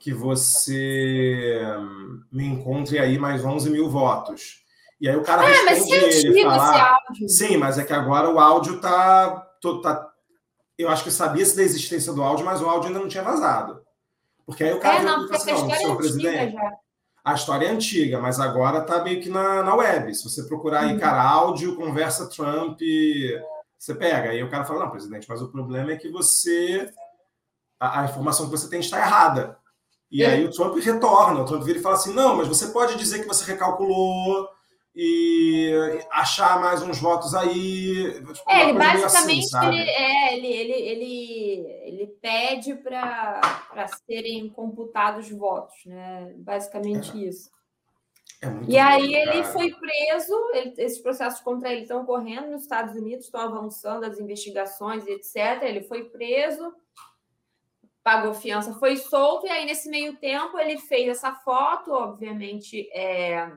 que 0.02 0.12
você 0.12 1.62
me 2.30 2.44
encontre 2.44 2.98
aí 2.98 3.16
mais 3.16 3.44
11 3.44 3.70
mil 3.70 3.88
votos. 3.88 4.60
E 5.00 5.08
aí 5.08 5.16
o 5.16 5.22
cara 5.22 5.42
ah, 5.42 5.46
responde 5.46 5.90
mas 5.90 6.24
ele, 6.24 6.42
fala, 6.42 6.98
sim, 7.28 7.56
mas 7.56 7.78
é 7.78 7.84
que 7.84 7.92
agora 7.92 8.28
o 8.28 8.40
áudio 8.40 8.80
tá, 8.80 9.46
tá, 9.80 10.12
eu 10.76 10.88
acho 10.88 11.04
que 11.04 11.10
sabia-se 11.10 11.56
da 11.56 11.62
existência 11.62 12.12
do 12.12 12.22
áudio, 12.22 12.44
mas 12.44 12.60
o 12.60 12.68
áudio 12.68 12.88
ainda 12.88 12.98
não 12.98 13.06
tinha 13.06 13.22
vazado. 13.22 13.80
Porque 14.44 14.64
aí 14.64 14.72
o 14.72 14.80
cara 14.80 14.96
é, 14.98 15.02
não, 15.04 15.20
porque 15.20 15.36
assim, 15.36 15.52
não, 15.52 15.70
senhor 15.70 15.96
presidente, 15.96 16.52
já. 16.52 16.72
A 17.24 17.34
história 17.34 17.66
é 17.66 17.70
antiga, 17.70 18.18
mas 18.18 18.40
agora 18.40 18.78
está 18.78 19.04
meio 19.04 19.22
que 19.22 19.28
na, 19.28 19.62
na 19.62 19.76
web. 19.76 20.12
Se 20.12 20.24
você 20.24 20.42
procurar 20.42 20.80
aí, 20.80 20.94
uhum. 20.94 20.98
cara, 20.98 21.22
áudio, 21.22 21.76
conversa 21.76 22.28
Trump, 22.28 22.80
você 23.78 23.94
pega. 23.94 24.30
Aí 24.30 24.42
o 24.42 24.50
cara 24.50 24.64
fala, 24.64 24.80
não, 24.80 24.90
presidente, 24.90 25.28
mas 25.28 25.40
o 25.40 25.48
problema 25.48 25.92
é 25.92 25.96
que 25.96 26.08
você. 26.08 26.92
A, 27.78 28.00
a 28.00 28.04
informação 28.06 28.46
que 28.46 28.50
você 28.50 28.68
tem 28.68 28.80
está 28.80 28.98
errada. 28.98 29.61
E 30.12 30.22
é. 30.22 30.26
aí 30.26 30.44
o 30.44 30.50
Trump 30.50 30.76
retorna. 30.76 31.40
O 31.40 31.44
Trump 31.46 31.62
vira 31.62 31.78
e 31.78 31.82
fala 31.82 31.94
assim: 31.94 32.12
não, 32.12 32.36
mas 32.36 32.46
você 32.46 32.68
pode 32.68 32.96
dizer 32.96 33.20
que 33.20 33.26
você 33.26 33.50
recalculou 33.50 34.46
e 34.94 35.72
achar 36.10 36.60
mais 36.60 36.82
uns 36.82 37.00
votos 37.00 37.34
aí. 37.34 38.12
Tipo, 38.12 38.50
é, 38.50 38.68
ele 38.68 38.78
basicamente 38.78 39.56
assim, 39.56 39.66
ele, 39.68 39.90
é, 39.90 40.36
ele, 40.36 40.46
ele, 40.46 40.72
ele, 40.72 41.66
ele 41.84 42.06
pede 42.20 42.74
para 42.74 43.40
serem 44.06 44.50
computados 44.50 45.30
votos, 45.30 45.76
né? 45.86 46.34
Basicamente 46.36 47.16
é. 47.16 47.28
isso. 47.28 47.50
É 48.42 48.48
e 48.68 48.76
aí 48.76 49.14
ele 49.14 49.44
foi 49.44 49.72
preso, 49.72 50.34
ele, 50.52 50.74
esses 50.76 50.98
processos 50.98 51.40
contra 51.40 51.72
ele 51.72 51.82
estão 51.82 52.04
correndo 52.04 52.50
nos 52.50 52.62
Estados 52.62 52.94
Unidos, 52.94 53.26
estão 53.26 53.40
avançando 53.40 54.04
as 54.04 54.18
investigações, 54.18 55.06
etc. 55.06 55.62
Ele 55.62 55.82
foi 55.82 56.04
preso, 56.04 56.74
pagou 58.02 58.34
fiança, 58.34 58.74
foi 58.74 58.96
solto, 58.96 59.46
e 59.46 59.50
aí 59.50 59.64
nesse 59.64 59.88
meio 59.88 60.16
tempo 60.16 60.58
ele 60.58 60.78
fez 60.78 61.08
essa 61.08 61.32
foto, 61.32 61.92
obviamente. 61.92 62.88
É, 62.92 63.50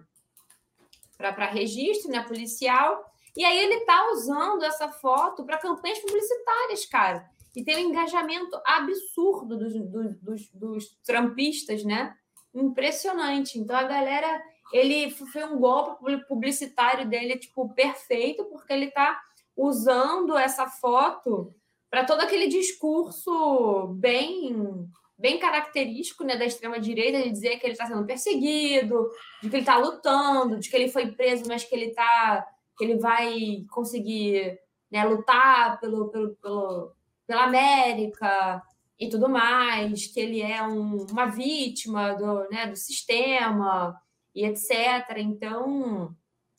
para 1.18 1.46
registro 1.46 2.12
né, 2.12 2.22
policial. 2.24 3.12
E 3.36 3.44
aí 3.44 3.58
ele 3.58 3.76
está 3.76 4.12
usando 4.12 4.64
essa 4.64 4.90
foto 4.90 5.44
para 5.46 5.58
campanhas 5.58 6.00
publicitárias, 6.00 6.86
cara. 6.86 7.30
E 7.56 7.64
tem 7.64 7.78
um 7.78 7.90
engajamento 7.90 8.60
absurdo 8.66 9.58
dos, 9.58 9.74
dos, 9.74 10.20
dos, 10.20 10.50
dos 10.54 10.98
trampistas, 11.06 11.84
né? 11.84 12.16
Impressionante. 12.54 13.60
Então 13.60 13.76
a 13.76 13.84
galera, 13.84 14.42
ele 14.72 15.10
foi 15.12 15.44
um 15.44 15.60
golpe 15.60 16.26
publicitário 16.28 17.08
dele, 17.08 17.38
tipo, 17.38 17.74
perfeito, 17.74 18.46
porque 18.46 18.72
ele 18.72 18.86
está 18.86 19.20
usando 19.56 20.38
essa 20.38 20.68
foto 20.68 21.54
para 21.96 22.04
todo 22.04 22.20
aquele 22.20 22.48
discurso 22.48 23.88
bem 23.98 24.86
bem 25.18 25.40
característico 25.40 26.26
né, 26.26 26.36
da 26.36 26.44
extrema-direita 26.44 27.24
de 27.24 27.32
dizer 27.32 27.58
que 27.58 27.66
ele 27.66 27.72
está 27.72 27.86
sendo 27.86 28.06
perseguido, 28.06 29.10
de 29.42 29.50
que 29.50 29.56
ele 29.56 29.62
está 29.62 29.78
lutando, 29.78 30.60
de 30.60 30.70
que 30.70 30.76
ele 30.76 30.90
foi 30.90 31.14
preso, 31.14 31.46
mas 31.48 31.64
que 31.64 31.74
ele 31.74 31.92
tá, 31.92 32.46
que 32.78 32.84
ele 32.84 32.98
vai 32.98 33.64
conseguir 33.72 34.60
né, 34.92 35.06
lutar 35.06 35.80
pelo, 35.80 36.10
pelo, 36.10 36.36
pelo, 36.36 36.92
pela 37.26 37.46
América 37.46 38.62
e 39.00 39.08
tudo 39.08 39.30
mais, 39.30 40.06
que 40.08 40.20
ele 40.20 40.42
é 40.42 40.62
um, 40.62 41.06
uma 41.10 41.28
vítima 41.28 42.14
do, 42.16 42.50
né, 42.50 42.68
do 42.68 42.76
sistema 42.76 43.98
e 44.36 44.44
etc. 44.44 45.16
Então, 45.20 46.14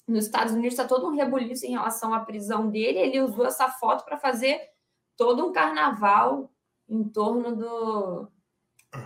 nos 0.08 0.24
Estados 0.24 0.54
Unidos 0.54 0.72
está 0.72 0.88
todo 0.88 1.06
um 1.06 1.14
rebuliço 1.14 1.66
em 1.66 1.72
relação 1.72 2.14
à 2.14 2.20
prisão 2.20 2.70
dele. 2.70 3.00
Ele 3.00 3.20
usou 3.20 3.44
essa 3.44 3.68
foto 3.68 4.02
para 4.02 4.16
fazer 4.16 4.74
todo 5.16 5.46
um 5.46 5.52
carnaval 5.52 6.50
em 6.88 7.04
torno 7.04 7.56
do, 7.56 8.28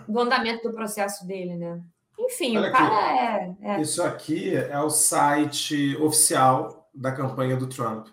do 0.09 0.21
andamento 0.21 0.69
do 0.69 0.75
processo 0.75 1.27
dele, 1.27 1.57
né? 1.57 1.83
Enfim, 2.19 2.59
Olha 2.59 2.69
o 2.69 2.73
cara 2.73 3.13
é, 3.13 3.57
é, 3.63 3.81
Isso 3.81 4.03
aqui 4.03 4.55
é 4.55 4.79
o 4.79 4.91
site 4.91 5.97
oficial 5.97 6.91
da 6.95 7.13
campanha 7.13 7.57
do 7.57 7.67
Trump 7.67 8.09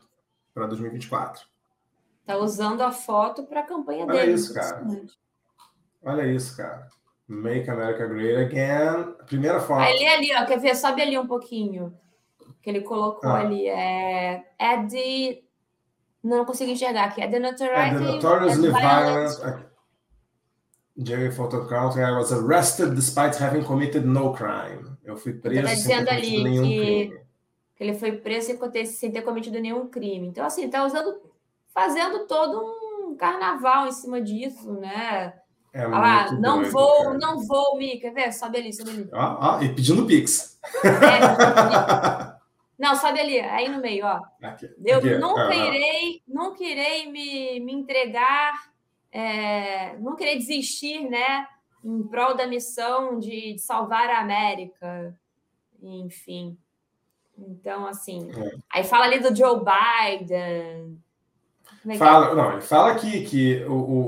para 0.53 0.67
2024. 0.67 1.45
Tá 2.25 2.37
usando 2.37 2.81
a 2.81 2.91
foto 2.91 3.43
para 3.43 3.61
a 3.61 3.63
campanha 3.63 4.05
Olha 4.05 4.13
dele. 4.13 4.23
Olha 4.23 4.35
isso, 4.35 4.53
cara. 4.53 4.87
Olha 6.03 6.27
isso, 6.27 6.57
cara. 6.57 6.87
Make 7.27 7.69
America 7.69 8.07
Great 8.07 8.35
Again. 8.35 9.13
Primeira 9.25 9.59
foto. 9.59 9.81
Ali, 9.81 10.05
ali, 10.05 10.35
ó. 10.35 10.45
Quer 10.45 10.59
ver? 10.59 10.75
Sobe 10.75 11.01
ali 11.01 11.17
um 11.17 11.27
pouquinho. 11.27 11.93
Que 12.61 12.69
ele 12.69 12.81
colocou 12.81 13.29
ah. 13.29 13.39
ali. 13.39 13.67
É, 13.67 14.45
é 14.57 14.77
de. 14.83 15.43
Não, 16.27 16.43
consigo 16.43 16.69
enxergar 16.71 17.05
aqui. 17.05 17.21
É 17.21 17.27
The 17.27 17.39
Notoriety. 17.39 17.95
É 17.95 17.99
the 17.99 18.11
Notoriously 18.11 18.69
Violent. 18.69 19.67
Jerry 20.97 21.31
Photocount, 21.31 21.95
I 21.95 22.11
was 22.11 22.33
arrested 22.33 22.95
despite 22.95 23.41
having 23.41 23.63
committed 23.63 24.05
no 24.05 24.33
crime. 24.33 24.97
Eu 25.05 25.15
fui 25.15 25.33
preso 25.33 25.75
sem 25.83 26.03
ter 26.03 26.05
cometido 26.05 26.43
nenhum 26.43 26.63
que, 26.63 26.79
crime. 26.79 27.21
Que 27.75 27.83
ele 27.83 27.93
foi 27.93 28.11
preso 28.13 28.57
sem 28.87 29.11
ter 29.11 29.21
cometido 29.21 29.59
nenhum 29.59 29.87
crime. 29.87 30.27
Então, 30.27 30.45
assim, 30.45 30.69
tá 30.69 30.83
usando, 30.83 31.21
fazendo 31.73 32.25
todo 32.25 32.59
um 32.59 33.15
carnaval 33.15 33.87
em 33.87 33.91
cima 33.91 34.19
disso, 34.19 34.73
né? 34.73 35.33
É 35.71 35.85
Olha 35.85 35.97
lá, 35.97 36.31
não 36.33 36.61
doido, 36.61 36.71
vou, 36.71 37.03
cara. 37.03 37.17
não 37.19 37.45
vou, 37.45 37.77
Mi, 37.77 37.99
quer 37.99 38.11
ver? 38.11 38.33
Sobe 38.33 38.57
ali, 38.57 38.73
sobe 38.73 38.89
ali. 38.89 39.09
Ah, 39.13 39.57
ah, 39.57 39.63
e 39.63 39.69
pedindo 39.69 40.05
Pix. 40.05 40.59
É, 40.83 42.33
não, 42.77 42.95
sobe 42.95 43.19
ali, 43.19 43.39
aí 43.39 43.69
no 43.69 43.81
meio, 43.81 44.05
ó. 44.05 44.21
Aqui, 44.41 44.69
eu 44.85 44.99
aqui, 44.99 45.17
nunca 45.17 45.47
ah, 45.47 45.55
irei, 45.55 46.21
nunca 46.27 46.63
irei 46.63 47.11
me, 47.11 47.59
me 47.59 47.73
entregar 47.73 48.53
é, 49.11 49.97
não 49.97 50.15
querer 50.15 50.37
desistir, 50.37 51.09
né? 51.09 51.47
Em 51.83 52.03
prol 52.03 52.35
da 52.35 52.47
missão 52.47 53.19
de, 53.19 53.53
de 53.53 53.59
salvar 53.59 54.09
a 54.09 54.19
América, 54.19 55.17
enfim. 55.81 56.57
Então, 57.37 57.87
assim. 57.87 58.29
É. 58.31 58.51
Aí 58.71 58.83
fala 58.83 59.05
ali 59.05 59.19
do 59.19 59.35
Joe 59.35 59.59
Biden. 59.59 61.01
É 61.87 61.97
fala, 61.97 62.35
não, 62.35 62.53
ele 62.53 62.61
fala 62.61 62.91
aqui 62.91 63.23
que 63.23 63.63
o, 63.65 63.73
o, 63.73 64.01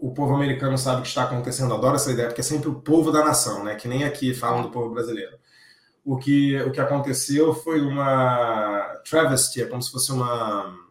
o, 0.00 0.08
o, 0.08 0.14
povo 0.14 0.34
americano 0.34 0.78
sabe 0.78 1.00
o 1.00 1.02
que 1.02 1.08
está 1.08 1.24
acontecendo. 1.24 1.74
Adoro 1.74 1.96
essa 1.96 2.10
ideia, 2.10 2.28
porque 2.28 2.40
é 2.40 2.44
sempre 2.44 2.68
o 2.68 2.80
povo 2.80 3.10
da 3.10 3.24
nação, 3.24 3.62
né? 3.62 3.74
Que 3.74 3.88
nem 3.88 4.04
aqui 4.04 4.32
falam 4.34 4.62
do 4.62 4.70
povo 4.70 4.94
brasileiro. 4.94 5.36
O 6.04 6.18
que, 6.18 6.60
o 6.62 6.70
que 6.70 6.80
aconteceu 6.80 7.54
foi 7.54 7.80
uma 7.80 9.00
travesty, 9.08 9.62
é 9.62 9.66
como 9.66 9.82
se 9.82 9.90
fosse 9.90 10.12
uma 10.12 10.84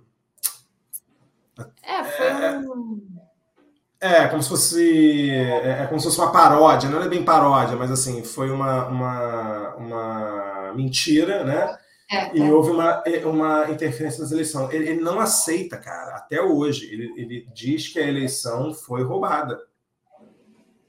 é, 1.83 2.03
foi 2.03 2.25
é, 2.25 2.57
um. 2.59 3.01
É, 3.99 4.27
como 4.27 4.41
se 4.41 4.49
fosse. 4.49 5.29
É, 5.29 5.83
é, 5.83 5.87
como 5.87 5.99
se 5.99 6.07
fosse 6.07 6.19
uma 6.19 6.31
paródia, 6.31 6.89
não 6.89 7.01
é 7.01 7.07
bem 7.07 7.23
paródia, 7.23 7.75
mas 7.75 7.91
assim, 7.91 8.23
foi 8.23 8.49
uma, 8.49 8.87
uma, 8.87 9.75
uma 9.75 10.73
mentira, 10.73 11.43
né? 11.43 11.77
É, 12.11 12.35
e 12.37 12.41
é. 12.41 12.51
houve 12.51 12.71
uma, 12.71 13.03
é, 13.05 13.25
uma 13.25 13.69
interferência 13.71 14.21
nas 14.21 14.31
eleições. 14.31 14.73
Ele, 14.73 14.89
ele, 14.89 15.01
não 15.01 15.19
aceita, 15.19 15.77
cara, 15.77 16.15
até 16.17 16.41
hoje. 16.41 16.91
Ele, 16.91 17.13
ele 17.17 17.47
diz 17.53 17.87
que 17.87 17.99
a 17.99 18.07
eleição 18.07 18.73
foi 18.73 19.03
roubada. 19.03 19.59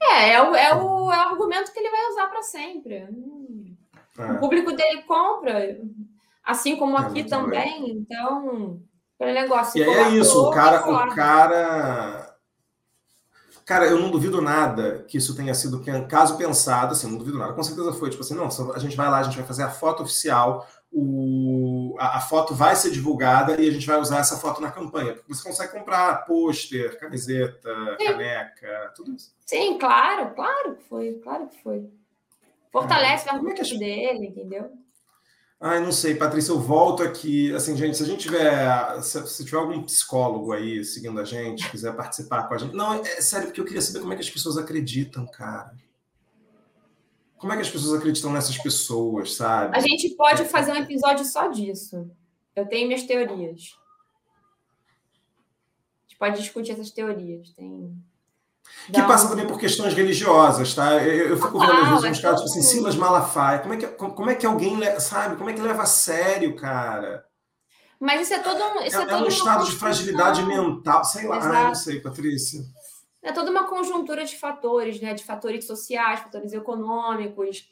É, 0.03 0.33
é 0.33 0.43
o, 0.43 0.55
é 0.55 0.75
o, 0.75 1.13
é 1.13 1.17
o 1.17 1.31
argumento 1.31 1.73
que 1.73 1.79
ele 1.79 1.91
vai 1.91 2.11
usar 2.11 2.27
para 2.27 2.43
sempre. 2.43 3.09
O 4.19 4.39
público 4.39 4.73
dele 4.73 5.03
compra, 5.03 5.77
assim 6.43 6.77
como 6.77 6.97
aqui 6.97 7.25
também, 7.25 7.91
então 7.91 8.81
negócio. 9.21 9.79
E 9.79 9.85
aí 9.85 9.91
é 9.91 10.09
isso, 10.11 10.49
o 10.49 10.51
cara, 10.51 10.89
o 10.89 11.15
cara. 11.15 12.31
Cara, 13.65 13.87
eu 13.87 13.99
não 13.99 14.11
duvido 14.11 14.43
nada 14.43 15.05
que 15.09 15.17
isso 15.17 15.35
tenha 15.35 15.55
sido 15.55 15.83
caso 16.07 16.37
pensado, 16.37 16.93
assim, 16.93 17.11
não 17.11 17.17
duvido 17.17 17.39
nada. 17.39 17.55
Com 17.55 17.63
certeza 17.63 17.95
foi, 17.95 18.11
tipo 18.11 18.23
assim, 18.23 18.35
não, 18.35 18.49
a 18.75 18.79
gente 18.79 18.95
vai 18.95 19.09
lá, 19.09 19.21
a 19.21 19.23
gente 19.23 19.39
vai 19.39 19.47
fazer 19.47 19.63
a 19.63 19.71
foto 19.71 20.03
oficial, 20.03 20.69
o, 20.93 21.97
a, 21.99 22.19
a, 22.19 22.21
foto 22.21 22.55
vai 22.55 22.77
ser 22.77 22.91
divulgada 22.91 23.59
e 23.59 23.67
a 23.67 23.73
gente 23.73 23.87
vai 23.87 23.99
usar 23.99 24.19
essa 24.19 24.37
foto 24.37 24.61
na 24.61 24.71
campanha. 24.71 25.15
Porque 25.15 25.35
você 25.35 25.43
consegue 25.43 25.73
comprar 25.73 26.27
pôster, 26.27 27.01
camiseta, 27.01 27.97
Sim. 27.99 28.07
caneca, 28.07 28.93
tudo 28.95 29.15
isso. 29.15 29.35
Sim, 29.47 29.79
claro, 29.79 30.35
claro 30.35 30.77
que 30.77 30.85
foi, 30.85 31.15
claro 31.15 31.49
que 31.49 31.63
foi. 31.63 31.91
Fortalece 32.75 33.29
é, 33.29 33.33
a 33.33 33.37
é 33.37 33.55
que 33.55 33.79
dele, 33.79 34.27
entendeu? 34.27 34.69
Ai, 35.61 35.79
não 35.79 35.93
sei, 35.93 36.17
Patrícia, 36.17 36.51
eu 36.51 36.59
volto 36.59 37.05
aqui. 37.05 37.55
Assim, 37.55 37.77
gente, 37.77 37.97
se 37.97 38.03
a 38.03 38.07
gente 38.07 38.23
tiver. 38.23 39.01
Se, 39.01 39.25
se 39.29 39.45
tiver 39.45 39.59
algum 39.59 39.81
psicólogo 39.85 40.53
aí 40.53 40.85
seguindo 40.85 41.21
a 41.21 41.25
gente, 41.25 41.71
quiser 41.71 41.95
participar 41.95 42.49
com 42.49 42.55
a 42.55 42.59
gente. 42.59 42.75
Não, 42.75 42.95
é, 42.95 43.01
é 43.03 43.21
sério, 43.21 43.47
porque 43.47 43.61
eu 43.61 43.65
queria 43.65 43.81
saber 43.81 44.01
como 44.01 44.13
é 44.13 44.17
que 44.17 44.23
as 44.23 44.31
pessoas 44.31 44.59
acreditam, 44.59 45.25
cara. 45.25 45.73
Como 47.37 47.53
é 47.53 47.57
que 47.57 47.63
as 47.63 47.71
pessoas 47.71 47.97
acreditam 47.97 48.33
nessas 48.33 48.59
pessoas, 48.59 49.37
sabe? 49.37 49.77
A 49.77 49.81
gente 49.81 50.11
pode 50.17 50.45
fazer 50.47 50.73
um 50.73 50.77
episódio 50.77 51.25
só 51.25 51.47
disso. 51.47 52.11
Eu 52.57 52.67
tenho 52.67 52.89
minhas 52.89 53.05
teorias. 53.05 53.79
A 56.01 56.09
gente 56.09 56.19
pode 56.19 56.39
discutir 56.39 56.73
essas 56.73 56.91
teorias. 56.91 57.51
Tem. 57.51 57.97
Que 58.93 59.03
passa 59.03 59.29
também 59.29 59.47
por 59.47 59.59
questões 59.59 59.95
religiosas, 59.95 60.75
tá? 60.75 61.03
Eu, 61.03 61.31
eu 61.31 61.37
fico 61.37 61.59
vendo 61.59 61.73
às 61.73 62.03
vezes 62.03 62.19
uns 62.19 62.21
caras, 62.21 62.41
tipo 62.41 62.51
assim, 62.51 62.63
Silas 62.63 62.97
Malafaia. 62.97 63.61
Como 63.61 63.75
é, 63.75 63.77
que, 63.79 63.87
como 63.87 64.31
é 64.31 64.35
que 64.35 64.47
alguém, 64.47 64.79
sabe? 65.01 65.37
Como 65.37 65.49
é 65.49 65.53
que 65.53 65.61
leva 65.61 65.83
a 65.83 65.87
sério, 65.87 66.55
cara? 66.57 67.25
Mas 67.99 68.23
isso 68.23 68.35
é 68.35 68.39
todo 68.41 68.63
um. 68.63 68.83
Isso 68.83 68.99
é, 68.99 69.05
é, 69.05 69.11
é 69.11 69.17
um 69.17 69.27
estado 69.27 69.65
de 69.65 69.73
fragilidade 69.73 70.43
mental. 70.43 71.05
Sei 71.05 71.27
lá, 71.27 71.65
não 71.65 71.75
sei, 71.75 72.01
Patrícia 72.01 72.61
é 73.25 73.33
toda 73.33 73.51
uma 73.51 73.65
conjuntura 73.65 74.25
de 74.25 74.37
fatores, 74.37 75.01
né? 75.01 75.15
De 75.15 75.25
fatores 75.25 75.67
sociais, 75.67 76.21
fatores 76.21 76.53
econômicos, 76.53 77.67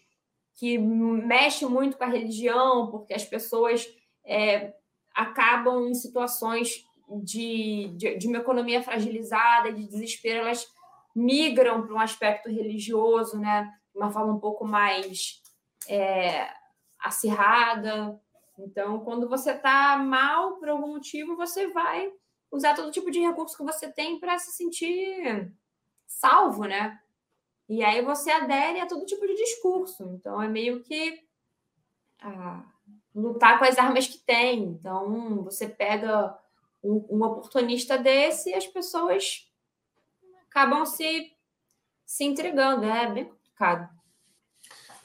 que 0.54 0.78
mexe 0.78 1.66
muito 1.66 1.98
com 1.98 2.04
a 2.04 2.08
religião, 2.08 2.90
porque 2.90 3.12
as 3.12 3.24
pessoas 3.24 3.86
é, 4.24 4.72
acabam 5.14 5.86
em 5.86 5.94
situações 5.94 6.86
de, 7.22 7.92
de, 7.96 8.16
de, 8.16 8.26
uma 8.28 8.38
economia 8.38 8.82
fragilizada, 8.82 9.70
de 9.70 9.86
desespero, 9.86 10.40
elas 10.40 10.66
migram 11.14 11.86
para 11.86 11.94
um 11.94 12.00
aspecto 12.00 12.48
religioso, 12.48 13.38
né? 13.38 13.72
Uma 13.94 14.10
forma 14.10 14.32
um 14.32 14.40
pouco 14.40 14.64
mais 14.64 15.42
é, 15.88 16.48
acirrada. 16.98 18.20
Então, 18.58 19.00
quando 19.00 19.28
você 19.28 19.52
está 19.52 19.96
mal 19.98 20.56
por 20.56 20.68
algum 20.68 20.88
motivo, 20.88 21.36
você 21.36 21.68
vai 21.68 22.10
usar 22.50 22.74
todo 22.74 22.92
tipo 22.92 23.10
de 23.10 23.20
recurso 23.20 23.56
que 23.56 23.64
você 23.64 23.90
tem 23.90 24.20
para 24.20 24.38
se 24.38 24.52
sentir 24.52 25.52
salvo, 26.06 26.64
né? 26.64 27.00
E 27.68 27.82
aí 27.82 28.02
você 28.02 28.30
adere 28.30 28.80
a 28.80 28.86
todo 28.86 29.06
tipo 29.06 29.26
de 29.26 29.34
discurso. 29.34 30.04
Então 30.14 30.40
é 30.42 30.46
meio 30.46 30.82
que 30.82 31.20
ah, 32.20 32.62
lutar 33.14 33.58
com 33.58 33.64
as 33.64 33.78
armas 33.78 34.06
que 34.06 34.18
tem. 34.18 34.64
Então 34.64 35.42
você 35.42 35.66
pega 35.66 36.38
um, 36.82 37.06
um, 37.10 37.24
oportunista 37.24 37.96
desse 37.96 38.50
e 38.50 38.54
as 38.54 38.66
pessoas 38.66 39.50
acabam 40.52 40.84
se, 40.84 41.32
se 42.04 42.24
entregando. 42.24 42.84
É 42.84 43.10
bem 43.10 43.24
complicado. 43.24 43.88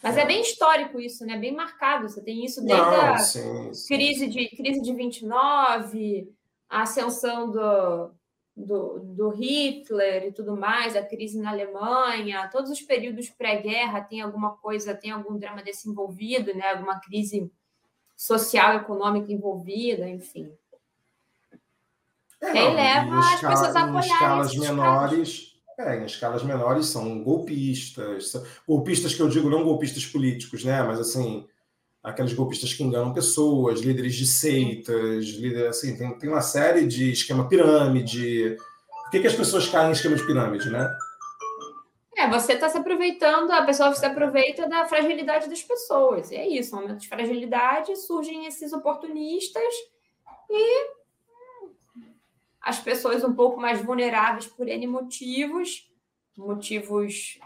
Mas 0.03 0.17
é. 0.17 0.21
é 0.21 0.25
bem 0.25 0.41
histórico 0.41 0.99
isso, 0.99 1.25
né? 1.25 1.37
Bem 1.37 1.55
marcado. 1.55 2.07
Você 2.07 2.21
tem 2.21 2.45
isso 2.45 2.63
desde 2.63 2.85
Não, 2.85 3.13
a 3.13 3.17
sim, 3.17 3.73
sim. 3.73 3.87
Crise, 3.87 4.27
de, 4.27 4.49
crise 4.49 4.81
de 4.81 4.93
29, 4.93 6.31
a 6.69 6.83
ascensão 6.83 7.49
do, 7.49 8.11
do, 8.55 8.99
do, 8.99 9.29
Hitler 9.29 10.25
e 10.25 10.31
tudo 10.31 10.55
mais, 10.55 10.95
a 10.95 11.03
crise 11.03 11.41
na 11.41 11.49
Alemanha, 11.49 12.49
todos 12.51 12.69
os 12.69 12.81
períodos 12.81 13.29
pré-guerra 13.29 14.01
tem 14.01 14.21
alguma 14.21 14.55
coisa, 14.57 14.93
tem 14.93 15.11
algum 15.11 15.37
drama 15.37 15.63
desse 15.63 15.89
envolvido, 15.89 16.53
né? 16.53 16.71
alguma 16.71 16.99
crise 16.99 17.51
social, 18.15 18.75
econômica 18.75 19.31
envolvida, 19.31 20.07
enfim. 20.07 20.51
É, 22.41 22.53
não, 22.53 22.73
leva 22.73 23.19
as 23.19 23.33
escala, 23.33 23.53
pessoas 23.53 23.75
a 23.75 23.83
apoiarem 23.83 24.07
em 24.07 24.13
escalas 24.13 24.55
menores. 24.55 25.47
É, 25.79 25.97
em 25.97 26.05
escalas 26.05 26.43
menores 26.43 26.85
são 26.87 27.23
golpistas. 27.23 28.33
Golpistas 28.67 29.13
que 29.13 29.21
eu 29.21 29.29
digo 29.29 29.49
não 29.49 29.63
golpistas 29.63 30.05
políticos, 30.05 30.63
né? 30.63 30.81
Mas 30.83 30.99
assim, 30.99 31.47
aqueles 32.03 32.33
golpistas 32.33 32.73
que 32.73 32.83
enganam 32.83 33.13
pessoas, 33.13 33.81
líderes 33.81 34.15
de 34.15 34.25
seitas, 34.25 35.25
líder, 35.25 35.67
assim, 35.67 35.95
tem, 35.97 36.17
tem 36.17 36.29
uma 36.29 36.41
série 36.41 36.87
de 36.87 37.11
esquema 37.11 37.47
pirâmide. 37.47 38.57
Por 39.03 39.11
que, 39.11 39.19
que 39.19 39.27
as 39.27 39.35
pessoas 39.35 39.67
caem 39.67 39.89
em 39.89 39.93
esquema 39.93 40.15
de 40.15 40.25
pirâmide, 40.25 40.69
né? 40.69 40.89
É, 42.17 42.27
você 42.27 42.53
está 42.53 42.67
se 42.67 42.77
aproveitando, 42.77 43.51
a 43.51 43.61
pessoa 43.63 43.93
se 43.93 44.03
aproveita 44.03 44.67
da 44.67 44.85
fragilidade 44.85 45.47
das 45.47 45.61
pessoas. 45.61 46.31
E 46.31 46.35
é 46.35 46.47
isso, 46.47 46.75
no 46.75 46.81
momento 46.81 47.01
de 47.01 47.07
fragilidade 47.07 47.95
surgem 47.95 48.47
esses 48.47 48.73
oportunistas 48.73 49.73
e 50.49 50.96
as 52.67 52.79
pessoas 52.79 53.23
um 53.23 53.33
pouco 53.33 53.61
mais 53.61 53.81
vulneráveis 53.81 54.45
por 54.45 54.67
N 54.67 54.85
motivos, 54.87 55.89
motivos 56.37 57.39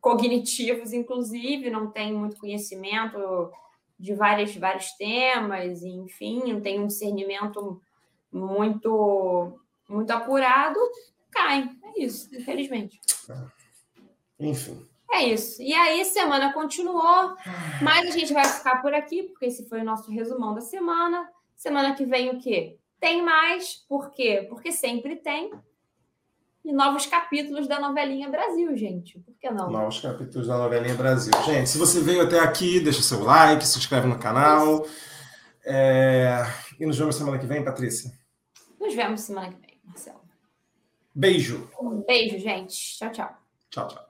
cognitivos, 0.00 0.92
inclusive, 0.92 1.68
não 1.68 1.90
têm 1.90 2.12
muito 2.12 2.36
conhecimento 2.36 3.50
de 3.98 4.14
vários, 4.14 4.54
vários 4.54 4.92
temas, 4.92 5.82
enfim, 5.82 6.60
tem 6.60 6.78
um 6.78 6.86
discernimento 6.86 7.82
muito, 8.30 9.60
muito 9.88 10.10
apurado, 10.12 10.78
caem. 11.32 11.76
É 11.82 12.04
isso, 12.04 12.32
infelizmente. 12.32 13.00
Enfim. 14.38 14.86
É 15.10 15.24
isso. 15.24 15.60
E 15.60 15.74
aí, 15.74 16.04
semana 16.04 16.52
continuou, 16.52 17.34
mas 17.82 18.06
a 18.06 18.16
gente 18.16 18.32
vai 18.32 18.44
ficar 18.44 18.80
por 18.80 18.94
aqui, 18.94 19.24
porque 19.24 19.46
esse 19.46 19.68
foi 19.68 19.80
o 19.80 19.84
nosso 19.84 20.08
resumão 20.12 20.54
da 20.54 20.60
semana. 20.60 21.28
Semana 21.56 21.96
que 21.96 22.04
vem 22.04 22.30
o 22.30 22.38
quê? 22.38 22.78
Tem 23.00 23.22
mais. 23.22 23.74
Por 23.88 24.10
quê? 24.10 24.46
Porque 24.48 24.72
sempre 24.72 25.16
tem 25.16 25.50
e 26.64 26.72
novos 26.72 27.06
capítulos 27.06 27.66
da 27.66 27.80
novelinha 27.80 28.28
Brasil, 28.28 28.76
gente. 28.76 29.18
Por 29.20 29.34
que 29.38 29.50
não? 29.50 29.70
Novos 29.70 30.00
capítulos 30.00 30.48
da 30.48 30.58
novelinha 30.58 30.94
Brasil. 30.94 31.32
Gente, 31.46 31.68
se 31.70 31.78
você 31.78 32.00
veio 32.00 32.22
até 32.22 32.40
aqui, 32.40 32.78
deixa 32.78 33.00
seu 33.00 33.24
like, 33.24 33.66
se 33.66 33.78
inscreve 33.78 34.06
no 34.06 34.18
canal. 34.18 34.86
É... 35.64 36.42
E 36.78 36.84
nos 36.84 36.98
vemos 36.98 37.16
semana 37.16 37.38
que 37.38 37.46
vem, 37.46 37.64
Patrícia? 37.64 38.12
Nos 38.78 38.94
vemos 38.94 39.22
semana 39.22 39.50
que 39.50 39.60
vem, 39.60 39.80
Marcelo. 39.82 40.20
Beijo. 41.14 41.70
Um 41.80 42.02
beijo, 42.02 42.38
gente. 42.38 42.98
Tchau, 42.98 43.10
tchau. 43.12 43.36
Tchau, 43.70 43.88
tchau. 43.88 44.07